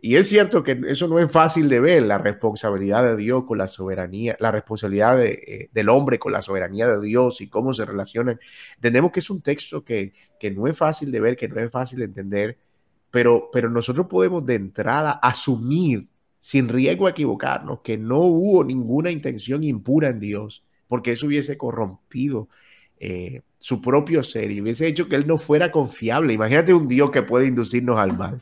y 0.02 0.16
es 0.16 0.30
cierto 0.30 0.64
que 0.64 0.80
eso 0.88 1.08
no 1.08 1.20
es 1.20 1.32
fácil 1.32 1.70
de 1.70 1.80
ver, 1.80 2.04
la 2.04 2.18
responsabilidad 2.18 3.04
de 3.04 3.16
Dios 3.16 3.46
con 3.46 3.58
la 3.58 3.68
soberanía, 3.68 4.38
la 4.40 4.52
responsabilidad 4.52 5.24
eh, 5.24 5.70
del 5.74 5.90
hombre 5.90 6.20
con 6.20 6.32
la 6.32 6.42
soberanía 6.42 6.88
de 6.88 7.02
Dios 7.02 7.42
y 7.42 7.48
cómo 7.48 7.74
se 7.74 7.86
relacionan. 7.86 8.40
Entendemos 8.76 9.12
que 9.12 9.20
es 9.20 9.30
un 9.30 9.42
texto 9.42 9.84
que, 9.84 10.14
que 10.40 10.52
no 10.52 10.68
es 10.68 10.78
fácil 10.78 11.12
de 11.12 11.20
ver, 11.20 11.38
que 11.38 11.48
no 11.48 11.60
es 11.60 11.72
fácil 11.72 12.00
de 12.00 12.06
entender, 12.06 12.58
pero, 13.12 13.50
pero 13.52 13.70
nosotros 13.70 14.08
podemos 14.08 14.46
de 14.46 14.56
entrada 14.56 15.12
asumir 15.12 16.08
sin 16.40 16.68
riesgo 16.68 17.08
a 17.08 17.12
equivocarnos 17.12 17.80
que 17.82 17.98
no 17.98 18.20
hubo 18.20 18.64
ninguna 18.64 19.12
intención 19.12 19.64
impura 19.64 20.10
en 20.10 20.20
Dios 20.20 20.64
porque 20.94 21.14
eso 21.14 21.26
hubiese 21.26 21.58
corrompido 21.58 22.50
eh, 23.00 23.42
su 23.58 23.82
propio 23.82 24.22
ser 24.22 24.52
y 24.52 24.62
hubiese 24.62 24.86
hecho 24.86 25.10
que 25.10 25.16
él 25.16 25.26
no 25.26 25.40
fuera 25.40 25.72
confiable. 25.72 26.34
Imagínate 26.34 26.72
un 26.72 26.88
Dios 26.88 27.10
que 27.10 27.24
puede 27.24 27.48
inducirnos 27.48 27.98
al 27.98 28.16
mal 28.16 28.40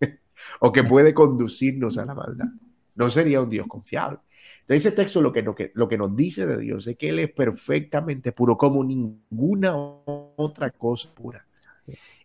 o 0.60 0.72
que 0.72 0.82
puede 0.82 1.12
conducirnos 1.12 1.98
a 1.98 2.06
la 2.06 2.14
maldad. 2.14 2.46
No 2.94 3.10
sería 3.10 3.42
un 3.42 3.50
Dios 3.50 3.66
confiable. 3.66 4.16
Entonces 4.62 4.86
ese 4.86 4.96
texto 4.96 5.20
lo 5.20 5.30
que, 5.30 5.42
lo 5.42 5.54
que, 5.54 5.72
lo 5.74 5.88
que 5.90 5.98
nos 5.98 6.16
dice 6.16 6.46
de 6.46 6.56
Dios 6.56 6.86
es 6.86 6.96
que 6.96 7.10
Él 7.10 7.18
es 7.18 7.30
perfectamente 7.32 8.32
puro 8.32 8.56
como 8.56 8.82
ninguna 8.82 9.76
otra 9.76 10.70
cosa 10.70 11.14
pura. 11.14 11.44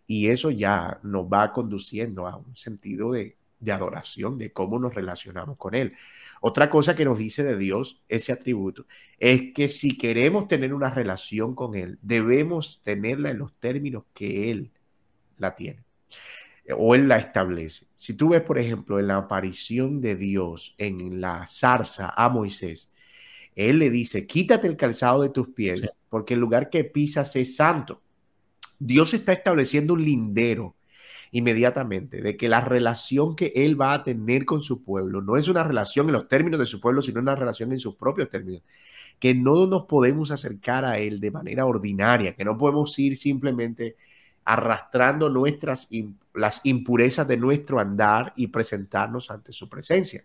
Y 0.06 0.28
eso 0.28 0.50
ya 0.50 0.98
nos 1.02 1.26
va 1.26 1.52
conduciendo 1.52 2.26
a 2.26 2.34
un 2.34 2.56
sentido 2.56 3.12
de, 3.12 3.36
de 3.58 3.72
adoración, 3.72 4.38
de 4.38 4.52
cómo 4.52 4.78
nos 4.78 4.94
relacionamos 4.94 5.56
con 5.56 5.74
Él. 5.74 5.94
Otra 6.40 6.70
cosa 6.70 6.94
que 6.94 7.04
nos 7.04 7.18
dice 7.18 7.42
de 7.42 7.56
Dios, 7.56 8.02
ese 8.08 8.32
atributo, 8.32 8.86
es 9.18 9.52
que 9.54 9.68
si 9.68 9.96
queremos 9.96 10.48
tener 10.48 10.74
una 10.74 10.90
relación 10.90 11.54
con 11.54 11.74
Él, 11.74 11.98
debemos 12.02 12.80
tenerla 12.82 13.30
en 13.30 13.38
los 13.38 13.54
términos 13.54 14.04
que 14.14 14.50
Él 14.50 14.70
la 15.38 15.54
tiene 15.54 15.86
o 16.76 16.94
Él 16.94 17.08
la 17.08 17.18
establece. 17.18 17.86
Si 17.96 18.14
tú 18.14 18.30
ves, 18.30 18.42
por 18.42 18.58
ejemplo, 18.58 18.98
en 18.98 19.08
la 19.08 19.16
aparición 19.16 20.00
de 20.00 20.16
Dios 20.16 20.74
en 20.78 21.20
la 21.20 21.46
zarza 21.46 22.12
a 22.16 22.28
Moisés, 22.28 22.92
Él 23.54 23.78
le 23.78 23.90
dice, 23.90 24.26
quítate 24.26 24.66
el 24.66 24.76
calzado 24.76 25.22
de 25.22 25.30
tus 25.30 25.48
pies, 25.48 25.82
porque 26.08 26.34
el 26.34 26.40
lugar 26.40 26.70
que 26.70 26.84
pisas 26.84 27.36
es 27.36 27.56
santo. 27.56 28.02
Dios 28.78 29.14
está 29.14 29.32
estableciendo 29.32 29.94
un 29.94 30.04
lindero 30.04 30.76
inmediatamente 31.32 32.22
de 32.22 32.36
que 32.36 32.48
la 32.48 32.60
relación 32.60 33.36
que 33.36 33.52
él 33.54 33.80
va 33.80 33.92
a 33.92 34.04
tener 34.04 34.44
con 34.44 34.60
su 34.60 34.82
pueblo 34.82 35.20
no 35.20 35.36
es 35.36 35.48
una 35.48 35.64
relación 35.64 36.06
en 36.06 36.12
los 36.12 36.28
términos 36.28 36.60
de 36.60 36.66
su 36.66 36.80
pueblo, 36.80 37.02
sino 37.02 37.20
una 37.20 37.34
relación 37.34 37.72
en 37.72 37.80
sus 37.80 37.96
propios 37.96 38.28
términos. 38.28 38.62
Que 39.18 39.34
no 39.34 39.66
nos 39.66 39.84
podemos 39.84 40.30
acercar 40.30 40.84
a 40.84 40.98
él 40.98 41.20
de 41.20 41.30
manera 41.30 41.66
ordinaria, 41.66 42.34
que 42.34 42.44
no 42.44 42.56
podemos 42.56 42.98
ir 42.98 43.16
simplemente 43.16 43.96
arrastrando 44.44 45.28
nuestras 45.28 45.88
las 46.34 46.60
impurezas 46.64 47.26
de 47.26 47.36
nuestro 47.36 47.80
andar 47.80 48.32
y 48.36 48.48
presentarnos 48.48 49.30
ante 49.30 49.52
su 49.52 49.68
presencia. 49.68 50.24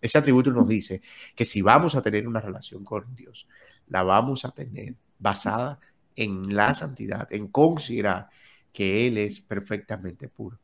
Ese 0.00 0.18
atributo 0.18 0.50
nos 0.50 0.68
dice 0.68 1.00
que 1.34 1.44
si 1.44 1.62
vamos 1.62 1.94
a 1.94 2.02
tener 2.02 2.26
una 2.26 2.40
relación 2.40 2.84
con 2.84 3.14
Dios, 3.14 3.46
la 3.88 4.02
vamos 4.02 4.44
a 4.44 4.50
tener 4.50 4.96
basada 5.18 5.78
en 6.16 6.54
la 6.54 6.74
santidad, 6.74 7.32
en 7.32 7.48
considerar 7.48 8.28
que 8.72 9.06
Él 9.06 9.18
es 9.18 9.40
perfectamente 9.40 10.28
puro. 10.28 10.58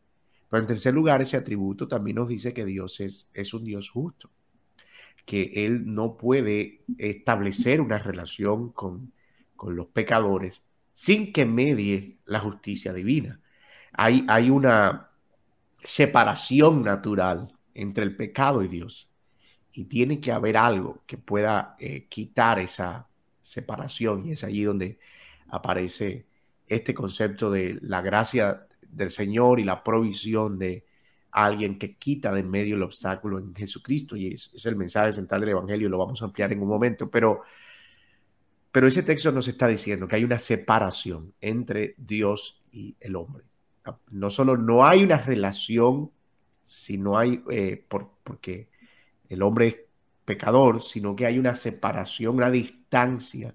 Pero 0.49 0.63
en 0.63 0.67
tercer 0.67 0.95
lugar, 0.95 1.21
ese 1.21 1.37
atributo 1.37 1.87
también 1.87 2.17
nos 2.17 2.29
dice 2.29 2.55
que 2.55 2.65
Dios 2.65 3.01
es, 3.01 3.29
es 3.35 3.53
un 3.53 3.65
Dios 3.65 3.91
justo, 3.91 4.31
que 5.27 5.53
Él 5.67 5.95
no 5.95 6.17
puede 6.17 6.81
establecer 6.97 7.81
una 7.81 7.99
relación 7.99 8.71
con, 8.73 9.13
con 9.57 9.77
los 9.77 9.89
pecadores 9.89 10.63
sin 10.93 11.33
que 11.33 11.45
medie 11.45 12.19
la 12.25 12.41
justicia 12.41 12.93
divina. 12.93 13.41
Hay, 13.93 14.25
hay 14.29 14.51
una 14.51 15.11
separación 15.85 16.83
natural 16.83 17.53
entre 17.75 18.05
el 18.05 18.17
pecado 18.17 18.63
y 18.63 18.69
Dios. 18.69 19.09
Y 19.73 19.85
tiene 19.85 20.21
que 20.21 20.33
haber 20.33 20.57
algo 20.57 21.03
que 21.07 21.19
pueda 21.19 21.77
eh, 21.79 22.07
quitar 22.09 22.59
esa 22.59 23.09
separación. 23.41 24.27
Y 24.27 24.33
es 24.33 24.43
allí 24.43 24.63
donde 24.63 24.99
aparece 25.49 26.27
este 26.69 26.95
concepto 26.95 27.51
de 27.51 27.79
la 27.83 28.01
gracia 28.03 28.67
del 28.83 29.11
Señor 29.11 29.61
y 29.61 29.65
la 29.65 29.83
provisión 29.83 30.59
de 30.59 30.85
alguien 31.31 31.79
que 31.79 31.97
quita 31.97 32.33
de 32.33 32.41
en 32.41 32.51
medio 32.51 32.77
el 32.77 32.83
obstáculo 32.83 33.39
en 33.39 33.55
Jesucristo. 33.55 34.17
Y 34.17 34.29
es, 34.29 34.51
es, 34.55 34.67
el 34.67 34.77
mensaje 34.77 35.13
central 35.13 35.41
del 35.41 35.51
Evangelio, 35.51 35.89
lo 35.89 35.99
vamos 35.99 36.23
a 36.23 36.27
ampliar 36.27 36.53
en 36.53 36.63
un 36.63 36.69
momento, 36.69 37.11
pero, 37.11 37.43
pero 38.73 38.87
ese 38.87 39.03
texto 39.03 39.33
nos 39.33 39.49
está 39.49 39.67
diciendo 39.67 40.09
que 40.09 40.17
hay 40.17 40.25
una 40.25 40.39
separación 40.39 41.35
entre 41.41 41.95
Dios 41.99 42.63
y 42.73 42.97
el 43.01 43.17
hombre. 43.17 43.45
No 44.11 44.29
solo 44.29 44.57
no 44.57 44.85
hay 44.85 45.03
una 45.03 45.19
relación, 45.19 46.11
sino 46.65 47.17
hay, 47.17 47.43
eh, 47.51 47.83
por, 47.89 48.11
porque 48.23 48.69
el 49.29 49.43
hombre 49.43 49.69
es 49.69 49.77
pecador, 50.25 50.83
sino 50.83 51.17
que 51.17 51.25
hay 51.25 51.39
una 51.39 51.57
separación, 51.57 52.37
una 52.37 52.51
distancia 52.51 53.55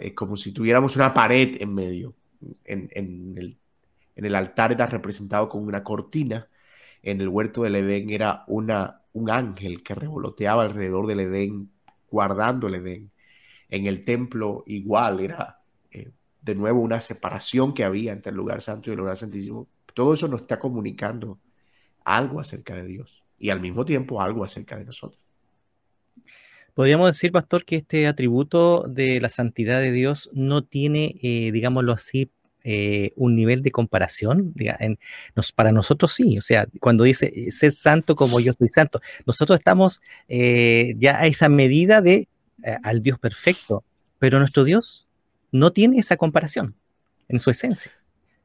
es 0.00 0.12
como 0.14 0.36
si 0.36 0.52
tuviéramos 0.52 0.96
una 0.96 1.12
pared 1.12 1.60
en 1.60 1.74
medio. 1.74 2.14
En, 2.64 2.90
el, 2.94 3.58
en, 4.14 4.24
el, 4.24 4.34
altar 4.34 4.72
era 4.72 4.86
representado 4.86 5.48
con 5.48 5.62
una 5.64 5.84
cortina. 5.84 6.48
En 7.02 7.20
el 7.20 7.28
huerto 7.28 7.62
del 7.62 7.76
Edén 7.76 8.10
era 8.10 8.44
una, 8.46 9.02
un 9.12 9.30
ángel 9.30 9.82
que 9.82 9.94
revoloteaba 9.94 10.62
alrededor 10.64 11.06
del 11.06 11.20
Edén, 11.20 11.70
guardando 12.10 12.66
el 12.68 12.76
Edén. 12.76 13.10
En 13.68 13.86
el 13.86 14.04
templo 14.04 14.64
igual 14.66 15.20
era 15.20 15.60
eh, 15.90 16.12
de 16.42 16.54
nuevo 16.54 16.80
una 16.80 17.00
separación 17.00 17.74
que 17.74 17.84
había 17.84 18.12
entre 18.12 18.30
el 18.30 18.36
lugar 18.36 18.62
santo 18.62 18.90
y 18.90 18.92
el 18.92 18.98
lugar 18.98 19.16
santísimo. 19.16 19.68
Todo 19.94 20.14
eso 20.14 20.28
nos 20.28 20.42
está 20.42 20.58
comunicando 20.58 21.38
algo 22.04 22.40
acerca 22.40 22.76
de 22.76 22.86
Dios 22.86 23.24
y 23.38 23.50
al 23.50 23.60
mismo 23.60 23.84
tiempo 23.84 24.20
algo 24.20 24.44
acerca 24.44 24.76
de 24.76 24.84
nosotros. 24.84 25.20
Podríamos 26.76 27.08
decir, 27.08 27.32
pastor, 27.32 27.64
que 27.64 27.76
este 27.76 28.06
atributo 28.06 28.84
de 28.86 29.18
la 29.18 29.30
santidad 29.30 29.80
de 29.80 29.92
Dios 29.92 30.28
no 30.34 30.62
tiene, 30.62 31.18
eh, 31.22 31.50
digámoslo 31.50 31.94
así, 31.94 32.30
eh, 32.64 33.14
un 33.16 33.34
nivel 33.34 33.62
de 33.62 33.70
comparación. 33.70 34.52
para 35.54 35.72
nosotros 35.72 36.12
sí, 36.12 36.36
o 36.36 36.42
sea, 36.42 36.66
cuando 36.78 37.04
dice, 37.04 37.32
eh, 37.34 37.50
ser 37.50 37.72
santo 37.72 38.14
como 38.14 38.40
yo 38.40 38.52
soy 38.52 38.68
santo, 38.68 39.00
nosotros 39.24 39.58
estamos 39.58 40.02
ya 40.28 41.18
a 41.18 41.26
esa 41.26 41.48
medida 41.48 42.02
de 42.02 42.28
al 42.82 43.00
Dios 43.00 43.18
perfecto, 43.18 43.82
pero 44.18 44.38
nuestro 44.38 44.62
Dios 44.62 45.08
no 45.52 45.72
tiene 45.72 45.98
esa 45.98 46.18
comparación 46.18 46.74
en 47.30 47.38
su 47.38 47.48
esencia. 47.48 47.92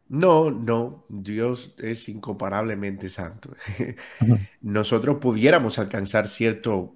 No, 0.08 0.52
no, 0.52 1.04
Dios 1.10 1.76
es 1.80 2.08
incomparablemente 2.08 3.10
santo. 3.10 3.58
Nosotros 4.62 5.18
pudiéramos 5.20 5.80
alcanzar 5.80 6.30
cierto 6.30 6.96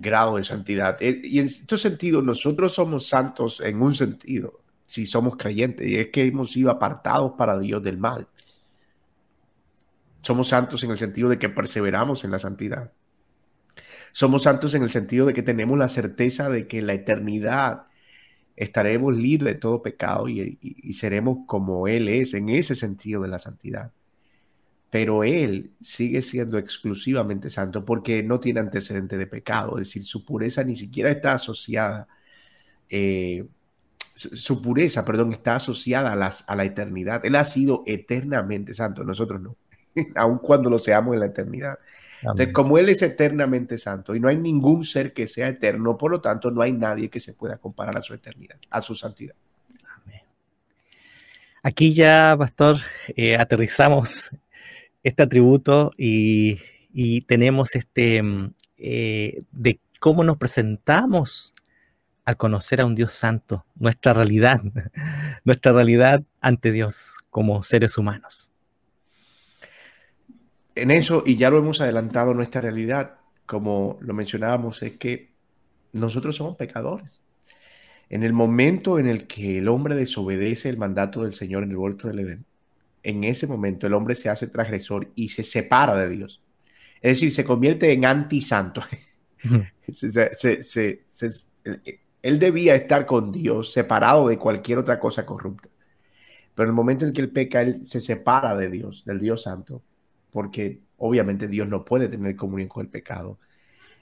grado 0.00 0.36
de 0.36 0.44
santidad. 0.44 0.96
Eh, 1.00 1.20
y 1.24 1.38
en 1.38 1.46
este 1.46 1.76
sentido, 1.76 2.22
nosotros 2.22 2.72
somos 2.72 3.06
santos 3.06 3.60
en 3.60 3.80
un 3.82 3.94
sentido, 3.94 4.60
si 4.86 5.06
somos 5.06 5.36
creyentes, 5.36 5.86
y 5.86 5.96
es 5.96 6.08
que 6.08 6.24
hemos 6.24 6.52
sido 6.52 6.70
apartados 6.70 7.32
para 7.36 7.58
Dios 7.58 7.82
del 7.82 7.98
mal. 7.98 8.28
Somos 10.22 10.48
santos 10.48 10.82
en 10.84 10.90
el 10.90 10.98
sentido 10.98 11.28
de 11.28 11.38
que 11.38 11.48
perseveramos 11.48 12.24
en 12.24 12.30
la 12.30 12.38
santidad. 12.38 12.92
Somos 14.12 14.42
santos 14.42 14.74
en 14.74 14.82
el 14.82 14.90
sentido 14.90 15.26
de 15.26 15.34
que 15.34 15.42
tenemos 15.42 15.78
la 15.78 15.88
certeza 15.88 16.48
de 16.48 16.68
que 16.68 16.78
en 16.78 16.86
la 16.86 16.94
eternidad 16.94 17.86
estaremos 18.56 19.16
libres 19.16 19.54
de 19.54 19.60
todo 19.60 19.82
pecado 19.82 20.28
y 20.28 20.92
seremos 20.92 21.38
como 21.46 21.88
Él 21.88 22.08
es, 22.08 22.34
en 22.34 22.50
ese 22.50 22.74
sentido 22.74 23.22
de 23.22 23.28
la 23.28 23.38
santidad 23.38 23.92
pero 24.92 25.24
él 25.24 25.70
sigue 25.80 26.20
siendo 26.20 26.58
exclusivamente 26.58 27.48
santo 27.48 27.82
porque 27.82 28.22
no 28.22 28.40
tiene 28.40 28.60
antecedente 28.60 29.16
de 29.16 29.26
pecado, 29.26 29.78
es 29.78 29.88
decir, 29.88 30.04
su 30.04 30.22
pureza 30.22 30.64
ni 30.64 30.76
siquiera 30.76 31.10
está 31.10 31.32
asociada, 31.32 32.08
eh, 32.90 33.46
su, 34.14 34.60
pureza, 34.60 35.02
perdón, 35.02 35.32
está 35.32 35.56
asociada 35.56 36.12
a, 36.12 36.16
las, 36.16 36.44
a 36.46 36.56
la 36.56 36.64
eternidad. 36.64 37.24
Él 37.24 37.36
ha 37.36 37.46
sido 37.46 37.84
eternamente 37.86 38.74
santo, 38.74 39.02
nosotros 39.02 39.40
no, 39.40 39.56
aun 40.14 40.36
cuando 40.36 40.68
lo 40.68 40.78
seamos 40.78 41.14
en 41.14 41.20
la 41.20 41.26
eternidad. 41.26 41.78
Entonces, 42.20 42.52
como 42.52 42.76
Él 42.76 42.90
es 42.90 43.00
eternamente 43.00 43.78
santo 43.78 44.14
y 44.14 44.20
no 44.20 44.28
hay 44.28 44.36
ningún 44.36 44.84
ser 44.84 45.14
que 45.14 45.26
sea 45.26 45.48
eterno, 45.48 45.96
por 45.96 46.10
lo 46.10 46.20
tanto, 46.20 46.50
no 46.50 46.60
hay 46.60 46.72
nadie 46.72 47.08
que 47.08 47.18
se 47.18 47.32
pueda 47.32 47.56
comparar 47.56 47.96
a 47.96 48.02
su 48.02 48.12
eternidad, 48.12 48.58
a 48.68 48.82
su 48.82 48.94
santidad. 48.94 49.36
Aquí 51.62 51.94
ya, 51.94 52.36
pastor, 52.38 52.76
eh, 53.16 53.36
aterrizamos 53.36 54.30
este 55.02 55.22
atributo 55.22 55.92
y, 55.96 56.60
tenemos 57.26 57.74
este 57.74 58.22
mm, 58.22 58.54
eh, 58.78 59.42
de 59.50 59.80
cómo 59.98 60.24
nos 60.24 60.36
presentamos 60.36 61.54
al 62.24 62.36
conocer 62.36 62.80
a 62.80 62.86
un 62.86 62.94
Dios 62.94 63.12
santo, 63.12 63.64
nuestra 63.74 64.12
realidad, 64.12 64.60
nuestra 65.44 65.72
realidad 65.72 66.22
ante 66.40 66.70
Dios 66.70 67.18
como 67.30 67.62
seres 67.62 67.98
humanos. 67.98 68.52
En 70.74 70.90
eso, 70.90 71.22
y 71.26 71.36
ya 71.36 71.50
lo 71.50 71.58
hemos 71.58 71.80
adelantado, 71.80 72.32
nuestra 72.32 72.60
realidad, 72.60 73.16
como 73.46 73.98
lo 74.00 74.14
mencionábamos, 74.14 74.82
es 74.82 74.92
que 74.96 75.32
nosotros 75.92 76.36
somos 76.36 76.56
pecadores. 76.56 77.20
En 78.08 78.22
el 78.22 78.32
momento 78.32 78.98
en 78.98 79.06
el 79.06 79.26
que 79.26 79.58
el 79.58 79.68
hombre 79.68 79.94
desobedece 79.94 80.68
el 80.68 80.76
mandato 80.76 81.22
del 81.22 81.32
Señor 81.32 81.62
en 81.62 81.70
el 81.70 81.76
huerto 81.76 82.08
del 82.08 82.20
Edén, 82.20 82.44
en 83.02 83.24
ese 83.24 83.46
momento 83.46 83.86
el 83.86 83.94
hombre 83.94 84.14
se 84.14 84.28
hace 84.28 84.46
transgresor 84.46 85.10
y 85.14 85.30
se 85.30 85.44
separa 85.44 85.96
de 85.96 86.08
Dios. 86.08 86.42
Es 87.00 87.12
decir, 87.12 87.32
se 87.32 87.44
convierte 87.44 87.92
en 87.92 88.04
antisanto. 88.04 88.82
él 92.22 92.38
debía 92.38 92.74
estar 92.74 93.06
con 93.06 93.32
Dios, 93.32 93.72
separado 93.72 94.28
de 94.28 94.38
cualquier 94.38 94.78
otra 94.78 95.00
cosa 95.00 95.26
corrupta. 95.26 95.68
Pero 96.54 96.64
en 96.64 96.70
el 96.70 96.76
momento 96.76 97.04
en 97.04 97.12
que 97.12 97.22
él 97.22 97.30
peca, 97.30 97.62
él 97.62 97.86
se 97.86 98.00
separa 98.00 98.56
de 98.56 98.68
Dios, 98.68 99.04
del 99.04 99.18
Dios 99.18 99.42
santo, 99.42 99.82
porque 100.30 100.80
obviamente 100.98 101.48
Dios 101.48 101.68
no 101.68 101.84
puede 101.84 102.08
tener 102.08 102.36
comunión 102.36 102.68
con 102.68 102.84
el 102.84 102.90
pecado. 102.90 103.38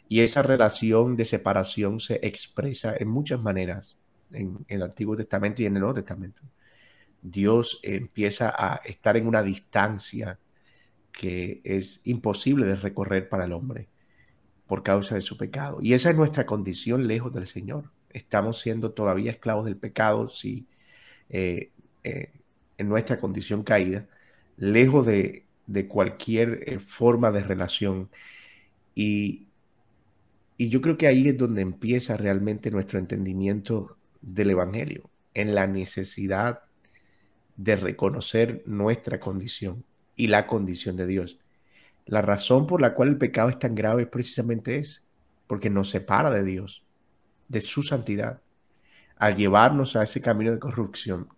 Y 0.08 0.20
esa 0.20 0.42
relación 0.42 1.16
de 1.16 1.24
separación 1.24 2.00
se 2.00 2.20
expresa 2.22 2.94
en 2.98 3.08
muchas 3.08 3.40
maneras 3.40 3.96
en 4.32 4.58
el 4.68 4.82
Antiguo 4.82 5.16
Testamento 5.16 5.62
y 5.62 5.66
en 5.66 5.76
el 5.76 5.80
Nuevo 5.80 5.94
Testamento. 5.94 6.42
Dios 7.22 7.80
empieza 7.82 8.52
a 8.56 8.76
estar 8.84 9.16
en 9.16 9.26
una 9.26 9.42
distancia 9.42 10.38
que 11.12 11.60
es 11.64 12.00
imposible 12.04 12.66
de 12.66 12.76
recorrer 12.76 13.28
para 13.28 13.44
el 13.44 13.52
hombre 13.52 13.88
por 14.66 14.82
causa 14.82 15.16
de 15.16 15.20
su 15.20 15.36
pecado. 15.36 15.78
Y 15.82 15.94
esa 15.94 16.10
es 16.10 16.16
nuestra 16.16 16.46
condición 16.46 17.08
lejos 17.08 17.32
del 17.32 17.46
Señor. 17.46 17.90
Estamos 18.10 18.60
siendo 18.60 18.92
todavía 18.92 19.32
esclavos 19.32 19.66
del 19.66 19.76
pecado 19.76 20.28
si 20.28 20.66
eh, 21.28 21.72
eh, 22.04 22.32
en 22.78 22.88
nuestra 22.88 23.18
condición 23.18 23.62
caída, 23.62 24.08
lejos 24.56 25.06
de, 25.06 25.44
cualquier 25.88 26.64
eh, 26.66 26.78
forma 26.78 27.30
de 27.30 27.42
relación. 27.42 28.10
Y, 28.94 29.48
y 30.56 30.68
yo 30.68 30.80
creo 30.80 30.96
que 30.96 31.06
ahí 31.06 31.28
es 31.28 31.36
donde 31.36 31.62
empieza 31.62 32.16
realmente 32.16 32.70
nuestro 32.70 32.98
entendimiento 32.98 33.96
del 34.20 34.50
Evangelio, 34.50 35.10
en 35.34 35.54
la 35.54 35.66
necesidad 35.66 36.60
de 37.60 37.76
reconocer 37.76 38.62
nuestra 38.64 39.20
condición 39.20 39.84
y 40.16 40.28
la 40.28 40.46
condición 40.46 40.96
de 40.96 41.06
Dios. 41.06 41.38
La 42.06 42.22
razón 42.22 42.66
por 42.66 42.80
la 42.80 42.94
cual 42.94 43.10
el 43.10 43.18
pecado 43.18 43.50
es 43.50 43.58
tan 43.58 43.74
grave 43.74 44.06
precisamente 44.06 44.78
es 44.78 45.02
porque 45.46 45.68
nos 45.68 45.90
separa 45.90 46.30
de 46.30 46.42
Dios, 46.42 46.82
de 47.48 47.60
su 47.60 47.82
santidad. 47.82 48.40
Al 49.16 49.36
llevarnos 49.36 49.94
a 49.94 50.02
ese 50.04 50.22
camino 50.22 50.52
de 50.52 50.58
corrupción, 50.58 51.28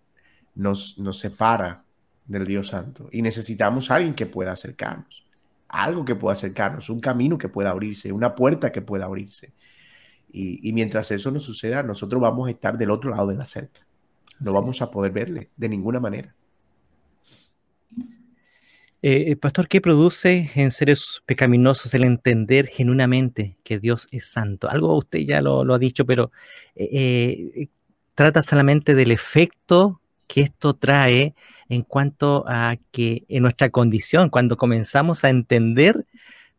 nos, 0.54 0.96
nos 0.96 1.18
separa 1.18 1.82
del 2.24 2.46
Dios 2.46 2.68
Santo 2.68 3.08
y 3.10 3.20
necesitamos 3.20 3.90
alguien 3.90 4.14
que 4.14 4.26
pueda 4.26 4.52
acercarnos, 4.52 5.26
algo 5.66 6.04
que 6.04 6.14
pueda 6.14 6.34
acercarnos, 6.34 6.88
un 6.88 7.00
camino 7.00 7.36
que 7.36 7.48
pueda 7.48 7.70
abrirse, 7.70 8.12
una 8.12 8.36
puerta 8.36 8.70
que 8.70 8.80
pueda 8.80 9.06
abrirse. 9.06 9.52
Y, 10.30 10.72
mientras 10.72 11.10
eso 11.10 11.32
no 11.32 11.40
suceda, 11.40 11.82
nosotros 11.82 12.22
vamos 12.22 12.46
a 12.46 12.52
estar 12.52 12.78
del 12.78 12.92
otro 12.92 13.10
lado 13.10 13.26
de 13.26 13.34
la 13.34 13.44
cerca. 13.44 13.80
No 14.42 14.52
vamos 14.52 14.82
a 14.82 14.90
poder 14.90 15.12
verle 15.12 15.50
de 15.56 15.68
ninguna 15.68 16.00
manera. 16.00 16.34
Eh, 19.04 19.34
pastor, 19.36 19.66
¿qué 19.66 19.80
produce 19.80 20.50
en 20.54 20.70
seres 20.70 21.22
pecaminosos 21.26 21.92
el 21.94 22.04
entender 22.04 22.66
genuinamente 22.66 23.56
que 23.64 23.78
Dios 23.78 24.08
es 24.12 24.26
santo? 24.26 24.68
Algo 24.68 24.96
usted 24.96 25.20
ya 25.20 25.40
lo, 25.42 25.74
ha 25.74 25.78
dicho, 25.78 26.04
pero 26.06 26.30
eh, 26.76 27.50
eh, 27.56 27.68
trata 28.14 28.42
solamente 28.42 28.94
del 28.94 29.10
efecto 29.10 30.00
que 30.28 30.42
esto 30.42 30.74
trae 30.74 31.34
en 31.68 31.82
cuanto 31.82 32.44
a 32.46 32.76
que 32.92 33.24
en 33.28 33.42
nuestra 33.42 33.70
condición, 33.70 34.28
cuando 34.28 34.56
comenzamos 34.56 35.24
a 35.24 35.30
entender 35.30 36.06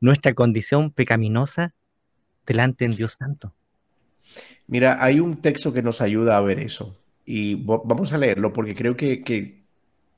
nuestra 0.01 0.33
condición 0.33 0.91
pecaminosa 0.91 1.73
delante 2.45 2.83
en 2.83 2.95
Dios 2.95 3.13
Santo. 3.13 3.53
Mira, 4.67 5.01
hay 5.01 5.21
un 5.21 5.37
texto 5.37 5.71
que 5.71 5.81
nos 5.81 6.01
ayuda 6.01 6.35
a 6.37 6.41
ver 6.41 6.59
eso 6.59 6.97
y 7.25 7.55
vamos 7.55 8.11
a 8.13 8.17
leerlo 8.17 8.51
porque 8.51 8.75
creo 8.75 8.95
que, 8.95 9.63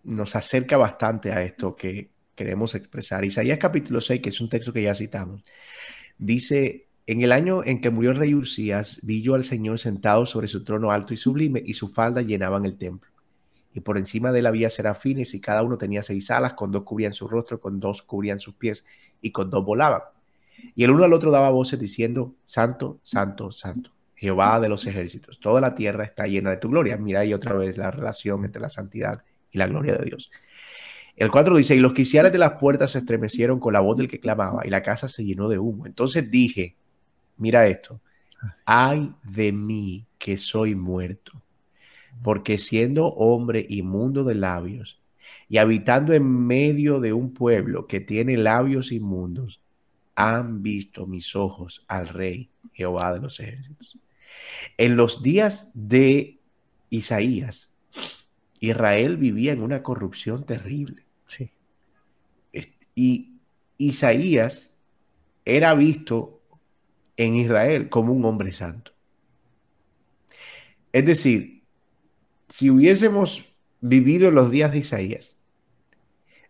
nos 0.04 0.36
acerca 0.36 0.78
bastante 0.78 1.32
a 1.32 1.42
esto 1.42 1.76
que 1.76 2.12
queremos 2.36 2.76
expresar. 2.76 3.26
Isaías 3.26 3.58
capítulo 3.58 4.02
6, 4.02 4.22
que 4.22 4.30
es 4.30 4.40
un 4.40 4.50
texto 4.50 4.72
que 4.72 4.84
ya 4.84 4.94
citamos, 4.94 5.44
dice, 6.20 6.90
en 7.08 7.24
el 7.24 7.32
año 7.32 7.64
en 7.64 7.82
que 7.82 7.90
murió 7.90 8.12
el 8.12 8.18
rey 8.18 8.36
Usías, 8.36 9.00
vi 9.02 9.24
yo 9.24 9.34
al 9.34 9.44
Señor 9.44 9.80
sentado 9.80 10.28
sobre 10.28 10.48
su 10.48 10.64
trono 10.64 10.92
alto 10.92 11.16
y 11.16 11.18
sublime 11.18 11.64
y 11.66 11.74
su 11.74 11.88
falda 11.88 12.22
llenaban 12.22 12.66
el 12.66 12.78
templo. 12.78 13.10
Y 13.74 13.80
por 13.80 13.98
encima 13.98 14.32
de 14.32 14.40
él 14.40 14.46
había 14.46 14.70
serafines 14.70 15.34
y 15.34 15.42
cada 15.42 15.64
uno 15.64 15.80
tenía 15.80 16.04
seis 16.04 16.30
alas, 16.30 16.54
con 16.54 16.72
dos 16.72 16.84
cubrían 16.84 17.14
su 17.14 17.28
rostro, 17.28 17.60
con 17.60 17.80
dos 17.80 18.04
cubrían 18.04 18.40
sus 18.40 18.54
pies 18.54 18.86
y 19.22 19.32
con 19.32 19.50
dos 19.50 19.66
volaban. 19.66 20.02
Y 20.76 20.84
el 20.84 20.92
uno 20.92 21.04
al 21.04 21.14
otro 21.14 21.32
daba 21.32 21.50
voces 21.50 21.80
diciendo, 21.80 22.36
Santo, 22.46 23.00
Santo, 23.02 23.52
Santo 23.52 23.95
Jehová 24.16 24.60
de 24.60 24.70
los 24.70 24.86
ejércitos, 24.86 25.40
toda 25.40 25.62
la 25.62 25.76
tierra 25.76 26.04
está 26.04 26.26
llena 26.26 26.50
de 26.52 26.58
tu 26.58 26.70
gloria. 26.70 26.98
Mira 26.98 27.22
ahí 27.22 27.34
otra 27.34 27.54
vez 27.54 27.78
la 27.78 27.92
relación 27.92 28.46
entre 28.46 28.62
la 28.62 28.70
santidad 28.70 29.24
y 29.52 29.58
la 29.58 29.68
gloria 29.68 29.96
de 29.96 30.06
Dios. 30.06 30.32
El 31.16 31.32
4 31.32 31.56
dice, 31.56 31.76
y 31.76 31.80
los 31.80 31.94
quiciales 31.94 32.32
de 32.32 32.38
las 32.38 32.54
puertas 32.54 32.92
se 32.92 33.00
estremecieron 33.00 33.60
con 33.60 33.74
la 33.74 33.80
voz 33.80 33.98
del 33.98 34.10
que 34.10 34.20
clamaba, 34.20 34.66
y 34.66 34.70
la 34.70 34.84
casa 34.84 35.08
se 35.08 35.24
llenó 35.24 35.48
de 35.48 35.60
humo. 35.60 35.86
Entonces 35.86 36.30
dije, 36.30 36.76
mira 37.38 37.68
esto, 37.68 38.02
ay 38.66 39.14
de 39.24 39.52
mí 39.54 40.08
que 40.18 40.38
soy 40.38 40.76
muerto, 40.76 41.42
porque 42.22 42.58
siendo 42.58 43.08
hombre 43.08 43.66
inmundo 43.70 44.24
de 44.24 44.36
labios, 44.36 45.00
y 45.48 45.58
habitando 45.58 46.14
en 46.14 46.46
medio 46.48 47.00
de 47.00 47.14
un 47.14 47.34
pueblo 47.34 47.88
que 47.88 48.02
tiene 48.02 48.36
labios 48.38 48.92
inmundos, 48.92 49.62
han 50.16 50.64
visto 50.64 51.08
mis 51.08 51.36
ojos 51.36 51.86
al 51.88 52.08
rey 52.08 52.50
Jehová 52.74 53.14
de 53.14 53.20
los 53.22 53.40
ejércitos. 53.40 53.98
En 54.78 54.96
los 54.96 55.22
días 55.22 55.72
de 55.74 56.40
Isaías, 56.90 57.70
Israel 58.60 59.18
vivía 59.18 59.54
en 59.54 59.62
una 59.62 59.84
corrupción 59.84 60.46
terrible. 60.46 61.06
Sí. 61.28 61.52
Y 62.96 63.34
Isaías 63.78 64.72
era 65.44 65.74
visto 65.74 66.42
en 67.18 67.36
Israel 67.36 67.90
como 67.90 68.14
un 68.14 68.26
hombre 68.26 68.54
santo. 68.54 68.92
Es 70.92 71.06
decir, 71.06 71.64
si 72.48 72.70
hubiésemos 72.70 73.46
vivido 73.82 74.32
los 74.32 74.50
días 74.50 74.72
de 74.72 74.80
Isaías, 74.80 75.38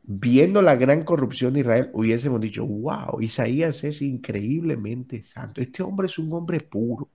viendo 0.04 0.62
la 0.62 0.76
gran 0.76 1.04
corrupción 1.04 1.54
de 1.54 1.62
Israel, 1.62 1.90
hubiésemos 1.94 2.40
dicho, 2.40 2.66
wow, 2.66 3.20
Isaías 3.22 3.84
es 3.84 4.02
increíblemente 4.02 5.22
santo. 5.24 5.62
Este 5.62 5.82
hombre 5.82 6.08
es 6.08 6.20
un 6.20 6.32
hombre 6.34 6.60
puro. 6.60 7.10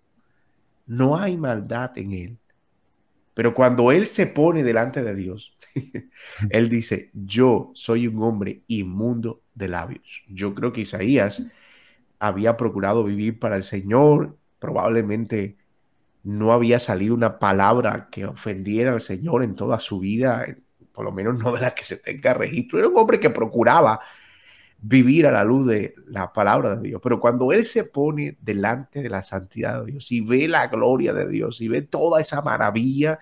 No 0.86 1.16
hay 1.16 1.36
maldad 1.36 1.96
en 1.96 2.12
él. 2.12 2.38
Pero 3.34 3.54
cuando 3.54 3.92
él 3.92 4.06
se 4.06 4.26
pone 4.26 4.62
delante 4.62 5.02
de 5.02 5.14
Dios, 5.14 5.56
él 6.50 6.68
dice, 6.68 7.10
yo 7.14 7.70
soy 7.74 8.06
un 8.06 8.22
hombre 8.22 8.62
inmundo 8.66 9.42
de 9.54 9.68
labios. 9.68 10.22
Yo 10.28 10.54
creo 10.54 10.72
que 10.72 10.82
Isaías 10.82 11.42
había 12.18 12.56
procurado 12.56 13.04
vivir 13.04 13.38
para 13.38 13.56
el 13.56 13.62
Señor, 13.62 14.36
probablemente 14.58 15.56
no 16.22 16.52
había 16.52 16.78
salido 16.80 17.14
una 17.14 17.38
palabra 17.38 18.08
que 18.10 18.26
ofendiera 18.26 18.92
al 18.92 19.00
Señor 19.00 19.42
en 19.42 19.54
toda 19.54 19.80
su 19.80 20.00
vida, 20.00 20.46
por 20.92 21.04
lo 21.04 21.12
menos 21.12 21.38
no 21.38 21.52
de 21.52 21.62
la 21.62 21.74
que 21.74 21.84
se 21.84 21.96
tenga 21.96 22.34
registro. 22.34 22.78
Era 22.78 22.88
un 22.88 22.96
hombre 22.96 23.18
que 23.18 23.30
procuraba 23.30 24.00
vivir 24.82 25.26
a 25.26 25.32
la 25.32 25.44
luz 25.44 25.66
de 25.66 25.94
la 26.06 26.32
palabra 26.32 26.76
de 26.76 26.88
Dios. 26.88 27.00
Pero 27.02 27.20
cuando 27.20 27.52
Él 27.52 27.64
se 27.64 27.84
pone 27.84 28.36
delante 28.40 29.02
de 29.02 29.10
la 29.10 29.22
santidad 29.22 29.80
de 29.80 29.92
Dios 29.92 30.10
y 30.12 30.20
ve 30.20 30.48
la 30.48 30.68
gloria 30.68 31.12
de 31.12 31.28
Dios 31.28 31.60
y 31.60 31.68
ve 31.68 31.82
toda 31.82 32.20
esa 32.20 32.42
maravilla 32.42 33.18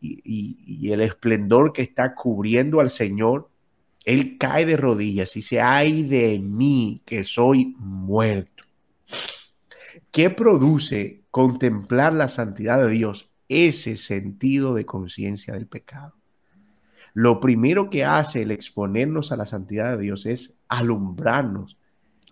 y, 0.00 0.90
el 0.90 1.02
esplendor 1.02 1.72
que 1.72 1.82
está 1.82 2.14
cubriendo 2.14 2.80
al 2.80 2.90
Señor, 2.90 3.50
Él 4.04 4.38
cae 4.38 4.66
de 4.66 4.76
rodillas 4.76 5.36
y 5.36 5.40
dice, 5.40 5.60
ay 5.60 6.02
de 6.02 6.38
mí 6.38 7.02
que 7.04 7.24
soy 7.24 7.76
muerto. 7.78 8.64
¿Qué 10.10 10.30
produce 10.30 11.22
contemplar 11.30 12.12
la 12.12 12.28
santidad 12.28 12.84
de 12.84 12.90
Dios? 12.90 13.30
Ese 13.48 13.96
sentido 13.96 14.74
de 14.74 14.86
conciencia 14.86 15.54
del 15.54 15.66
pecado 15.66 16.19
lo 17.14 17.40
primero 17.40 17.90
que 17.90 18.04
hace 18.04 18.42
el 18.42 18.50
exponernos 18.50 19.32
a 19.32 19.36
la 19.36 19.46
santidad 19.46 19.96
de 19.96 20.02
Dios 20.02 20.26
es 20.26 20.54
alumbrarnos 20.68 21.76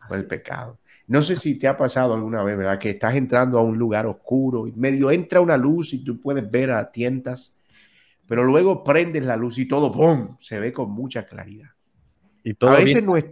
por 0.09 0.19
el 0.19 0.27
pecado. 0.27 0.79
No 1.07 1.23
sé 1.23 1.37
si 1.37 1.59
te 1.59 1.67
ha 1.67 1.77
pasado 1.77 2.15
alguna 2.15 2.43
vez, 2.43 2.57
¿verdad? 2.57 2.79
Que 2.79 2.91
estás 2.91 3.15
entrando 3.15 3.59
a 3.59 3.63
un 3.63 3.79
lugar 3.79 4.07
oscuro 4.07 4.67
y 4.67 4.73
medio 4.73 5.11
entra 5.11 5.41
una 5.41 5.57
luz 5.57 5.95
y 5.95 6.05
tú 6.05 6.21
puedes 6.21 6.49
ver 6.51 6.71
a 6.71 6.91
tientas, 6.91 7.57
pero 8.27 8.45
luego 8.45 8.85
prendes 8.85 9.25
la 9.25 9.37
luz 9.37 9.59
y 9.59 9.67
todo, 9.67 9.91
¡pum!, 9.91 10.37
se 10.39 10.61
ve 10.61 10.73
con 10.73 10.91
mucha 10.91 11.25
claridad. 11.25 11.71
Y 12.45 12.55
todo, 12.55 12.71
a 12.71 12.77
veces 12.79 13.03
no 13.03 13.17
es... 13.17 13.25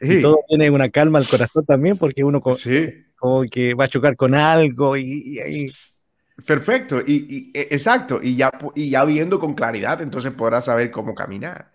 y 0.00 0.20
todo 0.20 0.40
tiene 0.46 0.70
una 0.70 0.90
calma 0.90 1.18
al 1.18 1.26
corazón 1.26 1.64
también 1.64 1.96
porque 1.96 2.22
uno 2.22 2.40
como, 2.40 3.44
que 3.50 3.74
va 3.74 3.84
a 3.84 3.88
chocar 3.88 4.14
con 4.14 4.34
algo 4.34 4.96
y, 4.96 5.38
y, 5.38 5.66
Perfecto, 6.46 7.00
y, 7.06 7.50
e, 7.54 7.68
exacto, 7.70 8.20
y 8.22 8.36
ya, 8.36 8.50
y 8.74 8.90
ya 8.90 9.04
viendo 9.04 9.38
con 9.38 9.54
claridad, 9.54 10.00
entonces 10.00 10.32
podrás 10.32 10.64
saber 10.64 10.90
cómo 10.90 11.14
caminar. 11.14 11.72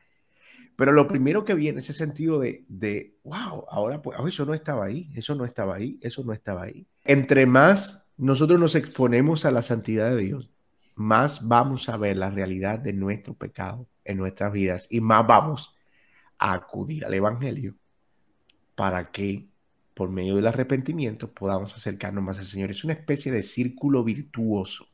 Pero 0.75 0.91
lo 0.91 1.07
primero 1.07 1.43
que 1.43 1.55
viene 1.55 1.79
es 1.79 1.89
ese 1.89 2.05
sentido 2.05 2.39
de, 2.39 2.65
de 2.67 3.17
wow, 3.23 3.65
ahora 3.69 4.01
pues, 4.01 4.17
eso 4.27 4.45
no 4.45 4.53
estaba 4.53 4.85
ahí, 4.85 5.09
eso 5.15 5.33
no 5.35 5.45
estaba 5.45 5.75
ahí, 5.75 5.97
eso 6.01 6.23
no 6.23 6.33
estaba 6.33 6.63
ahí. 6.63 6.87
Entre 7.03 7.45
más 7.45 8.05
nosotros 8.17 8.59
nos 8.59 8.75
exponemos 8.75 9.45
a 9.45 9.51
la 9.51 9.61
santidad 9.61 10.09
de 10.09 10.17
Dios, 10.17 10.51
más 10.95 11.47
vamos 11.47 11.89
a 11.89 11.97
ver 11.97 12.17
la 12.17 12.29
realidad 12.29 12.79
de 12.79 12.93
nuestro 12.93 13.35
pecado 13.35 13.87
en 14.03 14.17
nuestras 14.17 14.51
vidas 14.51 14.87
y 14.89 15.01
más 15.01 15.25
vamos 15.25 15.75
a 16.39 16.53
acudir 16.53 17.05
al 17.05 17.13
Evangelio 17.13 17.75
para 18.75 19.11
que 19.11 19.47
por 19.97 20.11
medio 20.11 20.35
del 20.35 20.45
arrepentimiento 20.45 21.31
podamos 21.31 21.75
acercarnos 21.75 22.23
más 22.23 22.37
al 22.37 22.45
Señor. 22.45 22.69
Es 22.69 22.83
una 22.83 22.93
especie 22.93 23.31
de 23.31 23.41
círculo 23.41 24.03
virtuoso. 24.03 24.85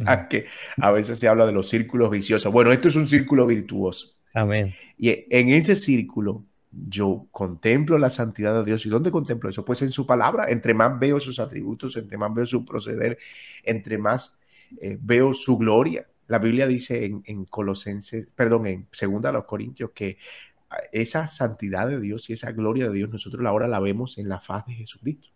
O 0.00 0.28
que 0.28 0.46
a 0.76 0.90
veces 0.90 1.20
se 1.20 1.28
habla 1.28 1.46
de 1.46 1.52
los 1.52 1.68
círculos 1.68 2.10
viciosos. 2.10 2.52
Bueno, 2.52 2.72
esto 2.72 2.88
es 2.88 2.96
un 2.96 3.06
círculo 3.06 3.46
virtuoso. 3.46 4.16
Amén. 4.34 4.74
Y 4.98 5.24
en 5.30 5.50
ese 5.50 5.76
círculo 5.76 6.44
yo 6.72 7.28
contemplo 7.30 7.96
la 7.96 8.10
santidad 8.10 8.58
de 8.58 8.64
Dios. 8.64 8.84
¿Y 8.86 8.88
dónde 8.88 9.12
contemplo 9.12 9.48
eso? 9.48 9.64
Pues 9.64 9.82
en 9.82 9.90
su 9.90 10.04
palabra. 10.04 10.46
Entre 10.48 10.74
más 10.74 10.98
veo 10.98 11.20
sus 11.20 11.38
atributos, 11.38 11.96
entre 11.96 12.18
más 12.18 12.34
veo 12.34 12.46
su 12.46 12.64
proceder, 12.64 13.18
entre 13.62 13.98
más 13.98 14.36
eh, 14.80 14.98
veo 15.00 15.32
su 15.32 15.58
gloria. 15.58 16.08
La 16.26 16.40
Biblia 16.40 16.66
dice 16.66 17.04
en, 17.04 17.22
en 17.24 17.44
Colosenses, 17.44 18.28
perdón, 18.34 18.66
en 18.66 18.88
Segunda 18.90 19.28
a 19.28 19.32
los 19.32 19.44
Corintios 19.44 19.90
que 19.92 20.18
esa 20.92 21.26
santidad 21.26 21.88
de 21.88 22.00
Dios 22.00 22.30
y 22.30 22.34
esa 22.34 22.52
gloria 22.52 22.88
de 22.88 22.94
Dios, 22.94 23.10
nosotros 23.10 23.44
ahora 23.46 23.68
la 23.68 23.80
vemos 23.80 24.18
en 24.18 24.28
la 24.28 24.40
faz 24.40 24.66
de 24.66 24.74
Jesucristo. 24.74 25.28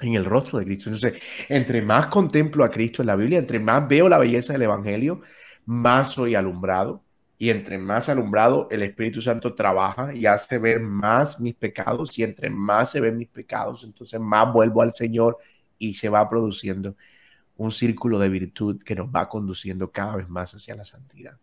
En 0.00 0.14
el 0.14 0.24
rostro 0.24 0.58
de 0.58 0.64
Cristo. 0.64 0.90
Entonces, 0.90 1.20
entre 1.48 1.82
más 1.82 2.06
contemplo 2.06 2.64
a 2.64 2.70
Cristo 2.70 3.02
en 3.02 3.06
la 3.08 3.16
Biblia, 3.16 3.38
entre 3.38 3.58
más 3.58 3.88
veo 3.88 4.08
la 4.08 4.18
belleza 4.18 4.52
del 4.52 4.62
Evangelio, 4.62 5.22
más 5.66 6.12
soy 6.12 6.34
alumbrado. 6.34 7.02
Y 7.40 7.50
entre 7.50 7.78
más 7.78 8.08
alumbrado, 8.08 8.66
el 8.70 8.82
Espíritu 8.82 9.20
Santo 9.20 9.54
trabaja 9.54 10.12
y 10.12 10.26
hace 10.26 10.58
ver 10.58 10.80
más 10.80 11.38
mis 11.38 11.54
pecados. 11.54 12.18
Y 12.18 12.24
entre 12.24 12.50
más 12.50 12.90
se 12.92 13.00
ven 13.00 13.16
mis 13.16 13.28
pecados, 13.28 13.84
entonces 13.84 14.18
más 14.18 14.52
vuelvo 14.52 14.82
al 14.82 14.92
Señor 14.92 15.36
y 15.78 15.94
se 15.94 16.08
va 16.08 16.28
produciendo 16.28 16.96
un 17.56 17.70
círculo 17.70 18.18
de 18.18 18.28
virtud 18.28 18.82
que 18.82 18.94
nos 18.94 19.08
va 19.08 19.28
conduciendo 19.28 19.90
cada 19.90 20.16
vez 20.16 20.28
más 20.28 20.54
hacia 20.54 20.74
la 20.76 20.84
santidad. 20.84 21.38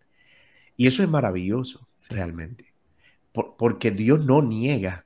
Y 0.78 0.88
eso 0.88 1.04
es 1.04 1.10
maravilloso, 1.10 1.88
realmente. 2.10 2.74
porque 3.32 3.92
Dios 3.92 4.24
no 4.24 4.42
niega, 4.42 5.06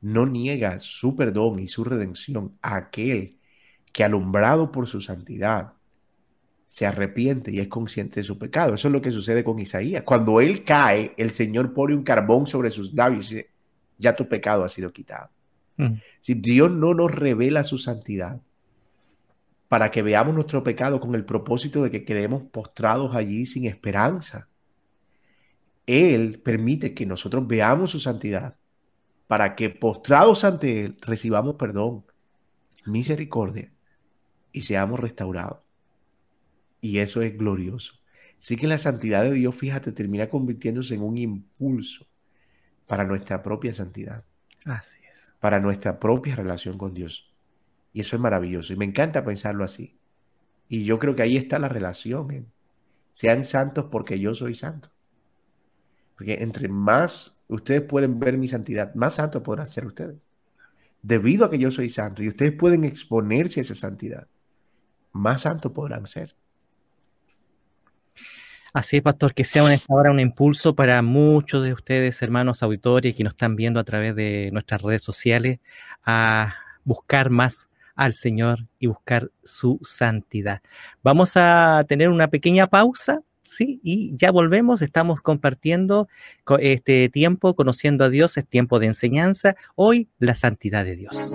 no 0.00 0.26
niega 0.26 0.80
su 0.80 1.14
perdón 1.14 1.60
y 1.60 1.68
su 1.68 1.84
redención 1.84 2.56
a 2.60 2.76
aquel 2.76 3.36
que 3.92 4.04
alumbrado 4.04 4.72
por 4.72 4.88
su 4.88 5.00
santidad 5.00 5.72
se 6.66 6.86
arrepiente 6.86 7.52
y 7.52 7.60
es 7.60 7.68
consciente 7.68 8.20
de 8.20 8.24
su 8.24 8.38
pecado. 8.38 8.74
Eso 8.74 8.88
es 8.88 8.92
lo 8.92 9.00
que 9.00 9.10
sucede 9.10 9.44
con 9.44 9.58
Isaías. 9.58 10.02
Cuando 10.02 10.40
él 10.40 10.64
cae, 10.64 11.14
el 11.16 11.30
Señor 11.30 11.72
pone 11.72 11.94
un 11.94 12.02
carbón 12.02 12.46
sobre 12.46 12.70
sus 12.70 12.92
labios 12.92 13.30
y 13.30 13.36
dice, 13.36 13.50
ya 13.96 14.14
tu 14.14 14.28
pecado 14.28 14.64
ha 14.64 14.68
sido 14.68 14.92
quitado. 14.92 15.30
Mm. 15.78 15.94
Si 16.20 16.34
Dios 16.34 16.70
no 16.70 16.94
nos 16.94 17.10
revela 17.10 17.64
su 17.64 17.78
santidad 17.78 18.40
para 19.68 19.90
que 19.90 20.02
veamos 20.02 20.34
nuestro 20.34 20.62
pecado 20.62 21.00
con 21.00 21.14
el 21.14 21.24
propósito 21.24 21.82
de 21.82 21.90
que 21.90 22.04
quedemos 22.04 22.42
postrados 22.42 23.16
allí 23.16 23.46
sin 23.46 23.64
esperanza, 23.64 24.48
Él 25.86 26.40
permite 26.40 26.94
que 26.94 27.06
nosotros 27.06 27.46
veamos 27.46 27.90
su 27.90 28.00
santidad 28.00 28.56
para 29.26 29.54
que 29.56 29.70
postrados 29.70 30.44
ante 30.44 30.84
Él 30.84 30.98
recibamos 31.00 31.56
perdón, 31.56 32.04
misericordia 32.84 33.72
y 34.52 34.62
seamos 34.62 35.00
restaurados. 35.00 35.60
Y 36.80 36.98
eso 36.98 37.22
es 37.22 37.36
glorioso. 37.36 37.94
Así 38.38 38.56
que 38.56 38.66
la 38.66 38.78
santidad 38.78 39.24
de 39.24 39.32
Dios, 39.32 39.54
fíjate, 39.54 39.92
termina 39.92 40.28
convirtiéndose 40.28 40.94
en 40.94 41.02
un 41.02 41.16
impulso 41.18 42.06
para 42.86 43.04
nuestra 43.04 43.42
propia 43.42 43.72
santidad. 43.72 44.24
Así 44.64 45.00
es. 45.08 45.34
Para 45.40 45.60
nuestra 45.60 45.98
propia 45.98 46.36
relación 46.36 46.78
con 46.78 46.94
Dios. 46.94 47.32
Y 47.92 48.00
eso 48.00 48.16
es 48.16 48.22
maravilloso. 48.22 48.72
Y 48.72 48.76
me 48.76 48.84
encanta 48.84 49.24
pensarlo 49.24 49.64
así. 49.64 49.98
Y 50.68 50.84
yo 50.84 50.98
creo 50.98 51.16
que 51.16 51.22
ahí 51.22 51.36
está 51.36 51.58
la 51.58 51.68
relación. 51.68 52.30
¿eh? 52.30 52.44
Sean 53.12 53.44
santos 53.44 53.86
porque 53.90 54.18
yo 54.20 54.34
soy 54.34 54.54
santo. 54.54 54.90
Porque 56.16 56.42
entre 56.42 56.68
más 56.68 57.36
ustedes 57.48 57.82
pueden 57.82 58.18
ver 58.18 58.36
mi 58.38 58.48
santidad, 58.48 58.94
más 58.94 59.14
santos 59.14 59.42
podrán 59.42 59.66
ser 59.66 59.86
ustedes. 59.86 60.24
Debido 61.02 61.44
a 61.44 61.50
que 61.50 61.58
yo 61.58 61.70
soy 61.70 61.88
santo 61.88 62.22
y 62.22 62.28
ustedes 62.28 62.52
pueden 62.52 62.84
exponerse 62.84 63.60
a 63.60 63.62
esa 63.62 63.74
santidad, 63.74 64.26
más 65.12 65.42
santos 65.42 65.72
podrán 65.72 66.06
ser. 66.06 66.34
Así 68.72 68.96
es, 68.96 69.02
pastor, 69.02 69.32
que 69.32 69.44
sea 69.44 69.62
ahora 69.88 70.10
un 70.10 70.20
impulso 70.20 70.74
para 70.74 71.00
muchos 71.00 71.64
de 71.64 71.72
ustedes, 71.72 72.20
hermanos 72.20 72.62
auditores, 72.62 73.14
que 73.14 73.24
nos 73.24 73.32
están 73.32 73.56
viendo 73.56 73.80
a 73.80 73.84
través 73.84 74.14
de 74.14 74.50
nuestras 74.52 74.82
redes 74.82 75.02
sociales, 75.02 75.60
a 76.04 76.54
buscar 76.84 77.30
más 77.30 77.68
al 77.94 78.12
Señor 78.12 78.66
y 78.78 78.86
buscar 78.86 79.30
su 79.42 79.78
santidad. 79.82 80.60
Vamos 81.02 81.32
a 81.36 81.84
tener 81.88 82.10
una 82.10 82.28
pequeña 82.28 82.66
pausa, 82.66 83.22
¿sí? 83.46 83.80
Y 83.82 84.14
ya 84.16 84.30
volvemos, 84.30 84.82
estamos 84.82 85.20
compartiendo 85.20 86.08
este 86.58 87.08
tiempo, 87.08 87.54
conociendo 87.54 88.04
a 88.04 88.10
Dios, 88.10 88.36
es 88.36 88.46
tiempo 88.46 88.78
de 88.78 88.86
enseñanza, 88.86 89.56
hoy 89.74 90.08
la 90.18 90.34
santidad 90.34 90.84
de 90.84 90.96
Dios. 90.96 91.32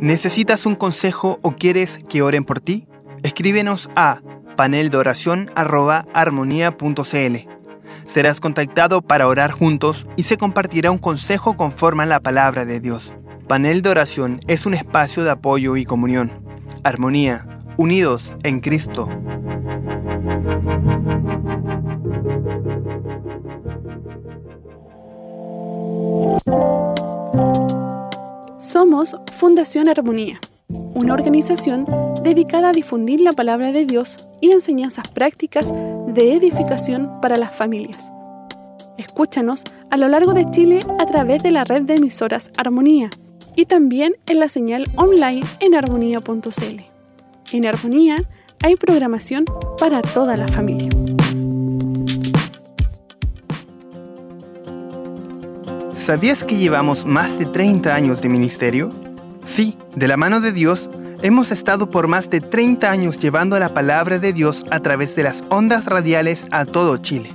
¿Necesitas 0.00 0.66
un 0.66 0.76
consejo 0.76 1.38
o 1.42 1.56
quieres 1.56 1.98
que 2.08 2.22
oren 2.22 2.44
por 2.44 2.60
ti? 2.60 2.86
Escríbenos 3.22 3.90
a 3.96 4.22
paneldooración.armonía.cl. 4.56 7.50
Serás 8.06 8.40
contactado 8.40 9.02
para 9.02 9.28
orar 9.28 9.52
juntos 9.52 10.06
y 10.16 10.22
se 10.22 10.38
compartirá 10.38 10.90
un 10.90 10.98
consejo 10.98 11.56
conforme 11.56 12.04
a 12.04 12.06
la 12.06 12.20
palabra 12.20 12.64
de 12.64 12.80
Dios. 12.80 13.12
Panel 13.46 13.82
de 13.82 13.90
Oración 13.90 14.40
es 14.46 14.64
un 14.64 14.72
espacio 14.74 15.24
de 15.24 15.30
apoyo 15.30 15.76
y 15.76 15.84
comunión. 15.84 16.32
Armonía, 16.84 17.49
unidos 17.80 18.34
en 18.42 18.60
Cristo. 18.60 19.08
Somos 28.58 29.16
Fundación 29.32 29.88
Armonía 29.88 30.38
una 30.94 31.14
organización 31.14 31.86
dedicada 32.22 32.68
a 32.68 32.72
difundir 32.72 33.22
la 33.22 33.32
palabra 33.32 33.72
de 33.72 33.86
Dios 33.86 34.28
y 34.42 34.52
enseñanzas 34.52 35.08
prácticas 35.08 35.72
de 36.06 36.34
edificación 36.34 37.10
para 37.22 37.36
las 37.36 37.54
familias. 37.54 38.12
Escúchanos 38.98 39.64
a 39.90 39.96
lo 39.96 40.08
largo 40.08 40.34
de 40.34 40.50
Chile 40.50 40.80
a 40.98 41.06
través 41.06 41.42
de 41.42 41.50
la 41.50 41.64
red 41.64 41.82
de 41.82 41.94
emisoras 41.94 42.50
Armonía 42.58 43.08
y 43.56 43.64
también 43.64 44.16
en 44.26 44.38
la 44.38 44.48
señal 44.48 44.86
online 44.96 45.46
en 45.60 45.74
armonía.cl. 45.74 46.99
En 47.52 47.66
Armonía 47.66 48.16
hay 48.62 48.76
programación 48.76 49.44
para 49.78 50.02
toda 50.02 50.36
la 50.36 50.46
familia. 50.46 50.88
¿Sabías 55.94 56.44
que 56.44 56.56
llevamos 56.56 57.04
más 57.04 57.40
de 57.40 57.46
30 57.46 57.92
años 57.92 58.22
de 58.22 58.28
ministerio? 58.28 58.92
Sí, 59.44 59.76
de 59.96 60.06
la 60.06 60.16
mano 60.16 60.40
de 60.40 60.52
Dios, 60.52 60.90
hemos 61.22 61.50
estado 61.50 61.90
por 61.90 62.06
más 62.06 62.30
de 62.30 62.40
30 62.40 62.88
años 62.88 63.18
llevando 63.18 63.58
la 63.58 63.74
palabra 63.74 64.20
de 64.20 64.32
Dios 64.32 64.64
a 64.70 64.78
través 64.78 65.16
de 65.16 65.24
las 65.24 65.42
ondas 65.48 65.86
radiales 65.86 66.46
a 66.52 66.66
todo 66.66 66.98
Chile. 66.98 67.34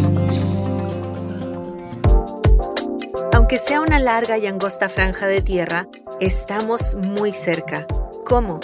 Aunque 3.33 3.57
sea 3.57 3.81
una 3.81 3.97
larga 3.97 4.37
y 4.37 4.45
angosta 4.45 4.89
franja 4.89 5.25
de 5.25 5.41
tierra, 5.41 5.87
estamos 6.19 6.95
muy 6.95 7.31
cerca. 7.31 7.87
¿Cómo? 8.27 8.59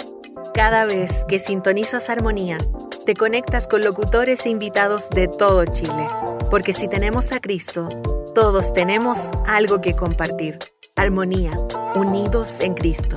Cada 0.54 0.84
vez 0.84 1.24
que 1.26 1.40
sintonizas 1.40 2.08
Armonía, 2.08 2.58
te 3.04 3.14
conectas 3.14 3.66
con 3.66 3.82
locutores 3.82 4.46
e 4.46 4.50
invitados 4.50 5.10
de 5.10 5.26
todo 5.26 5.64
Chile. 5.64 6.06
Porque 6.50 6.72
si 6.72 6.86
tenemos 6.86 7.32
a 7.32 7.40
Cristo, 7.40 7.88
todos 8.32 8.72
tenemos 8.72 9.32
algo 9.48 9.80
que 9.80 9.96
compartir. 9.96 10.56
Armonía, 10.94 11.58
unidos 11.96 12.60
en 12.60 12.74
Cristo. 12.74 13.16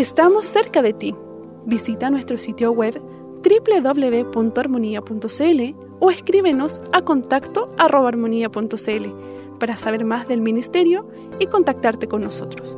Estamos 0.00 0.46
cerca 0.46 0.80
de 0.80 0.94
ti. 0.94 1.14
Visita 1.66 2.08
nuestro 2.08 2.38
sitio 2.38 2.72
web 2.72 2.98
www.armonía.cl 3.44 5.74
o 6.00 6.10
escríbenos 6.10 6.80
a 6.94 7.02
contacto 7.02 7.66
para 9.58 9.76
saber 9.76 10.06
más 10.06 10.26
del 10.26 10.40
ministerio 10.40 11.06
y 11.38 11.48
contactarte 11.48 12.08
con 12.08 12.22
nosotros. 12.22 12.74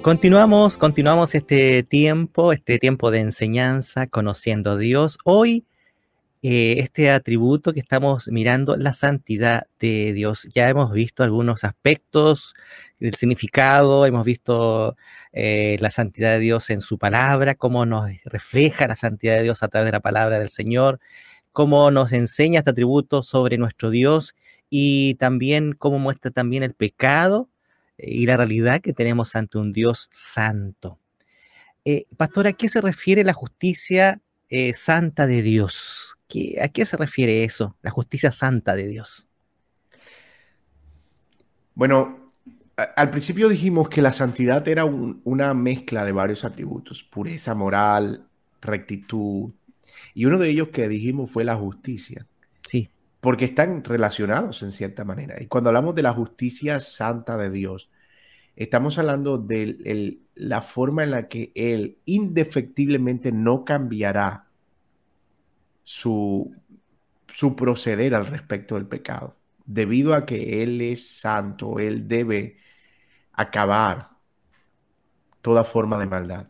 Continuamos, 0.00 0.78
continuamos 0.78 1.34
este 1.34 1.82
tiempo, 1.82 2.54
este 2.54 2.78
tiempo 2.78 3.10
de 3.10 3.18
enseñanza, 3.18 4.06
conociendo 4.06 4.70
a 4.70 4.78
Dios. 4.78 5.18
Hoy, 5.24 5.66
eh, 6.48 6.78
este 6.78 7.10
atributo 7.10 7.72
que 7.72 7.80
estamos 7.80 8.28
mirando, 8.28 8.76
la 8.76 8.92
santidad 8.92 9.66
de 9.80 10.12
Dios. 10.12 10.46
Ya 10.54 10.68
hemos 10.68 10.92
visto 10.92 11.24
algunos 11.24 11.64
aspectos 11.64 12.54
del 13.00 13.16
significado, 13.16 14.06
hemos 14.06 14.24
visto 14.24 14.96
eh, 15.32 15.76
la 15.80 15.90
santidad 15.90 16.34
de 16.34 16.38
Dios 16.38 16.70
en 16.70 16.82
su 16.82 16.98
palabra, 16.98 17.56
cómo 17.56 17.84
nos 17.84 18.08
refleja 18.26 18.86
la 18.86 18.94
santidad 18.94 19.38
de 19.38 19.42
Dios 19.42 19.64
a 19.64 19.68
través 19.68 19.86
de 19.86 19.92
la 19.92 20.00
palabra 20.00 20.38
del 20.38 20.48
Señor, 20.48 21.00
cómo 21.50 21.90
nos 21.90 22.12
enseña 22.12 22.60
este 22.60 22.70
atributo 22.70 23.24
sobre 23.24 23.58
nuestro 23.58 23.90
Dios 23.90 24.36
y 24.70 25.16
también 25.16 25.72
cómo 25.72 25.98
muestra 25.98 26.30
también 26.30 26.62
el 26.62 26.74
pecado 26.74 27.48
eh, 27.98 28.08
y 28.08 28.26
la 28.26 28.36
realidad 28.36 28.80
que 28.80 28.92
tenemos 28.92 29.34
ante 29.34 29.58
un 29.58 29.72
Dios 29.72 30.08
santo. 30.12 31.00
Eh, 31.84 32.06
pastor, 32.16 32.46
¿a 32.46 32.52
qué 32.52 32.68
se 32.68 32.80
refiere 32.80 33.24
la 33.24 33.32
justicia 33.32 34.20
santa 34.74 35.26
de 35.26 35.42
Dios? 35.42 36.16
¿A 36.60 36.68
qué 36.68 36.84
se 36.84 36.96
refiere 36.96 37.44
eso, 37.44 37.76
la 37.82 37.90
justicia 37.90 38.32
santa 38.32 38.74
de 38.74 38.88
Dios? 38.88 39.28
Bueno, 41.74 42.32
al 42.76 43.10
principio 43.10 43.48
dijimos 43.48 43.88
que 43.88 44.02
la 44.02 44.12
santidad 44.12 44.66
era 44.68 44.84
una 44.84 45.54
mezcla 45.54 46.04
de 46.04 46.12
varios 46.12 46.44
atributos, 46.44 47.04
pureza 47.04 47.54
moral, 47.54 48.26
rectitud, 48.60 49.52
y 50.14 50.24
uno 50.26 50.38
de 50.38 50.48
ellos 50.48 50.68
que 50.68 50.88
dijimos 50.88 51.30
fue 51.30 51.44
la 51.44 51.56
justicia. 51.56 52.26
Sí. 52.68 52.90
Porque 53.20 53.46
están 53.46 53.82
relacionados 53.84 54.62
en 54.62 54.72
cierta 54.72 55.04
manera. 55.04 55.40
Y 55.42 55.46
cuando 55.46 55.70
hablamos 55.70 55.94
de 55.94 56.02
la 56.02 56.12
justicia 56.12 56.80
santa 56.80 57.36
de 57.36 57.50
Dios, 57.50 57.90
estamos 58.56 58.98
hablando 58.98 59.38
de 59.38 60.18
la 60.36 60.62
forma 60.62 61.02
en 61.02 61.10
la 61.10 61.28
que 61.28 61.50
Él 61.54 61.98
indefectiblemente 62.04 63.32
no 63.32 63.64
cambiará 63.64 64.46
su, 65.82 66.54
su 67.32 67.56
proceder 67.56 68.14
al 68.14 68.26
respecto 68.26 68.76
del 68.76 68.86
pecado. 68.86 69.36
Debido 69.64 70.14
a 70.14 70.26
que 70.26 70.62
Él 70.62 70.80
es 70.80 71.08
santo, 71.08 71.80
Él 71.80 72.06
debe 72.06 72.58
acabar 73.32 74.10
toda 75.40 75.64
forma 75.64 75.98
de 75.98 76.06
maldad. 76.06 76.48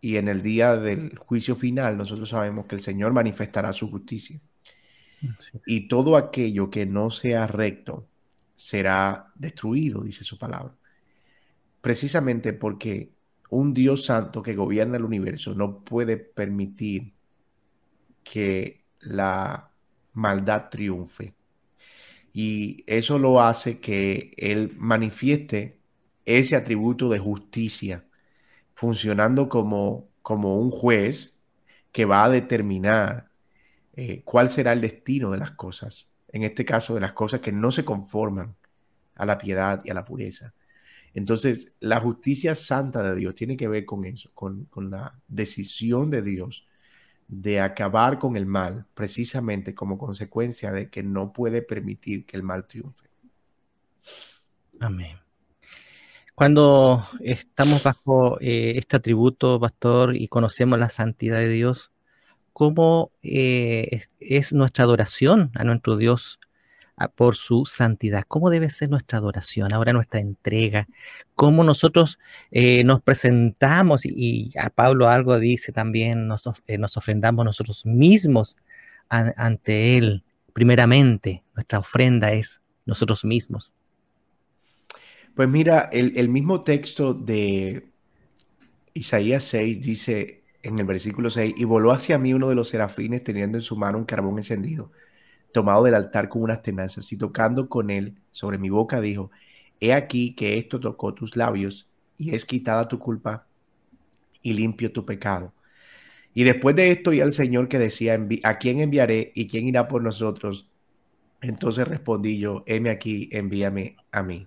Y 0.00 0.16
en 0.16 0.28
el 0.28 0.42
día 0.42 0.76
del 0.76 1.16
juicio 1.18 1.54
final 1.54 1.96
nosotros 1.96 2.30
sabemos 2.30 2.66
que 2.66 2.74
el 2.74 2.82
Señor 2.82 3.12
manifestará 3.12 3.72
su 3.72 3.90
justicia. 3.90 4.40
Y 5.66 5.86
todo 5.86 6.16
aquello 6.16 6.70
que 6.70 6.86
no 6.86 7.10
sea 7.10 7.46
recto 7.46 8.08
será 8.54 9.32
destruido, 9.34 10.02
dice 10.02 10.24
su 10.24 10.38
palabra. 10.38 10.74
Precisamente 11.82 12.54
porque 12.54 13.12
un 13.50 13.74
Dios 13.74 14.06
santo 14.06 14.42
que 14.42 14.54
gobierna 14.54 14.96
el 14.96 15.04
universo 15.04 15.54
no 15.54 15.84
puede 15.84 16.16
permitir 16.16 17.12
que 18.24 18.84
la 19.00 19.70
maldad 20.14 20.70
triunfe. 20.70 21.34
Y 22.32 22.84
eso 22.86 23.18
lo 23.18 23.42
hace 23.42 23.80
que 23.80 24.32
Él 24.38 24.74
manifieste 24.78 25.78
ese 26.24 26.56
atributo 26.56 27.08
de 27.10 27.18
justicia, 27.18 28.04
funcionando 28.74 29.48
como, 29.48 30.08
como 30.22 30.58
un 30.58 30.70
juez 30.70 31.40
que 31.92 32.04
va 32.06 32.24
a 32.24 32.30
determinar 32.30 33.30
eh, 33.94 34.22
cuál 34.24 34.50
será 34.50 34.72
el 34.72 34.80
destino 34.80 35.30
de 35.32 35.38
las 35.38 35.52
cosas. 35.52 36.08
En 36.28 36.44
este 36.44 36.64
caso, 36.64 36.94
de 36.94 37.00
las 37.00 37.12
cosas 37.12 37.40
que 37.40 37.52
no 37.52 37.70
se 37.70 37.84
conforman 37.84 38.56
a 39.16 39.26
la 39.26 39.38
piedad 39.38 39.82
y 39.84 39.90
a 39.90 39.94
la 39.94 40.04
pureza. 40.04 40.54
Entonces, 41.14 41.74
la 41.80 42.00
justicia 42.00 42.54
santa 42.54 43.02
de 43.02 43.16
Dios 43.16 43.34
tiene 43.34 43.56
que 43.56 43.68
ver 43.68 43.84
con 43.84 44.04
eso, 44.04 44.30
con, 44.34 44.64
con 44.66 44.90
la 44.90 45.20
decisión 45.28 46.10
de 46.10 46.22
Dios 46.22 46.66
de 47.28 47.60
acabar 47.60 48.18
con 48.18 48.36
el 48.36 48.44
mal, 48.44 48.84
precisamente 48.94 49.74
como 49.74 49.96
consecuencia 49.96 50.70
de 50.70 50.90
que 50.90 51.02
no 51.02 51.32
puede 51.32 51.62
permitir 51.62 52.26
que 52.26 52.36
el 52.36 52.42
mal 52.42 52.66
triunfe. 52.66 53.08
Amén. 54.80 55.16
Cuando 56.34 57.06
estamos 57.20 57.82
bajo 57.82 58.38
eh, 58.40 58.74
este 58.76 58.96
atributo, 58.96 59.60
pastor, 59.60 60.16
y 60.16 60.28
conocemos 60.28 60.78
la 60.78 60.90
santidad 60.90 61.36
de 61.36 61.48
Dios, 61.48 61.92
¿cómo 62.52 63.12
eh, 63.22 64.02
es 64.18 64.52
nuestra 64.52 64.84
adoración 64.84 65.52
a 65.54 65.64
nuestro 65.64 65.96
Dios 65.96 66.38
por 67.14 67.36
su 67.36 67.64
santidad? 67.64 68.24
¿Cómo 68.28 68.50
debe 68.50 68.70
ser 68.70 68.90
nuestra 68.90 69.18
adoración, 69.18 69.72
ahora 69.72 69.92
nuestra 69.92 70.20
entrega? 70.20 70.88
¿Cómo 71.34 71.64
nosotros 71.64 72.18
eh, 72.50 72.84
nos 72.84 73.02
presentamos? 73.02 74.04
Y, 74.04 74.52
a 74.58 74.70
Pablo 74.70 75.08
algo 75.08 75.38
dice 75.38 75.72
también, 75.72 76.26
nos, 76.28 76.48
nos 76.78 76.96
ofrendamos 76.96 77.44
nosotros 77.44 77.86
mismos 77.86 78.58
ante 79.08 79.98
Él. 79.98 80.24
Primeramente, 80.52 81.42
nuestra 81.54 81.78
ofrenda 81.78 82.32
es 82.32 82.60
nosotros 82.86 83.24
mismos. 83.24 83.72
Pues 85.34 85.48
mira, 85.48 85.88
el, 85.92 86.28
mismo 86.28 86.60
texto 86.60 87.14
de 87.14 87.88
Isaías 88.92 89.44
6 89.44 89.80
dice 89.80 90.42
en 90.62 90.78
el 90.78 90.84
versículo 90.84 91.30
6, 91.30 91.54
y 91.56 91.64
voló 91.64 91.90
hacia 91.90 92.18
mí 92.18 92.34
uno 92.34 92.48
de 92.48 92.54
los 92.54 92.68
serafines 92.68 93.24
teniendo 93.24 93.58
en 93.58 93.62
su 93.62 93.74
mano 93.76 93.98
un 93.98 94.04
carbón 94.04 94.38
encendido, 94.38 94.92
tomado 95.52 95.84
del 95.84 95.94
altar 95.94 96.28
con 96.28 96.42
unas 96.42 96.62
tenazas, 96.62 97.12
y 97.12 97.16
tocando 97.16 97.68
con 97.68 97.90
él 97.90 98.16
sobre 98.30 98.58
mi 98.58 98.70
boca 98.70 99.00
dijo, 99.00 99.30
he 99.80 99.92
aquí 99.92 100.34
que 100.34 100.58
esto 100.58 100.80
tocó 100.80 101.14
tus 101.14 101.36
labios, 101.36 101.88
y 102.18 102.34
es 102.34 102.44
quitada 102.44 102.88
tu 102.88 102.98
culpa, 102.98 103.46
y 104.42 104.54
limpio 104.54 104.92
tu 104.92 105.04
pecado. 105.04 105.52
Y 106.34 106.44
después 106.44 106.74
de 106.76 106.90
esto, 106.90 107.12
y 107.12 107.20
al 107.20 107.32
Señor 107.32 107.68
que 107.68 107.78
decía, 107.78 108.18
¿a 108.44 108.58
quién 108.58 108.80
enviaré 108.80 109.32
y 109.34 109.48
quién 109.48 109.68
irá 109.68 109.88
por 109.88 110.02
nosotros? 110.02 110.68
Entonces 111.40 111.86
respondí 111.86 112.38
yo, 112.38 112.62
heme 112.66 112.90
aquí, 112.90 113.28
envíame 113.32 113.96
a 114.10 114.22
mí. 114.22 114.46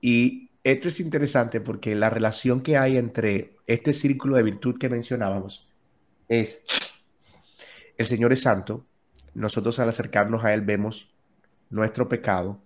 Y 0.00 0.50
esto 0.62 0.88
es 0.88 1.00
interesante 1.00 1.60
porque 1.60 1.94
la 1.94 2.10
relación 2.10 2.60
que 2.60 2.76
hay 2.76 2.96
entre 2.96 3.56
este 3.66 3.92
círculo 3.92 4.36
de 4.36 4.42
virtud 4.42 4.78
que 4.78 4.88
mencionábamos 4.88 5.68
es, 6.28 6.62
el 7.96 8.06
Señor 8.06 8.32
es 8.32 8.42
santo, 8.42 8.86
nosotros 9.38 9.78
al 9.78 9.88
acercarnos 9.88 10.44
a 10.44 10.52
Él 10.52 10.62
vemos 10.62 11.08
nuestro 11.70 12.08
pecado, 12.08 12.60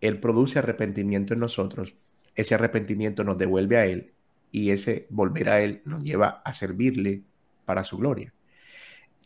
Él 0.00 0.20
produce 0.20 0.58
arrepentimiento 0.58 1.34
en 1.34 1.40
nosotros, 1.40 1.94
ese 2.34 2.54
arrepentimiento 2.54 3.24
nos 3.24 3.38
devuelve 3.38 3.76
a 3.76 3.86
Él 3.86 4.12
y 4.50 4.70
ese 4.70 5.06
volver 5.10 5.48
a 5.50 5.60
Él 5.60 5.82
nos 5.84 6.02
lleva 6.02 6.42
a 6.44 6.52
servirle 6.52 7.22
para 7.64 7.84
su 7.84 7.98
gloria. 7.98 8.32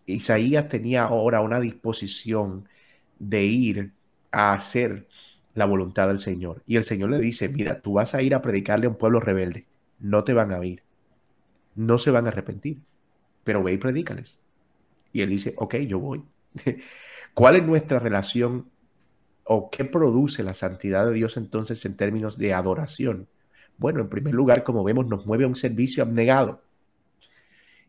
Isaías 0.06 0.68
tenía 0.68 1.04
ahora 1.04 1.40
una 1.40 1.60
disposición 1.60 2.68
de 3.18 3.44
ir 3.44 3.92
a 4.30 4.52
hacer 4.52 5.06
la 5.54 5.66
voluntad 5.66 6.08
del 6.08 6.18
Señor. 6.18 6.62
Y 6.66 6.76
el 6.76 6.84
Señor 6.84 7.10
le 7.10 7.18
dice, 7.18 7.48
mira, 7.48 7.80
tú 7.80 7.94
vas 7.94 8.14
a 8.14 8.22
ir 8.22 8.34
a 8.34 8.42
predicarle 8.42 8.86
a 8.86 8.90
un 8.90 8.96
pueblo 8.96 9.20
rebelde, 9.20 9.66
no 9.98 10.24
te 10.24 10.32
van 10.32 10.52
a 10.52 10.58
oír, 10.58 10.82
no 11.74 11.98
se 11.98 12.10
van 12.10 12.26
a 12.26 12.28
arrepentir, 12.28 12.80
pero 13.44 13.62
ve 13.62 13.72
y 13.72 13.78
predícales. 13.78 14.38
Y 15.12 15.22
él 15.22 15.30
dice, 15.30 15.54
ok, 15.56 15.76
yo 15.76 15.98
voy. 15.98 16.22
¿Cuál 17.34 17.56
es 17.56 17.64
nuestra 17.64 17.98
relación 17.98 18.70
o 19.44 19.70
qué 19.70 19.84
produce 19.84 20.42
la 20.42 20.54
santidad 20.54 21.06
de 21.06 21.14
Dios 21.14 21.36
entonces 21.36 21.84
en 21.84 21.96
términos 21.96 22.38
de 22.38 22.54
adoración? 22.54 23.28
Bueno, 23.76 24.00
en 24.00 24.08
primer 24.08 24.34
lugar, 24.34 24.64
como 24.64 24.82
vemos, 24.82 25.06
nos 25.06 25.24
mueve 25.24 25.44
a 25.44 25.48
un 25.48 25.56
servicio 25.56 26.02
abnegado. 26.02 26.62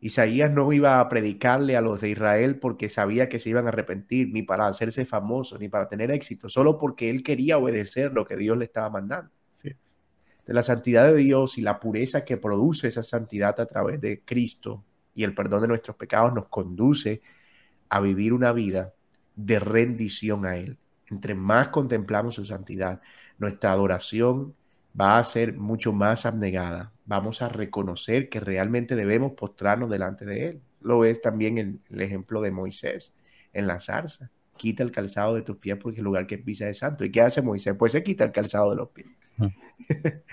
Isaías 0.01 0.49
no 0.51 0.71
iba 0.71 0.99
a 0.99 1.09
predicarle 1.09 1.75
a 1.75 1.81
los 1.81 1.99
de 1.99 2.09
Israel 2.09 2.57
porque 2.57 2.87
sabía 2.87 3.27
que 3.27 3.39
se 3.39 3.49
iban 3.49 3.65
a 3.65 3.69
arrepentir, 3.69 4.29
ni 4.31 4.43
para 4.43 4.67
hacerse 4.67 5.05
famoso, 5.05 5.57
ni 5.57 5.67
para 5.67 5.89
tener 5.89 6.09
éxito, 6.11 6.47
solo 6.47 6.77
porque 6.77 7.09
él 7.09 7.21
quería 7.21 7.57
obedecer 7.57 8.13
lo 8.13 8.25
que 8.25 8.37
Dios 8.37 8.57
le 8.57 8.65
estaba 8.65 8.89
mandando. 8.89 9.31
De 9.63 10.53
la 10.53 10.63
santidad 10.63 11.11
de 11.11 11.17
Dios 11.17 11.57
y 11.57 11.61
la 11.61 11.79
pureza 11.79 12.23
que 12.23 12.37
produce 12.37 12.87
esa 12.87 13.03
santidad 13.03 13.59
a 13.59 13.65
través 13.65 13.99
de 13.99 14.21
Cristo 14.21 14.85
y 15.13 15.23
el 15.23 15.33
perdón 15.33 15.61
de 15.63 15.67
nuestros 15.67 15.97
pecados 15.97 16.33
nos 16.33 16.47
conduce 16.47 17.21
a 17.89 17.99
vivir 17.99 18.33
una 18.33 18.51
vida 18.51 18.93
de 19.35 19.59
rendición 19.59 20.45
a 20.45 20.57
Él. 20.57 20.77
Entre 21.09 21.33
más 21.33 21.69
contemplamos 21.69 22.35
su 22.35 22.45
santidad, 22.45 23.01
nuestra 23.37 23.71
adoración 23.71 24.53
va 24.99 25.17
a 25.17 25.23
ser 25.23 25.57
mucho 25.57 25.93
más 25.93 26.25
abnegada. 26.25 26.91
Vamos 27.05 27.41
a 27.41 27.49
reconocer 27.49 28.29
que 28.29 28.39
realmente 28.39 28.95
debemos 28.95 29.33
postrarnos 29.33 29.89
delante 29.89 30.25
de 30.25 30.49
Él. 30.49 30.61
Lo 30.81 30.99
ves 30.99 31.21
también 31.21 31.81
el 31.89 32.01
ejemplo 32.01 32.41
de 32.41 32.51
Moisés 32.51 33.13
en 33.53 33.67
la 33.67 33.79
zarza. 33.79 34.29
Quita 34.57 34.83
el 34.83 34.91
calzado 34.91 35.35
de 35.35 35.41
tus 35.41 35.57
pies 35.57 35.77
porque 35.81 35.99
el 35.99 36.05
lugar 36.05 36.27
que 36.27 36.37
pisa 36.37 36.69
es 36.69 36.79
santo. 36.79 37.05
¿Y 37.05 37.11
qué 37.11 37.21
hace 37.21 37.41
Moisés? 37.41 37.75
Pues 37.77 37.93
se 37.93 38.03
quita 38.03 38.25
el 38.25 38.31
calzado 38.31 38.71
de 38.71 38.75
los 38.75 38.89
pies. 38.89 39.07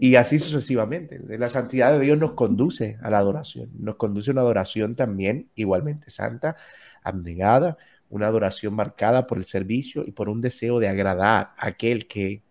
y 0.00 0.14
así 0.14 0.38
sucesivamente. 0.38 1.20
La 1.38 1.48
santidad 1.48 1.92
de 1.92 2.04
Dios 2.04 2.18
nos 2.18 2.32
conduce 2.32 2.98
a 3.02 3.10
la 3.10 3.18
adoración. 3.18 3.70
Nos 3.78 3.96
conduce 3.96 4.30
a 4.30 4.32
una 4.32 4.42
adoración 4.42 4.94
también 4.94 5.48
igualmente 5.54 6.10
santa, 6.10 6.56
abnegada, 7.02 7.76
una 8.08 8.26
adoración 8.26 8.74
marcada 8.74 9.26
por 9.26 9.38
el 9.38 9.44
servicio 9.44 10.04
y 10.06 10.12
por 10.12 10.28
un 10.28 10.40
deseo 10.40 10.78
de 10.78 10.88
agradar 10.88 11.52
a 11.56 11.66
aquel 11.66 12.06
que 12.06 12.42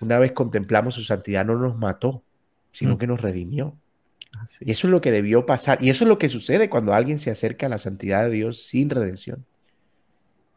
una 0.00 0.18
vez 0.18 0.32
contemplamos 0.32 0.94
su 0.94 1.04
santidad, 1.04 1.44
no 1.44 1.56
nos 1.56 1.76
mató, 1.76 2.22
sino 2.72 2.94
mm. 2.94 2.98
que 2.98 3.06
nos 3.06 3.20
redimió. 3.20 3.76
Y 4.60 4.72
eso 4.72 4.86
es 4.86 4.90
lo 4.90 5.00
que 5.00 5.12
debió 5.12 5.46
pasar. 5.46 5.82
Y 5.82 5.90
eso 5.90 6.04
es 6.04 6.08
lo 6.08 6.18
que 6.18 6.28
sucede 6.28 6.68
cuando 6.68 6.92
alguien 6.92 7.18
se 7.18 7.30
acerca 7.30 7.66
a 7.66 7.70
la 7.70 7.78
santidad 7.78 8.24
de 8.24 8.30
Dios 8.30 8.62
sin 8.62 8.90
redención. 8.90 9.46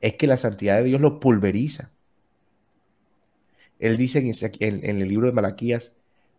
Es 0.01 0.15
que 0.15 0.28
la 0.28 0.38
santidad 0.38 0.78
de 0.78 0.84
Dios 0.84 1.01
lo 1.01 1.20
pulveriza. 1.20 1.91
Él 3.80 3.98
dice 3.98 4.20
en, 4.60 4.84
el 4.84 5.08
libro 5.08 5.28
de 5.28 5.34
Malaquías, 5.34 5.94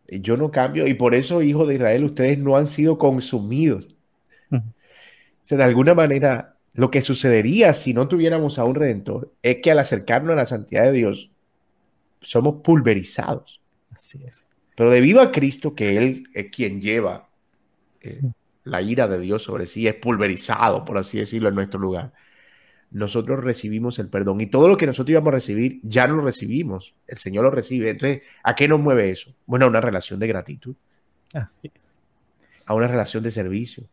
yo 0.09 0.37
no 0.37 0.51
cambio 0.51 0.87
y 0.87 0.95
por 0.95 1.15
eso, 1.15 1.43
hijos 1.43 1.69
de 1.69 1.75
Israel, 1.75 2.05
ustedes 2.05 2.39
no 2.39 2.57
han 2.57 2.71
sido 2.71 2.99
consumidos. 2.99 3.97
O 4.51 4.63
sea, 5.43 5.59
de 5.59 5.65
alguna 5.65 5.95
manera, 5.95 6.57
lo 6.75 6.91
que 6.91 7.03
sucedería 7.03 7.75
si 7.75 7.95
no 7.95 8.09
tuviéramos 8.09 8.59
a 8.59 8.65
un 8.65 8.75
redentor 8.75 9.33
es 9.43 9.57
que 9.63 9.71
al 9.71 9.79
acercarnos 9.79 10.33
a 10.35 10.37
la 10.37 10.47
santidad 10.47 10.85
de 10.85 10.93
Dios, 10.93 11.31
somos 12.21 12.63
pulverizados. 12.63 13.61
Así 13.91 14.23
es. 14.25 14.47
Pero 14.77 14.91
debido 14.91 15.21
a 15.21 15.33
Cristo, 15.33 15.75
que 15.75 15.97
Él 15.97 16.29
es 16.35 16.51
quien 16.51 16.81
lleva 16.81 17.29
eh, 18.01 18.21
la 18.65 18.83
ira 18.83 19.09
de 19.09 19.19
Dios 19.19 19.43
sobre 19.43 19.67
sí, 19.67 19.87
es 19.87 19.95
pulverizado, 19.95 20.85
por 20.85 20.99
así 20.99 21.19
decirlo, 21.19 21.49
en 21.49 21.55
nuestro 21.55 21.81
lugar, 21.81 22.13
nosotros 22.91 23.43
recibimos 23.43 23.99
el 23.99 24.09
perdón. 24.09 24.41
Y 24.41 24.47
todo 24.47 24.69
lo 24.69 24.77
que 24.77 24.87
nosotros 24.87 25.11
íbamos 25.11 25.29
a 25.29 25.37
recibir, 25.37 25.81
ya 25.83 26.07
no 26.07 26.17
lo 26.17 26.23
recibimos. 26.23 26.95
El 27.07 27.19
Señor 27.19 27.45
lo 27.45 27.51
recibe. 27.51 27.91
Entonces, 27.91 28.23
¿a 28.43 28.55
qué 28.55 28.69
nos 28.69 28.81
mueve 28.81 29.11
eso? 29.11 29.35
Bueno, 29.47 29.67
a 29.67 29.69
una 29.69 29.81
relación 29.81 30.19
de 30.19 30.27
gratitud. 30.27 30.75
Así 31.33 31.71
es. 31.75 31.99
A 32.67 32.75
una 32.75 32.89
relación 32.89 33.23
de 33.23 33.31
servicio. 33.31 33.85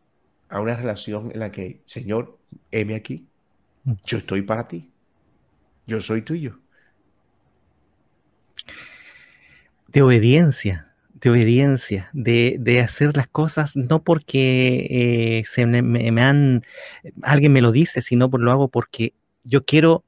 A 0.50 0.60
una 0.60 0.76
relación 0.76 1.32
en 1.32 1.40
la 1.40 1.52
que, 1.52 1.82
Señor, 1.86 2.38
heme 2.72 2.96
aquí. 2.96 3.28
Mm. 3.84 3.94
Yo 4.06 4.18
estoy 4.18 4.42
para 4.42 4.64
ti. 4.66 4.90
Yo 5.86 6.02
soy 6.02 6.22
tuyo 6.22 6.60
de 9.88 10.02
obediencia, 10.02 10.87
de 11.20 11.30
obediencia, 11.30 12.10
de, 12.14 12.82
hacer 12.84 13.16
las 13.16 13.28
cosas 13.28 13.76
no 13.76 14.04
porque 14.04 14.88
eh, 14.90 15.44
se 15.46 15.66
me, 15.66 16.22
han, 16.22 16.64
alguien 17.24 17.54
me 17.54 17.62
lo 17.62 17.72
dice, 17.72 18.02
sino 18.02 18.30
por 18.30 18.42
lo 18.42 18.52
hago 18.52 18.68
porque 18.68 19.14
yo 19.44 19.66
quiero, 19.66 20.04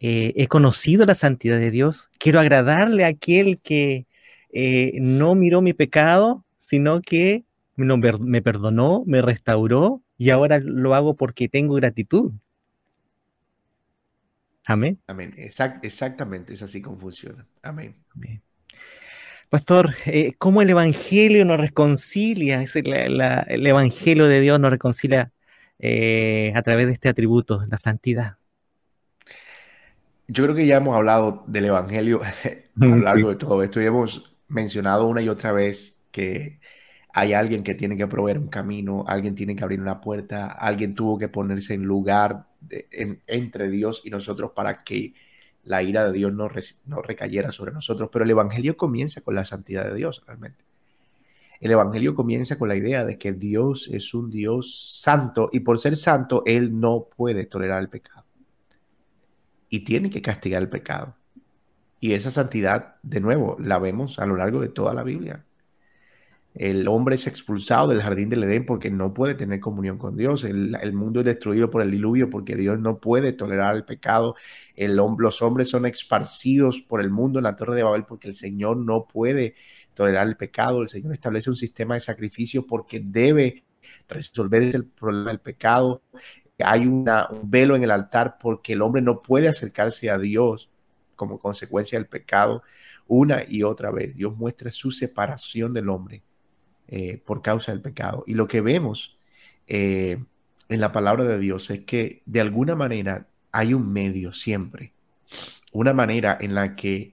eh, 0.00 0.32
he 0.36 0.46
conocido 0.48 1.06
la 1.06 1.14
santidad 1.14 1.58
de 1.58 1.70
Dios, 1.70 2.10
quiero 2.18 2.40
agradarle 2.40 3.04
a 3.04 3.08
aquel 3.08 3.58
que 3.58 4.06
eh, 4.52 4.98
no 5.00 5.34
miró 5.34 5.62
mi 5.62 5.72
pecado, 5.72 6.44
sino 6.58 7.00
que 7.00 7.44
me 7.76 8.42
perdonó, 8.42 9.02
me 9.06 9.22
restauró 9.22 10.02
y 10.18 10.30
ahora 10.30 10.58
lo 10.58 10.94
hago 10.94 11.16
porque 11.16 11.48
tengo 11.48 11.74
gratitud. 11.74 12.32
Amén. 14.66 14.98
Amén. 15.06 15.34
exactamente, 15.36 16.54
es 16.54 16.62
así 16.62 16.80
como 16.80 16.98
funciona. 16.98 17.46
Amén. 17.62 17.96
Pastor, 19.54 19.94
eh, 20.06 20.32
¿cómo 20.36 20.62
el 20.62 20.70
Evangelio 20.70 21.44
nos 21.44 21.60
reconcilia? 21.60 22.60
Es 22.60 22.74
el, 22.74 22.88
Evangelio 22.90 24.26
de 24.26 24.40
Dios 24.40 24.58
nos 24.58 24.72
reconcilia 24.72 25.30
eh, 25.78 26.52
a 26.56 26.62
través 26.62 26.88
de 26.88 26.94
este 26.94 27.08
atributo, 27.08 27.64
la 27.68 27.78
santidad. 27.78 28.36
Yo 30.26 30.42
creo 30.42 30.56
que 30.56 30.66
ya 30.66 30.78
hemos 30.78 30.96
hablado 30.96 31.44
del 31.46 31.66
Evangelio 31.66 32.20
a 32.80 32.84
lo 32.84 32.96
largo 32.96 33.28
de 33.28 33.36
todo 33.36 33.62
esto 33.62 33.80
y 33.80 33.84
hemos 33.84 34.34
mencionado 34.48 35.06
una 35.06 35.22
y 35.22 35.28
otra 35.28 35.52
vez 35.52 36.00
que 36.10 36.58
hay 37.12 37.32
alguien 37.32 37.62
que 37.62 37.76
tiene 37.76 37.96
que 37.96 38.08
proveer 38.08 38.40
un 38.40 38.48
camino, 38.48 39.04
alguien 39.06 39.36
tiene 39.36 39.54
que 39.54 39.62
abrir 39.62 39.80
una 39.80 40.00
puerta, 40.00 40.48
alguien 40.48 40.96
tuvo 40.96 41.16
que 41.16 41.28
ponerse 41.28 41.74
en 41.74 41.84
lugar 41.84 42.48
entre 43.28 43.70
Dios 43.70 44.02
y 44.04 44.10
nosotros 44.10 44.50
para 44.52 44.82
que 44.82 45.14
la 45.64 45.82
ira 45.82 46.04
de 46.04 46.12
Dios 46.12 46.32
no, 46.32 46.50
no 46.86 47.02
recayera 47.02 47.52
sobre 47.52 47.72
nosotros. 47.72 48.08
Pero 48.12 48.24
el 48.24 48.30
Evangelio 48.30 48.76
comienza 48.76 49.20
con 49.20 49.34
la 49.34 49.44
santidad 49.44 49.84
de 49.84 49.94
Dios, 49.94 50.22
realmente. 50.26 50.64
El 51.60 51.70
Evangelio 51.70 52.14
comienza 52.14 52.58
con 52.58 52.68
la 52.68 52.76
idea 52.76 53.04
de 53.04 53.16
que 53.18 53.32
Dios 53.32 53.88
es 53.92 54.12
un 54.12 54.30
Dios 54.30 55.00
santo 55.00 55.48
y 55.52 55.60
por 55.60 55.78
ser 55.78 55.96
santo, 55.96 56.42
Él 56.44 56.78
no 56.78 57.08
puede 57.16 57.46
tolerar 57.46 57.80
el 57.80 57.88
pecado. 57.88 58.24
Y 59.70 59.80
tiene 59.80 60.10
que 60.10 60.22
castigar 60.22 60.62
el 60.62 60.68
pecado. 60.68 61.16
Y 62.00 62.12
esa 62.12 62.30
santidad, 62.30 62.96
de 63.02 63.20
nuevo, 63.20 63.56
la 63.58 63.78
vemos 63.78 64.18
a 64.18 64.26
lo 64.26 64.36
largo 64.36 64.60
de 64.60 64.68
toda 64.68 64.92
la 64.92 65.02
Biblia. 65.02 65.44
El 66.54 66.86
hombre 66.86 67.16
es 67.16 67.26
expulsado 67.26 67.88
del 67.88 68.00
jardín 68.00 68.28
del 68.28 68.44
Edén 68.44 68.64
porque 68.64 68.88
no 68.88 69.12
puede 69.12 69.34
tener 69.34 69.58
comunión 69.58 69.98
con 69.98 70.16
Dios. 70.16 70.44
El, 70.44 70.92
mundo 70.92 71.20
es 71.20 71.26
destruido 71.26 71.68
por 71.68 71.82
el 71.82 71.90
diluvio 71.90 72.30
porque 72.30 72.54
Dios 72.54 72.78
no 72.78 73.00
puede 73.00 73.32
tolerar 73.32 73.74
el 73.74 73.84
pecado. 73.84 74.36
El, 74.76 74.94
los 74.94 75.42
hombres 75.42 75.68
son 75.68 75.84
esparcidos 75.86 76.80
por 76.80 77.00
el 77.00 77.10
mundo 77.10 77.40
en 77.40 77.44
la 77.44 77.56
torre 77.56 77.74
de 77.74 77.82
Babel 77.82 78.04
porque 78.04 78.28
el 78.28 78.36
Señor 78.36 78.76
no 78.76 79.06
puede 79.08 79.56
tolerar 79.94 80.28
el 80.28 80.36
pecado. 80.36 80.82
El 80.82 80.88
Señor 80.88 81.12
establece 81.12 81.50
un 81.50 81.56
sistema 81.56 81.94
de 81.94 82.00
sacrificio 82.00 82.64
porque 82.66 83.00
debe 83.00 83.64
resolver 84.08 84.62
el 84.62 84.86
problema 84.86 85.30
del 85.30 85.40
pecado. 85.40 86.02
Hay 86.60 86.86
un 86.86 87.04
velo 87.42 87.74
en 87.74 87.82
el 87.82 87.90
altar 87.90 88.38
porque 88.38 88.74
el 88.74 88.82
hombre 88.82 89.02
no 89.02 89.22
puede 89.22 89.48
acercarse 89.48 90.08
a 90.08 90.18
Dios 90.18 90.70
como 91.16 91.40
consecuencia 91.40 91.98
del 91.98 92.06
pecado 92.06 92.62
una 93.08 93.42
y 93.46 93.64
otra 93.64 93.90
vez. 93.90 94.14
Dios 94.14 94.36
muestra 94.36 94.70
su 94.70 94.92
separación 94.92 95.74
del 95.74 95.88
hombre 95.88 96.22
eh, 96.88 97.20
por 97.24 97.42
causa 97.42 97.72
del 97.72 97.80
pecado. 97.80 98.24
Y 98.26 98.34
lo 98.34 98.46
que 98.46 98.60
vemos 98.60 99.18
eh, 99.66 100.22
en 100.68 100.80
la 100.80 100.92
palabra 100.92 101.24
de 101.24 101.38
Dios 101.38 101.70
es 101.70 101.80
que 101.80 102.22
de 102.26 102.40
alguna 102.40 102.74
manera 102.74 103.26
hay 103.52 103.74
un 103.74 103.92
medio 103.92 104.32
siempre, 104.32 104.92
una 105.72 105.92
manera 105.92 106.36
en 106.40 106.54
la 106.54 106.76
que 106.76 107.12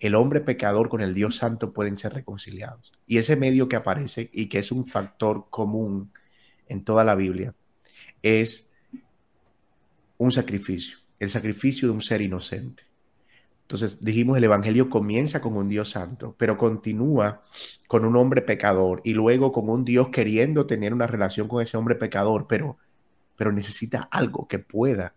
el 0.00 0.16
hombre 0.16 0.40
pecador 0.40 0.88
con 0.88 1.00
el 1.00 1.14
Dios 1.14 1.36
santo 1.36 1.72
pueden 1.72 1.96
ser 1.96 2.14
reconciliados. 2.14 2.92
Y 3.06 3.18
ese 3.18 3.36
medio 3.36 3.68
que 3.68 3.76
aparece 3.76 4.30
y 4.32 4.46
que 4.46 4.58
es 4.58 4.72
un 4.72 4.86
factor 4.86 5.46
común 5.50 6.10
en 6.68 6.82
toda 6.82 7.04
la 7.04 7.14
Biblia 7.14 7.54
es 8.22 8.68
un 10.18 10.32
sacrificio, 10.32 10.98
el 11.18 11.30
sacrificio 11.30 11.88
de 11.88 11.94
un 11.94 12.00
ser 12.00 12.20
inocente. 12.22 12.84
Entonces 13.72 14.04
dijimos, 14.04 14.36
el 14.36 14.44
Evangelio 14.44 14.90
comienza 14.90 15.40
con 15.40 15.56
un 15.56 15.66
Dios 15.66 15.88
santo, 15.88 16.34
pero 16.36 16.58
continúa 16.58 17.42
con 17.88 18.04
un 18.04 18.16
hombre 18.16 18.42
pecador 18.42 19.00
y 19.02 19.14
luego 19.14 19.50
con 19.50 19.70
un 19.70 19.82
Dios 19.82 20.10
queriendo 20.10 20.66
tener 20.66 20.92
una 20.92 21.06
relación 21.06 21.48
con 21.48 21.62
ese 21.62 21.78
hombre 21.78 21.94
pecador, 21.94 22.44
pero, 22.46 22.76
pero 23.34 23.50
necesita 23.50 24.08
algo 24.10 24.46
que 24.46 24.58
pueda 24.58 25.14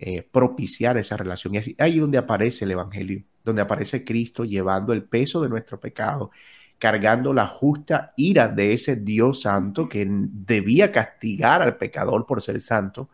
eh, 0.00 0.28
propiciar 0.28 0.98
esa 0.98 1.16
relación. 1.16 1.54
Y 1.54 1.58
es 1.58 1.74
ahí 1.78 2.00
donde 2.00 2.18
aparece 2.18 2.64
el 2.64 2.72
Evangelio, 2.72 3.22
donde 3.44 3.62
aparece 3.62 4.04
Cristo 4.04 4.44
llevando 4.44 4.92
el 4.92 5.04
peso 5.04 5.40
de 5.40 5.48
nuestro 5.48 5.78
pecado, 5.78 6.32
cargando 6.80 7.32
la 7.32 7.46
justa 7.46 8.12
ira 8.16 8.48
de 8.48 8.72
ese 8.72 8.96
Dios 8.96 9.42
santo 9.42 9.88
que 9.88 10.04
debía 10.04 10.90
castigar 10.90 11.62
al 11.62 11.76
pecador 11.76 12.26
por 12.26 12.42
ser 12.42 12.60
santo, 12.60 13.08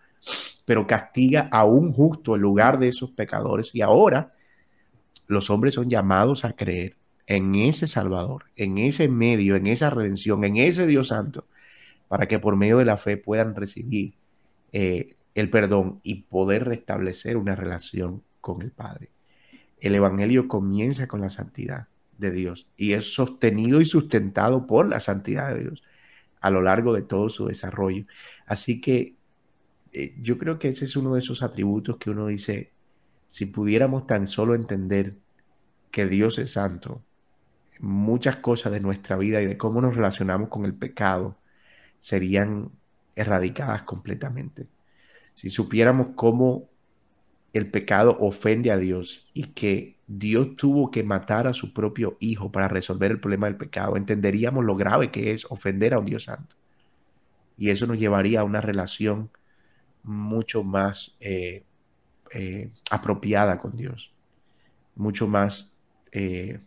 pero 0.65 0.87
castiga 0.87 1.51
a 1.53 1.67
un 1.67 1.93
justo 1.93 2.35
en 2.35 2.41
lugar 2.41 2.79
de 2.79 2.89
esos 2.89 3.11
pecadores. 3.11 3.75
Y 3.75 3.83
ahora 3.83 4.33
los 5.31 5.49
hombres 5.49 5.75
son 5.75 5.89
llamados 5.89 6.45
a 6.45 6.55
creer 6.55 6.97
en 7.27 7.55
ese 7.55 7.87
Salvador, 7.87 8.47
en 8.57 8.79
ese 8.79 9.09
medio, 9.09 9.55
en 9.55 9.69
esa 9.69 9.89
redención, 9.89 10.43
en 10.43 10.57
ese 10.57 10.89
Dios 10.89 11.09
Santo, 11.09 11.47
para 12.09 12.27
que 12.27 12.41
por 12.41 12.57
medio 12.57 12.79
de 12.79 12.85
la 12.85 12.97
fe 12.97 13.17
puedan 13.17 13.55
recibir 13.55 14.15
eh, 14.73 15.15
el 15.37 15.49
perdón 15.49 16.01
y 16.03 16.23
poder 16.23 16.65
restablecer 16.65 17.37
una 17.37 17.55
relación 17.55 18.25
con 18.41 18.63
el 18.63 18.73
Padre. 18.73 19.11
El 19.81 19.95
Evangelio 19.95 20.49
comienza 20.49 21.07
con 21.07 21.21
la 21.21 21.31
santidad 21.31 21.87
de 22.19 22.33
Dios 22.33 22.67
y 22.77 22.95
es 22.95 23.15
sostenido 23.15 23.81
y 23.81 23.85
sustentado 23.85 24.67
por 24.67 24.89
la 24.89 24.99
santidad 24.99 25.55
de 25.55 25.61
Dios 25.61 25.83
a 26.41 26.51
lo 26.51 26.61
largo 26.61 26.93
de 26.93 27.03
todo 27.03 27.29
su 27.29 27.47
desarrollo. 27.47 28.05
Así 28.47 28.81
que 28.81 29.15
eh, 29.93 30.17
yo 30.21 30.39
creo 30.39 30.59
que 30.59 30.69
ese 30.69 30.87
es 30.87 30.97
uno 30.97 31.15
de 31.15 31.21
esos 31.21 31.45
atributos 31.45 31.99
que 31.99 32.11
uno 32.11 32.27
dice, 32.27 32.73
si 33.29 33.47
pudiéramos 33.47 34.09
tan 34.09 34.27
solo 34.27 34.57
entender 34.57 35.15
que 35.91 36.07
Dios 36.07 36.39
es 36.39 36.53
santo, 36.53 37.03
muchas 37.81 38.37
cosas 38.37 38.73
de 38.73 38.81
nuestra 38.81 39.17
vida 39.17 39.41
y 39.43 39.47
de 39.47 39.57
cómo 39.57 39.81
nos 39.81 39.97
relacionamos 39.97 40.49
con 40.49 40.65
el 40.65 40.75
pecado 40.75 41.37
serían 42.01 42.71
erradicadas 43.17 43.83
completamente. 43.83 44.67
Si 45.35 45.51
supiéramos 45.51 46.09
cómo 46.15 46.69
el 47.53 47.71
pecado 47.71 48.17
ofende 48.21 48.71
a 48.71 48.77
Dios 48.77 49.29
y 49.35 49.45
que 49.47 49.97
Dios 50.07 50.57
tuvo 50.57 50.91
que 50.91 51.03
matar 51.03 51.47
a 51.47 51.55
su 51.55 51.73
propio 51.73 52.17
hijo 52.21 52.53
para 52.53 52.69
resolver 52.69 53.11
el 53.11 53.21
problema 53.21 53.47
del 53.47 53.57
pecado, 53.57 53.97
entenderíamos 53.97 54.65
lo 54.65 54.77
grave 54.77 55.11
que 55.11 55.33
es 55.33 55.45
ofender 55.47 55.95
a 55.95 55.99
un 55.99 56.05
Dios 56.05 56.25
santo. 56.25 56.57
Y 57.57 57.71
eso 57.71 57.87
nos 57.87 57.99
llevaría 57.99 58.41
a 58.41 58.45
una 58.45 58.61
relación 58.61 59.31
mucho 60.03 60.65
más 60.65 61.17
eh, 61.21 61.65
eh, 62.33 62.71
apropiada 62.91 63.59
con 63.59 63.77
Dios, 63.77 64.13
mucho 64.95 65.27
más 65.27 65.70
eh, 66.13 66.59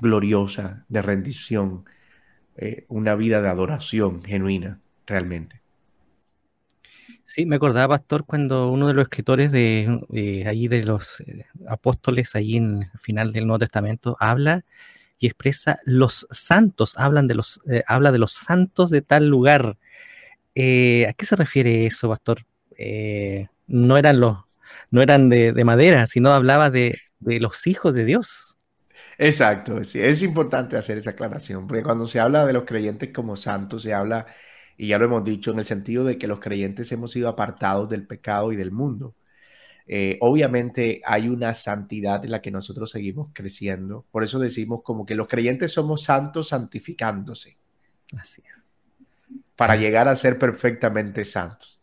gloriosa, 0.00 0.84
de 0.88 1.02
rendición, 1.02 1.84
eh, 2.56 2.84
una 2.88 3.14
vida 3.14 3.42
de 3.42 3.48
adoración 3.48 4.22
genuina, 4.22 4.80
realmente. 5.06 5.60
Sí, 7.24 7.46
me 7.46 7.56
acordaba, 7.56 7.96
pastor, 7.96 8.24
cuando 8.24 8.70
uno 8.70 8.88
de 8.88 8.94
los 8.94 9.04
escritores 9.04 9.52
de 9.52 10.44
allí 10.46 10.66
de 10.68 10.82
los 10.82 11.22
apóstoles, 11.68 12.34
allí 12.34 12.56
en 12.56 12.88
el 12.92 12.98
final 12.98 13.32
del 13.32 13.46
Nuevo 13.46 13.58
Testamento, 13.58 14.16
habla 14.18 14.64
y 15.18 15.26
expresa 15.26 15.78
los 15.84 16.26
santos, 16.30 16.96
hablan 16.96 17.28
de 17.28 17.34
los, 17.34 17.60
habla 17.86 18.12
de 18.12 18.18
los 18.18 18.32
santos 18.32 18.88
de 18.90 19.02
tal 19.02 19.28
lugar. 19.28 19.76
¿A 20.56 21.12
qué 21.12 21.24
se 21.24 21.36
refiere 21.36 21.84
eso, 21.86 22.08
pastor? 22.08 22.46
no 23.66 23.98
eran 23.98 24.20
los 24.20 24.47
no 24.90 25.02
eran 25.02 25.28
de, 25.28 25.52
madera, 25.64 26.06
sino 26.06 26.32
hablaba 26.32 26.70
de, 26.70 26.98
los 27.20 27.66
hijos 27.66 27.94
de 27.94 28.04
Dios. 28.04 28.58
Exacto, 29.18 29.82
sí, 29.84 30.00
es 30.00 30.22
importante 30.22 30.76
hacer 30.76 30.98
esa 30.98 31.10
aclaración, 31.10 31.66
porque 31.66 31.82
cuando 31.82 32.06
se 32.06 32.20
habla 32.20 32.46
de 32.46 32.52
los 32.52 32.64
creyentes 32.64 33.10
como 33.12 33.36
santos, 33.36 33.82
se 33.82 33.92
habla, 33.92 34.26
y 34.76 34.88
ya 34.88 34.98
lo 34.98 35.06
hemos 35.06 35.24
dicho, 35.24 35.50
en 35.50 35.58
el 35.58 35.64
sentido 35.64 36.04
de 36.04 36.18
que 36.18 36.28
los 36.28 36.38
creyentes 36.38 36.90
hemos 36.92 37.10
sido 37.10 37.28
apartados 37.28 37.88
del 37.88 38.06
pecado 38.06 38.52
y 38.52 38.56
del 38.56 38.70
mundo. 38.70 39.14
Eh, 39.90 40.18
obviamente 40.20 41.00
hay 41.04 41.28
una 41.28 41.54
santidad 41.54 42.22
en 42.24 42.30
la 42.30 42.42
que 42.42 42.50
nosotros 42.50 42.90
seguimos 42.90 43.30
creciendo, 43.32 44.04
por 44.10 44.22
eso 44.22 44.38
decimos 44.38 44.82
como 44.84 45.06
que 45.06 45.14
los 45.14 45.28
creyentes 45.28 45.72
somos 45.72 46.04
santos 46.04 46.48
santificándose. 46.48 47.56
Así 48.16 48.42
es. 48.46 48.66
Para 49.56 49.76
llegar 49.76 50.06
a 50.06 50.14
ser 50.14 50.38
perfectamente 50.38 51.24
santos. 51.24 51.80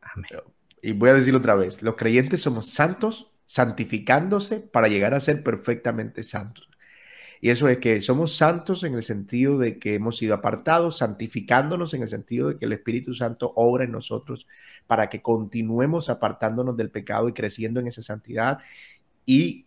Amén 0.00 0.52
y 0.82 0.92
voy 0.92 1.10
a 1.10 1.14
decirlo 1.14 1.38
otra 1.38 1.54
vez, 1.54 1.82
los 1.82 1.94
creyentes 1.94 2.42
somos 2.42 2.68
santos 2.68 3.30
santificándose 3.46 4.60
para 4.60 4.88
llegar 4.88 5.14
a 5.14 5.20
ser 5.20 5.42
perfectamente 5.44 6.24
santos. 6.24 6.68
Y 7.40 7.50
eso 7.50 7.68
es 7.68 7.78
que 7.78 8.00
somos 8.02 8.36
santos 8.36 8.84
en 8.84 8.94
el 8.94 9.02
sentido 9.02 9.58
de 9.58 9.78
que 9.78 9.94
hemos 9.94 10.16
sido 10.16 10.34
apartados, 10.34 10.98
santificándonos 10.98 11.92
en 11.92 12.02
el 12.02 12.08
sentido 12.08 12.48
de 12.48 12.58
que 12.58 12.66
el 12.66 12.72
Espíritu 12.72 13.14
Santo 13.14 13.52
obra 13.56 13.84
en 13.84 13.92
nosotros 13.92 14.46
para 14.86 15.08
que 15.08 15.22
continuemos 15.22 16.08
apartándonos 16.08 16.76
del 16.76 16.90
pecado 16.90 17.28
y 17.28 17.32
creciendo 17.32 17.80
en 17.80 17.88
esa 17.88 18.02
santidad 18.02 18.58
y 19.26 19.66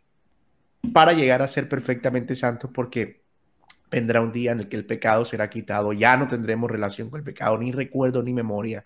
para 0.94 1.14
llegar 1.14 1.42
a 1.42 1.48
ser 1.48 1.68
perfectamente 1.68 2.36
santos 2.36 2.72
porque 2.74 3.24
vendrá 3.92 4.22
un 4.22 4.32
día 4.32 4.52
en 4.54 4.62
el 4.62 4.70
que 4.70 4.78
el 4.78 4.86
pecado 4.86 5.26
será 5.26 5.50
quitado, 5.50 5.94
ya 5.94 6.18
no 6.18 6.28
tendremos 6.28 6.72
relación 6.72 7.10
con 7.10 7.20
el 7.20 7.26
pecado, 7.26 7.58
ni 7.58 7.72
recuerdo 7.72 8.24
ni 8.24 8.34
memoria 8.34 8.84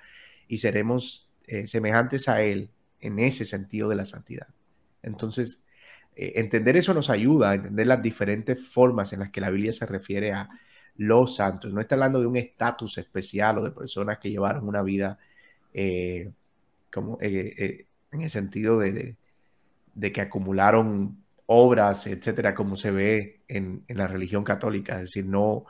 y 0.48 0.58
seremos 0.58 1.29
eh, 1.50 1.68
semejantes 1.68 2.28
a 2.30 2.42
Él 2.42 2.72
en 3.00 3.20
ese 3.20 3.46
sentido 3.46 3.90
de 3.90 3.96
la 3.96 4.06
santidad. 4.06 4.48
Entonces, 5.04 5.66
eh, 6.16 6.34
entender 6.36 6.78
eso 6.78 6.94
nos 6.94 7.10
ayuda 7.10 7.52
a 7.52 7.56
entender 7.56 7.88
las 7.88 8.02
diferentes 8.02 8.68
formas 8.68 9.14
en 9.14 9.20
las 9.20 9.32
que 9.32 9.42
la 9.42 9.50
Biblia 9.50 9.74
se 9.74 9.86
refiere 9.86 10.32
a 10.32 10.50
los 10.96 11.36
santos. 11.36 11.74
No 11.74 11.82
está 11.82 11.96
hablando 11.96 12.20
de 12.20 12.28
un 12.28 12.38
estatus 12.38 12.98
especial 12.98 13.60
o 13.60 13.64
de 13.64 13.72
personas 13.72 14.20
que 14.20 14.30
llevaron 14.30 14.68
una 14.68 14.82
vida 14.82 15.18
eh, 15.74 16.32
como 16.92 17.18
en 17.22 18.22
el 18.22 18.30
sentido 18.30 18.80
de, 18.80 19.16
de 19.94 20.12
que 20.12 20.22
acumularon 20.22 21.24
obras, 21.52 22.06
etcétera, 22.08 22.54
como 22.54 22.76
se 22.76 22.92
ve 22.92 23.42
en, 23.48 23.84
la 23.88 24.08
religión 24.08 24.44
católica. 24.44 24.96
Es 24.96 25.02
decir, 25.02 25.26
no, 25.26 25.66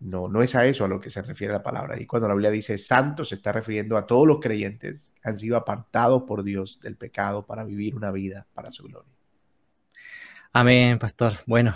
no, 0.00 0.28
no 0.28 0.42
es 0.42 0.54
a 0.54 0.66
eso 0.66 0.84
a 0.84 0.88
lo 0.88 1.00
que 1.00 1.10
se 1.10 1.22
refiere 1.22 1.52
la 1.52 1.62
palabra. 1.62 2.00
Y 2.00 2.06
cuando 2.06 2.26
la 2.26 2.34
Biblia 2.34 2.50
dice 2.50 2.78
santos, 2.78 3.28
se 3.28 3.36
está 3.36 3.52
refiriendo 3.52 3.96
a 3.96 4.06
todos 4.06 4.26
los 4.26 4.40
creyentes 4.40 5.12
que 5.22 5.28
han 5.28 5.38
sido 5.38 5.56
apartados 5.56 6.22
por 6.22 6.42
Dios 6.42 6.80
del 6.80 6.96
pecado 6.96 7.44
para 7.46 7.64
vivir 7.64 7.94
una 7.94 8.10
vida 8.10 8.46
para 8.54 8.72
su 8.72 8.84
gloria. 8.84 9.12
Amén, 10.52 10.98
pastor. 10.98 11.34
Bueno, 11.46 11.74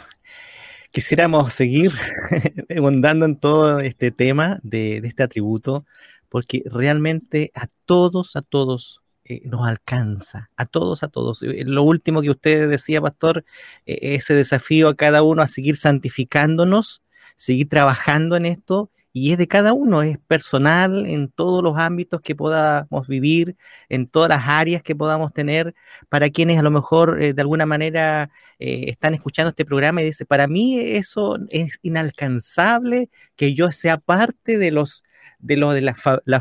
quisiéramos 0.91 1.53
seguir 1.53 1.93
abundando 2.77 3.27
en 3.27 3.37
todo 3.37 3.81
este 3.81 4.11
tema 4.11 4.59
de, 4.62 5.01
de, 5.01 5.09
este 5.09 5.22
atributo, 5.22 5.85
porque 6.29 6.62
realmente 6.66 7.53
a 7.55 7.66
todos, 7.85 8.37
a 8.37 8.43
todos 8.43 9.05
eh, 9.27 9.41
nos 9.47 9.66
alcanza, 9.66 10.51
a 10.55 10.66
todos, 10.66 11.03
a 11.03 11.09
todos. 11.09 11.43
Eh, 11.43 11.64
lo 11.64 11.83
último 11.83 12.20
que 12.20 12.29
usted 12.29 12.68
decía, 12.68 13.01
pastor, 13.01 13.47
eh, 13.87 14.14
ese 14.16 14.35
desafío 14.35 14.89
a 14.89 14.97
cada 14.97 15.22
uno 15.22 15.41
a 15.41 15.47
seguir 15.47 15.77
santificándonos, 15.77 17.03
seguir 17.37 17.68
trabajando 17.68 18.37
en 18.37 18.47
esto, 18.47 18.91
y 19.16 19.30
es 19.30 19.39
de 19.39 19.47
cada 19.47 19.72
uno, 19.72 20.03
es 20.03 20.18
personal 20.18 21.07
en 21.07 21.28
todos 21.28 21.62
los 21.62 21.78
ámbitos 21.78 22.20
que 22.20 22.35
podamos 22.35 23.07
vivir, 23.07 23.57
en 23.89 24.09
todas 24.09 24.28
las 24.28 24.43
áreas 24.49 24.82
que 24.82 24.97
podamos 24.97 25.32
tener, 25.32 25.72
para 26.09 26.30
quienes 26.30 26.59
a 26.59 26.62
lo 26.62 26.72
mejor 26.72 27.16
de 27.18 27.41
alguna 27.41 27.64
manera 27.64 28.30
están 28.59 29.14
escuchando 29.14 29.51
este 29.51 29.64
programa 29.64 30.03
y 30.03 30.07
dice, 30.07 30.26
para 30.26 30.49
mí 30.49 30.80
eso 30.80 31.39
es 31.51 31.78
inalcanzable, 31.82 33.09
que 33.37 33.55
yo 33.55 33.70
sea 33.70 33.99
parte 33.99 34.59
de 34.59 34.72
los 34.72 35.05
de 35.39 35.57
lo 35.57 35.72
de 35.72 35.80
la, 35.80 35.95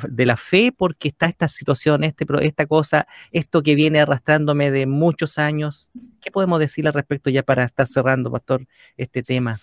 de 0.10 0.26
la 0.26 0.36
fe 0.36 0.74
porque 0.76 1.10
está 1.10 1.28
esta 1.28 1.48
situación, 1.48 2.04
este, 2.04 2.26
esta 2.42 2.66
cosa, 2.66 3.08
esto 3.32 3.62
que 3.62 3.76
viene 3.76 4.00
arrastrándome 4.00 4.72
de 4.72 4.88
muchos 4.88 5.38
años. 5.38 5.92
¿Qué 6.22 6.32
podemos 6.32 6.60
decir 6.60 6.88
al 6.88 6.94
respecto 6.94 7.30
ya 7.30 7.44
para 7.44 7.64
estar 7.66 7.88
cerrando, 7.88 8.32
pastor, 8.32 8.66
este 8.98 9.22
tema? 9.22 9.62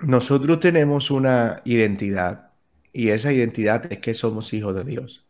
Nosotros 0.00 0.60
tenemos 0.60 1.10
una 1.10 1.62
identidad 1.64 2.52
y 2.92 3.08
esa 3.08 3.32
identidad 3.32 3.90
es 3.92 3.98
que 3.98 4.14
somos 4.14 4.52
hijos 4.52 4.74
de 4.74 4.84
Dios. 4.84 5.26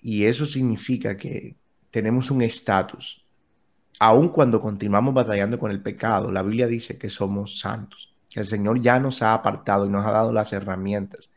Y 0.00 0.24
eso 0.24 0.46
significa 0.46 1.16
que 1.16 1.56
tenemos 1.90 2.30
un 2.30 2.42
estatus. 2.42 3.24
Aun 3.98 4.30
cuando 4.30 4.60
continuamos 4.60 5.14
batallando 5.14 5.58
con 5.58 5.70
el 5.70 5.82
pecado, 5.82 6.32
la 6.32 6.42
Biblia 6.42 6.66
dice 6.66 6.98
que 6.98 7.08
somos 7.08 7.60
santos. 7.60 8.14
El 8.34 8.46
Señor 8.46 8.80
ya 8.80 8.98
nos 8.98 9.22
ha 9.22 9.34
apartado 9.34 9.86
y 9.86 9.90
nos 9.90 10.04
ha 10.04 10.10
dado 10.10 10.32
las 10.32 10.52
herramientas 10.52 11.30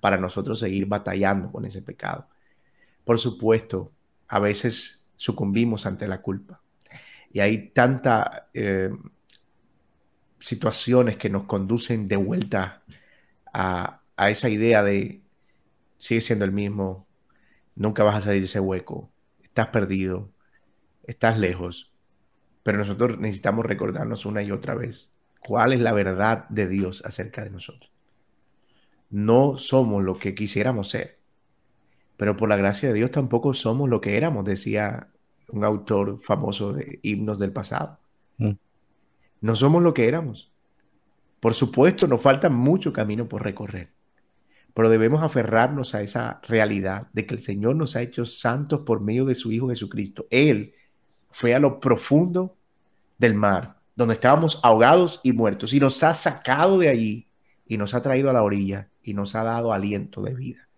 para 0.00 0.16
nosotros 0.16 0.60
seguir 0.60 0.86
batallando 0.86 1.50
con 1.50 1.64
ese 1.64 1.82
pecado. 1.82 2.28
Por 3.04 3.18
supuesto, 3.18 3.92
a 4.28 4.38
veces 4.38 5.06
sucumbimos 5.16 5.86
ante 5.86 6.06
la 6.06 6.20
culpa 6.20 6.60
y 7.32 7.40
hay 7.40 7.70
tantas 7.70 8.42
eh, 8.54 8.90
situaciones 10.38 11.16
que 11.16 11.30
nos 11.30 11.44
conducen 11.44 12.08
de 12.08 12.16
vuelta 12.16 12.82
a, 13.52 14.00
a 14.16 14.30
esa 14.30 14.48
idea 14.48 14.82
de 14.82 15.22
sigue 15.98 16.20
siendo 16.20 16.44
el 16.44 16.52
mismo, 16.52 17.06
nunca 17.74 18.04
vas 18.04 18.16
a 18.16 18.20
salir 18.22 18.40
de 18.40 18.46
ese 18.46 18.60
hueco, 18.60 19.10
estás 19.42 19.68
perdido, 19.68 20.30
estás 21.04 21.38
lejos. 21.38 21.92
Pero 22.62 22.78
nosotros 22.78 23.18
necesitamos 23.18 23.66
recordarnos 23.66 24.26
una 24.26 24.42
y 24.42 24.52
otra 24.52 24.74
vez 24.74 25.10
cuál 25.40 25.72
es 25.72 25.80
la 25.80 25.92
verdad 25.92 26.48
de 26.48 26.68
Dios 26.68 27.02
acerca 27.04 27.42
de 27.42 27.50
nosotros 27.50 27.90
no 29.10 29.56
somos 29.56 30.02
lo 30.02 30.18
que 30.18 30.34
quisiéramos 30.34 30.88
ser. 30.88 31.18
Pero 32.16 32.36
por 32.36 32.48
la 32.48 32.56
gracia 32.56 32.88
de 32.88 32.94
Dios 32.94 33.10
tampoco 33.10 33.54
somos 33.54 33.88
lo 33.88 34.00
que 34.00 34.16
éramos, 34.16 34.44
decía 34.44 35.08
un 35.48 35.64
autor 35.64 36.20
famoso 36.22 36.72
de 36.72 36.98
himnos 37.02 37.38
del 37.38 37.52
pasado. 37.52 37.98
Mm. 38.38 38.52
No 39.40 39.56
somos 39.56 39.82
lo 39.82 39.94
que 39.94 40.08
éramos. 40.08 40.52
Por 41.40 41.54
supuesto, 41.54 42.06
nos 42.06 42.20
falta 42.20 42.48
mucho 42.48 42.92
camino 42.92 43.28
por 43.28 43.44
recorrer, 43.44 43.92
pero 44.74 44.90
debemos 44.90 45.22
aferrarnos 45.22 45.94
a 45.94 46.02
esa 46.02 46.40
realidad 46.48 47.08
de 47.12 47.26
que 47.26 47.34
el 47.34 47.40
Señor 47.40 47.76
nos 47.76 47.94
ha 47.94 48.02
hecho 48.02 48.24
santos 48.24 48.80
por 48.80 49.00
medio 49.00 49.24
de 49.24 49.36
su 49.36 49.52
Hijo 49.52 49.68
Jesucristo. 49.68 50.26
Él 50.30 50.74
fue 51.30 51.54
a 51.54 51.60
lo 51.60 51.78
profundo 51.78 52.56
del 53.18 53.34
mar, 53.34 53.78
donde 53.94 54.14
estábamos 54.14 54.58
ahogados 54.62 55.20
y 55.22 55.32
muertos, 55.32 55.72
y 55.72 55.80
nos 55.80 56.02
ha 56.02 56.14
sacado 56.14 56.78
de 56.78 56.88
allí 56.88 57.28
y 57.66 57.76
nos 57.76 57.94
ha 57.94 58.02
traído 58.02 58.30
a 58.30 58.32
la 58.32 58.42
orilla 58.42 58.88
y 59.02 59.14
nos 59.14 59.34
ha 59.34 59.44
dado 59.44 59.72
aliento 59.72 60.22
de 60.22 60.34
vida. 60.34 60.68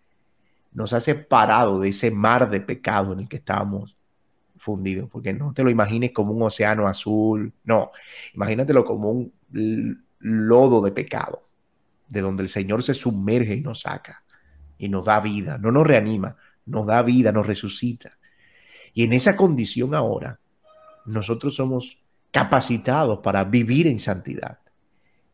Nos 0.72 0.92
ha 0.92 1.00
separado 1.00 1.80
de 1.80 1.88
ese 1.88 2.10
mar 2.10 2.50
de 2.50 2.60
pecado 2.60 3.12
en 3.12 3.20
el 3.20 3.28
que 3.28 3.36
estábamos 3.36 3.96
fundidos, 4.60 5.08
porque 5.08 5.32
no 5.32 5.52
te 5.52 5.64
lo 5.64 5.70
imagines 5.70 6.12
como 6.12 6.32
un 6.32 6.42
océano 6.42 6.86
azul, 6.86 7.52
no, 7.64 7.90
imagínatelo 8.34 8.84
como 8.84 9.10
un 9.10 9.32
lodo 10.20 10.82
de 10.82 10.92
pecado, 10.92 11.48
de 12.08 12.20
donde 12.20 12.42
el 12.42 12.48
Señor 12.48 12.82
se 12.82 12.94
sumerge 12.94 13.54
y 13.54 13.62
nos 13.62 13.80
saca 13.80 14.22
y 14.76 14.88
nos 14.88 15.06
da 15.06 15.20
vida, 15.20 15.58
no 15.58 15.72
nos 15.72 15.86
reanima, 15.86 16.36
nos 16.66 16.86
da 16.86 17.02
vida, 17.02 17.32
nos 17.32 17.46
resucita. 17.46 18.18
Y 18.92 19.04
en 19.04 19.12
esa 19.12 19.36
condición 19.36 19.94
ahora, 19.94 20.40
nosotros 21.06 21.54
somos 21.54 21.98
capacitados 22.30 23.20
para 23.20 23.44
vivir 23.44 23.86
en 23.86 23.98
santidad 23.98 24.58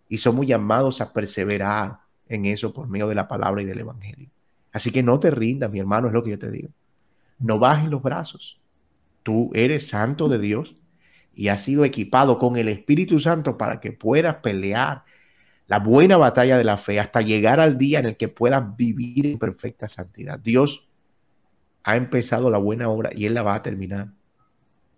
y 0.08 0.18
somos 0.18 0.46
llamados 0.46 1.00
a 1.00 1.12
perseverar 1.12 1.98
en 2.28 2.46
eso 2.46 2.72
por 2.72 2.88
medio 2.88 3.08
de 3.08 3.14
la 3.14 3.28
palabra 3.28 3.62
y 3.62 3.64
del 3.64 3.80
Evangelio. 3.80 4.30
Así 4.72 4.90
que 4.90 5.02
no 5.02 5.18
te 5.18 5.30
rindas, 5.30 5.70
mi 5.70 5.78
hermano, 5.78 6.08
es 6.08 6.12
lo 6.12 6.22
que 6.22 6.30
yo 6.30 6.38
te 6.38 6.50
digo. 6.50 6.68
No 7.38 7.58
bajes 7.58 7.88
los 7.88 8.02
brazos. 8.02 8.60
Tú 9.26 9.50
eres 9.54 9.88
santo 9.88 10.28
de 10.28 10.38
Dios 10.38 10.76
y 11.34 11.48
has 11.48 11.64
sido 11.64 11.84
equipado 11.84 12.38
con 12.38 12.56
el 12.56 12.68
Espíritu 12.68 13.18
Santo 13.18 13.58
para 13.58 13.80
que 13.80 13.90
puedas 13.90 14.36
pelear 14.36 15.02
la 15.66 15.80
buena 15.80 16.16
batalla 16.16 16.56
de 16.56 16.62
la 16.62 16.76
fe 16.76 17.00
hasta 17.00 17.22
llegar 17.22 17.58
al 17.58 17.76
día 17.76 17.98
en 17.98 18.06
el 18.06 18.16
que 18.16 18.28
puedas 18.28 18.76
vivir 18.76 19.26
en 19.26 19.40
perfecta 19.40 19.88
santidad. 19.88 20.38
Dios 20.38 20.88
ha 21.82 21.96
empezado 21.96 22.50
la 22.50 22.58
buena 22.58 22.88
obra 22.88 23.10
y 23.12 23.26
Él 23.26 23.34
la 23.34 23.42
va 23.42 23.56
a 23.56 23.62
terminar. 23.64 24.12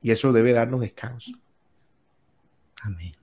Y 0.02 0.10
eso 0.10 0.30
debe 0.30 0.52
darnos 0.52 0.82
descanso. 0.82 1.32
Amén. 2.82 3.14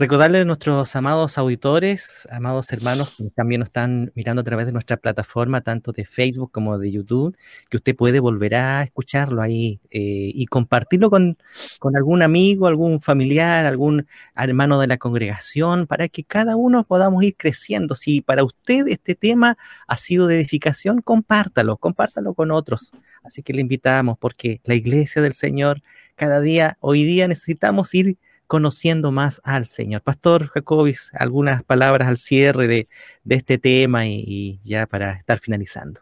Recordarle 0.00 0.38
a 0.42 0.44
nuestros 0.44 0.94
amados 0.94 1.38
auditores, 1.38 2.28
amados 2.30 2.70
hermanos, 2.72 3.16
que 3.18 3.30
también 3.30 3.58
nos 3.58 3.66
están 3.66 4.12
mirando 4.14 4.42
a 4.42 4.44
través 4.44 4.64
de 4.66 4.70
nuestra 4.70 4.96
plataforma, 4.96 5.60
tanto 5.60 5.90
de 5.90 6.04
Facebook 6.04 6.52
como 6.52 6.78
de 6.78 6.92
YouTube, 6.92 7.36
que 7.68 7.78
usted 7.78 7.96
puede 7.96 8.20
volver 8.20 8.54
a 8.54 8.84
escucharlo 8.84 9.42
ahí 9.42 9.80
eh, 9.90 10.30
y 10.32 10.46
compartirlo 10.46 11.10
con, 11.10 11.36
con, 11.80 11.96
algún 11.96 12.22
amigo, 12.22 12.68
algún 12.68 13.00
familiar, 13.00 13.66
algún 13.66 14.06
hermano 14.36 14.78
de 14.78 14.86
la 14.86 14.98
congregación, 14.98 15.88
para 15.88 16.06
que 16.06 16.22
cada 16.22 16.54
uno 16.54 16.84
podamos 16.84 17.24
ir 17.24 17.34
creciendo. 17.36 17.96
Si 17.96 18.20
para 18.20 18.44
usted 18.44 18.86
este 18.86 19.16
tema 19.16 19.58
ha 19.88 19.96
sido 19.96 20.28
de 20.28 20.36
edificación, 20.36 21.02
compártalo, 21.02 21.76
compártalo 21.76 22.34
con 22.34 22.52
otros. 22.52 22.92
Así 23.24 23.42
que 23.42 23.52
le 23.52 23.62
invitamos 23.62 24.16
porque 24.16 24.60
la 24.62 24.76
iglesia 24.76 25.22
del 25.22 25.32
Señor, 25.32 25.82
cada 26.14 26.40
día, 26.40 26.76
hoy 26.78 27.02
día 27.02 27.26
necesitamos 27.26 27.92
ir 27.96 28.16
conociendo 28.48 29.12
más 29.12 29.40
al 29.44 29.66
Señor. 29.66 30.02
Pastor 30.02 30.48
Jacobis, 30.48 31.10
algunas 31.12 31.62
palabras 31.62 32.08
al 32.08 32.16
cierre 32.16 32.66
de, 32.66 32.88
este 33.28 33.58
tema 33.58 34.06
y, 34.06 34.58
ya 34.64 34.86
para 34.86 35.12
estar 35.12 35.38
finalizando. 35.38 36.00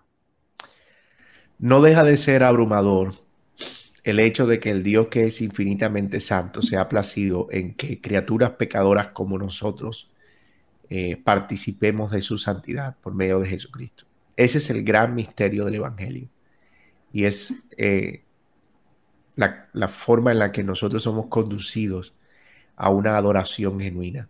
No 1.58 1.82
deja 1.82 2.04
de 2.04 2.16
ser 2.16 2.44
abrumador 2.44 3.14
el 4.04 4.20
hecho 4.20 4.46
de 4.46 4.60
que 4.60 4.70
el 4.70 4.84
Dios 4.84 5.08
que 5.08 5.24
es 5.24 5.40
infinitamente 5.40 6.20
santo 6.20 6.62
se 6.62 6.76
ha 6.76 6.88
placido 6.88 7.48
en 7.50 7.74
que 7.74 8.00
criaturas 8.00 8.50
pecadoras 8.50 9.08
como 9.08 9.36
nosotros 9.36 10.08
eh, 10.88 11.16
participemos 11.16 12.12
de 12.12 12.22
su 12.22 12.38
santidad 12.38 12.96
por 13.00 13.12
medio 13.12 13.40
de 13.40 13.48
Jesucristo. 13.48 14.04
Ese 14.36 14.58
es 14.58 14.70
el 14.70 14.84
gran 14.84 15.16
misterio 15.16 15.64
del 15.64 15.76
Evangelio. 15.76 16.28
Y 17.12 17.24
es 17.24 17.54
eh, 17.76 18.22
la, 19.34 19.68
la, 19.72 19.88
forma 19.88 20.30
en 20.30 20.38
la 20.38 20.52
que 20.52 20.62
nosotros 20.62 21.02
somos 21.02 21.26
conducidos 21.26 22.15
a 22.76 22.90
una 22.90 23.16
adoración 23.16 23.80
genuina. 23.80 24.28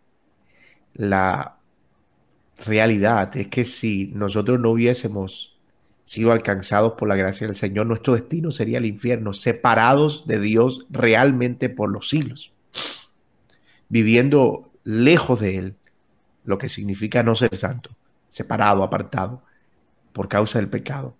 La 0.94 1.56
realidad 2.64 3.36
es 3.36 3.48
que 3.48 3.64
si 3.64 4.12
nosotros 4.14 4.58
no 4.60 4.70
hubiésemos 4.70 5.58
sido 6.04 6.32
alcanzados 6.32 6.92
por 6.92 7.08
la 7.08 7.16
gracia 7.16 7.46
del 7.46 7.56
Señor, 7.56 7.86
nuestro 7.86 8.14
destino 8.14 8.50
sería 8.50 8.78
el 8.78 8.86
infierno, 8.86 9.32
separados 9.32 10.26
de 10.26 10.38
Dios 10.38 10.86
realmente 10.88 11.68
por 11.68 11.90
los 11.90 12.08
siglos, 12.08 12.52
viviendo 13.88 14.70
lejos 14.84 15.40
de 15.40 15.58
Él, 15.58 15.76
lo 16.44 16.58
que 16.58 16.68
significa 16.68 17.24
no 17.24 17.34
ser 17.34 17.56
santo, 17.56 17.90
separado, 18.28 18.84
apartado, 18.84 19.42
por 20.12 20.28
causa 20.28 20.60
del 20.60 20.68
pecado. 20.68 21.16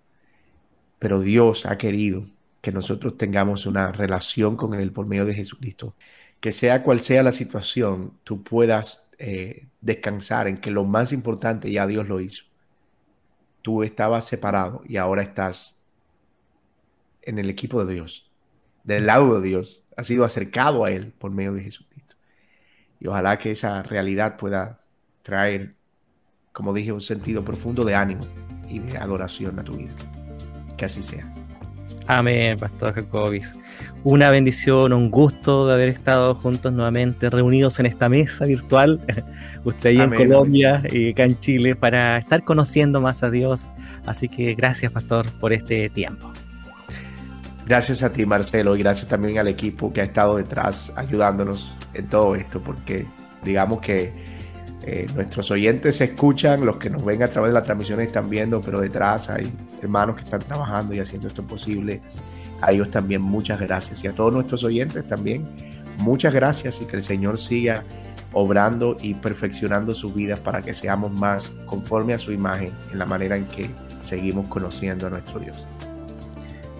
Pero 0.99 1.19
Dios 1.19 1.65
ha 1.65 1.77
querido 1.77 2.25
que 2.61 2.71
nosotros 2.71 3.17
tengamos 3.17 3.65
una 3.65 3.91
relación 3.91 4.55
con 4.55 4.73
Él 4.73 4.91
por 4.91 5.05
medio 5.05 5.25
de 5.25 5.35
Jesucristo 5.35 5.93
que 6.39 6.53
sea 6.53 6.83
cual 6.83 6.99
sea 6.99 7.23
la 7.23 7.31
situación, 7.31 8.13
tú 8.23 8.43
puedas 8.43 9.07
eh, 9.17 9.67
descansar 9.81 10.47
en 10.47 10.57
que 10.57 10.71
lo 10.71 10.85
más 10.85 11.11
importante 11.11 11.71
ya 11.71 11.87
Dios 11.87 12.07
lo 12.07 12.21
hizo. 12.21 12.43
Tú 13.61 13.83
estabas 13.83 14.25
separado 14.25 14.81
y 14.85 14.97
ahora 14.97 15.23
estás 15.23 15.77
en 17.23 17.39
el 17.39 17.49
equipo 17.49 17.83
de 17.83 17.93
Dios, 17.93 18.31
del 18.83 19.05
lado 19.05 19.39
de 19.39 19.47
Dios, 19.47 19.83
ha 19.97 20.03
sido 20.03 20.23
acercado 20.23 20.85
a 20.85 20.91
Él 20.91 21.11
por 21.17 21.31
medio 21.31 21.53
de 21.53 21.63
Jesucristo. 21.63 22.15
Y 22.99 23.07
ojalá 23.07 23.37
que 23.37 23.51
esa 23.51 23.83
realidad 23.83 24.37
pueda 24.37 24.81
traer, 25.23 25.75
como 26.53 26.73
dije, 26.73 26.91
un 26.91 27.01
sentido 27.01 27.43
profundo 27.43 27.83
de 27.83 27.95
ánimo 27.95 28.21
y 28.69 28.79
de 28.79 28.97
adoración 28.97 29.59
a 29.59 29.63
tu 29.63 29.73
vida. 29.73 29.93
Que 30.77 30.85
así 30.85 31.03
sea. 31.03 31.36
Amén, 32.07 32.57
Pastor 32.57 32.93
Jacobis. 32.93 33.55
Una 34.03 34.29
bendición, 34.29 34.93
un 34.93 35.11
gusto 35.11 35.67
de 35.67 35.73
haber 35.73 35.89
estado 35.89 36.35
juntos 36.35 36.71
nuevamente, 36.71 37.29
reunidos 37.29 37.79
en 37.79 37.85
esta 37.85 38.07
mesa 38.07 38.45
virtual, 38.45 39.01
usted 39.65 39.89
ahí 39.89 39.99
en 39.99 40.11
Colombia 40.11 40.81
y 40.89 41.11
acá 41.11 41.25
en 41.25 41.37
Chile, 41.37 41.75
para 41.75 42.17
estar 42.17 42.45
conociendo 42.45 43.01
más 43.01 43.23
a 43.23 43.29
Dios. 43.29 43.67
Así 44.05 44.29
que 44.29 44.55
gracias, 44.55 44.91
Pastor, 44.91 45.25
por 45.39 45.51
este 45.51 45.89
tiempo. 45.89 46.31
Gracias 47.65 48.01
a 48.01 48.13
ti, 48.13 48.25
Marcelo, 48.25 48.77
y 48.77 48.79
gracias 48.79 49.09
también 49.09 49.39
al 49.39 49.49
equipo 49.49 49.91
que 49.91 49.99
ha 49.99 50.05
estado 50.05 50.37
detrás 50.37 50.93
ayudándonos 50.95 51.75
en 51.93 52.07
todo 52.07 52.35
esto, 52.35 52.61
porque 52.61 53.05
digamos 53.43 53.81
que 53.81 54.13
eh, 54.89 55.05
nuestros 55.15 55.51
oyentes 55.51 55.97
se 55.97 56.05
escuchan, 56.05 56.65
los 56.65 56.77
que 56.77 56.89
nos 56.89 57.03
ven 57.03 57.21
a 57.21 57.27
través 57.27 57.49
de 57.49 57.55
las 57.55 57.65
transmisiones 57.65 58.07
están 58.07 58.29
viendo, 58.29 58.61
pero 58.61 58.79
detrás 58.79 59.29
hay 59.29 59.51
hermanos 59.81 60.15
que 60.15 60.23
están 60.23 60.39
trabajando 60.39 60.93
y 60.93 60.99
haciendo 60.99 61.27
esto 61.27 61.43
posible. 61.43 61.99
A 62.61 62.71
ellos 62.71 62.89
también 62.89 63.21
muchas 63.21 63.59
gracias. 63.59 64.01
Y 64.05 64.07
a 64.07 64.13
todos 64.13 64.31
nuestros 64.31 64.63
oyentes 64.63 65.05
también 65.05 65.45
muchas 65.97 66.33
gracias 66.33 66.81
y 66.81 66.85
que 66.85 66.95
el 66.95 67.01
Señor 67.01 67.37
siga 67.37 67.83
obrando 68.31 68.95
y 69.01 69.13
perfeccionando 69.13 69.93
sus 69.93 70.15
vidas 70.15 70.39
para 70.39 70.61
que 70.61 70.73
seamos 70.73 71.11
más 71.11 71.51
conforme 71.65 72.13
a 72.13 72.19
su 72.19 72.31
imagen 72.31 72.71
en 72.89 72.99
la 72.99 73.05
manera 73.05 73.35
en 73.35 73.45
que 73.45 73.69
seguimos 74.03 74.47
conociendo 74.47 75.07
a 75.07 75.09
nuestro 75.09 75.41
Dios. 75.41 75.67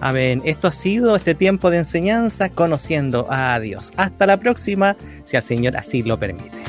Amén. 0.00 0.40
Esto 0.46 0.68
ha 0.68 0.72
sido 0.72 1.14
este 1.14 1.34
tiempo 1.34 1.70
de 1.70 1.76
enseñanza 1.76 2.48
conociendo 2.48 3.26
a 3.28 3.60
Dios. 3.60 3.92
Hasta 3.98 4.26
la 4.26 4.38
próxima, 4.38 4.96
si 5.24 5.36
el 5.36 5.42
Señor 5.42 5.76
así 5.76 6.02
lo 6.02 6.18
permite. 6.18 6.67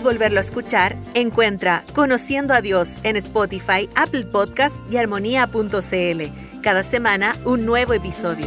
¿Quieres 0.00 0.14
volverlo 0.14 0.38
a 0.38 0.42
escuchar? 0.42 0.96
Encuentra 1.14 1.84
Conociendo 1.94 2.54
a 2.54 2.62
Dios 2.62 3.00
en 3.02 3.16
Spotify, 3.16 3.86
Apple 3.96 4.24
Podcast 4.24 4.76
y 4.90 4.96
armonía.cl. 4.96 6.60
Cada 6.62 6.82
semana 6.82 7.34
un 7.44 7.66
nuevo 7.66 7.92
episodio. 7.92 8.46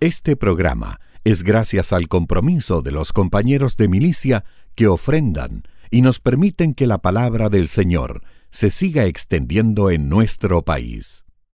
Este 0.00 0.34
programa 0.34 0.98
es 1.22 1.44
gracias 1.44 1.92
al 1.92 2.08
compromiso 2.08 2.82
de 2.82 2.90
los 2.90 3.12
compañeros 3.12 3.76
de 3.76 3.86
milicia 3.86 4.44
que 4.74 4.88
ofrendan 4.88 5.62
y 5.92 6.02
nos 6.02 6.18
permiten 6.18 6.74
que 6.74 6.88
la 6.88 6.98
palabra 6.98 7.48
del 7.48 7.68
Señor 7.68 8.22
se 8.50 8.72
siga 8.72 9.04
extendiendo 9.04 9.92
en 9.92 10.08
nuestro 10.08 10.62
país. 10.62 11.23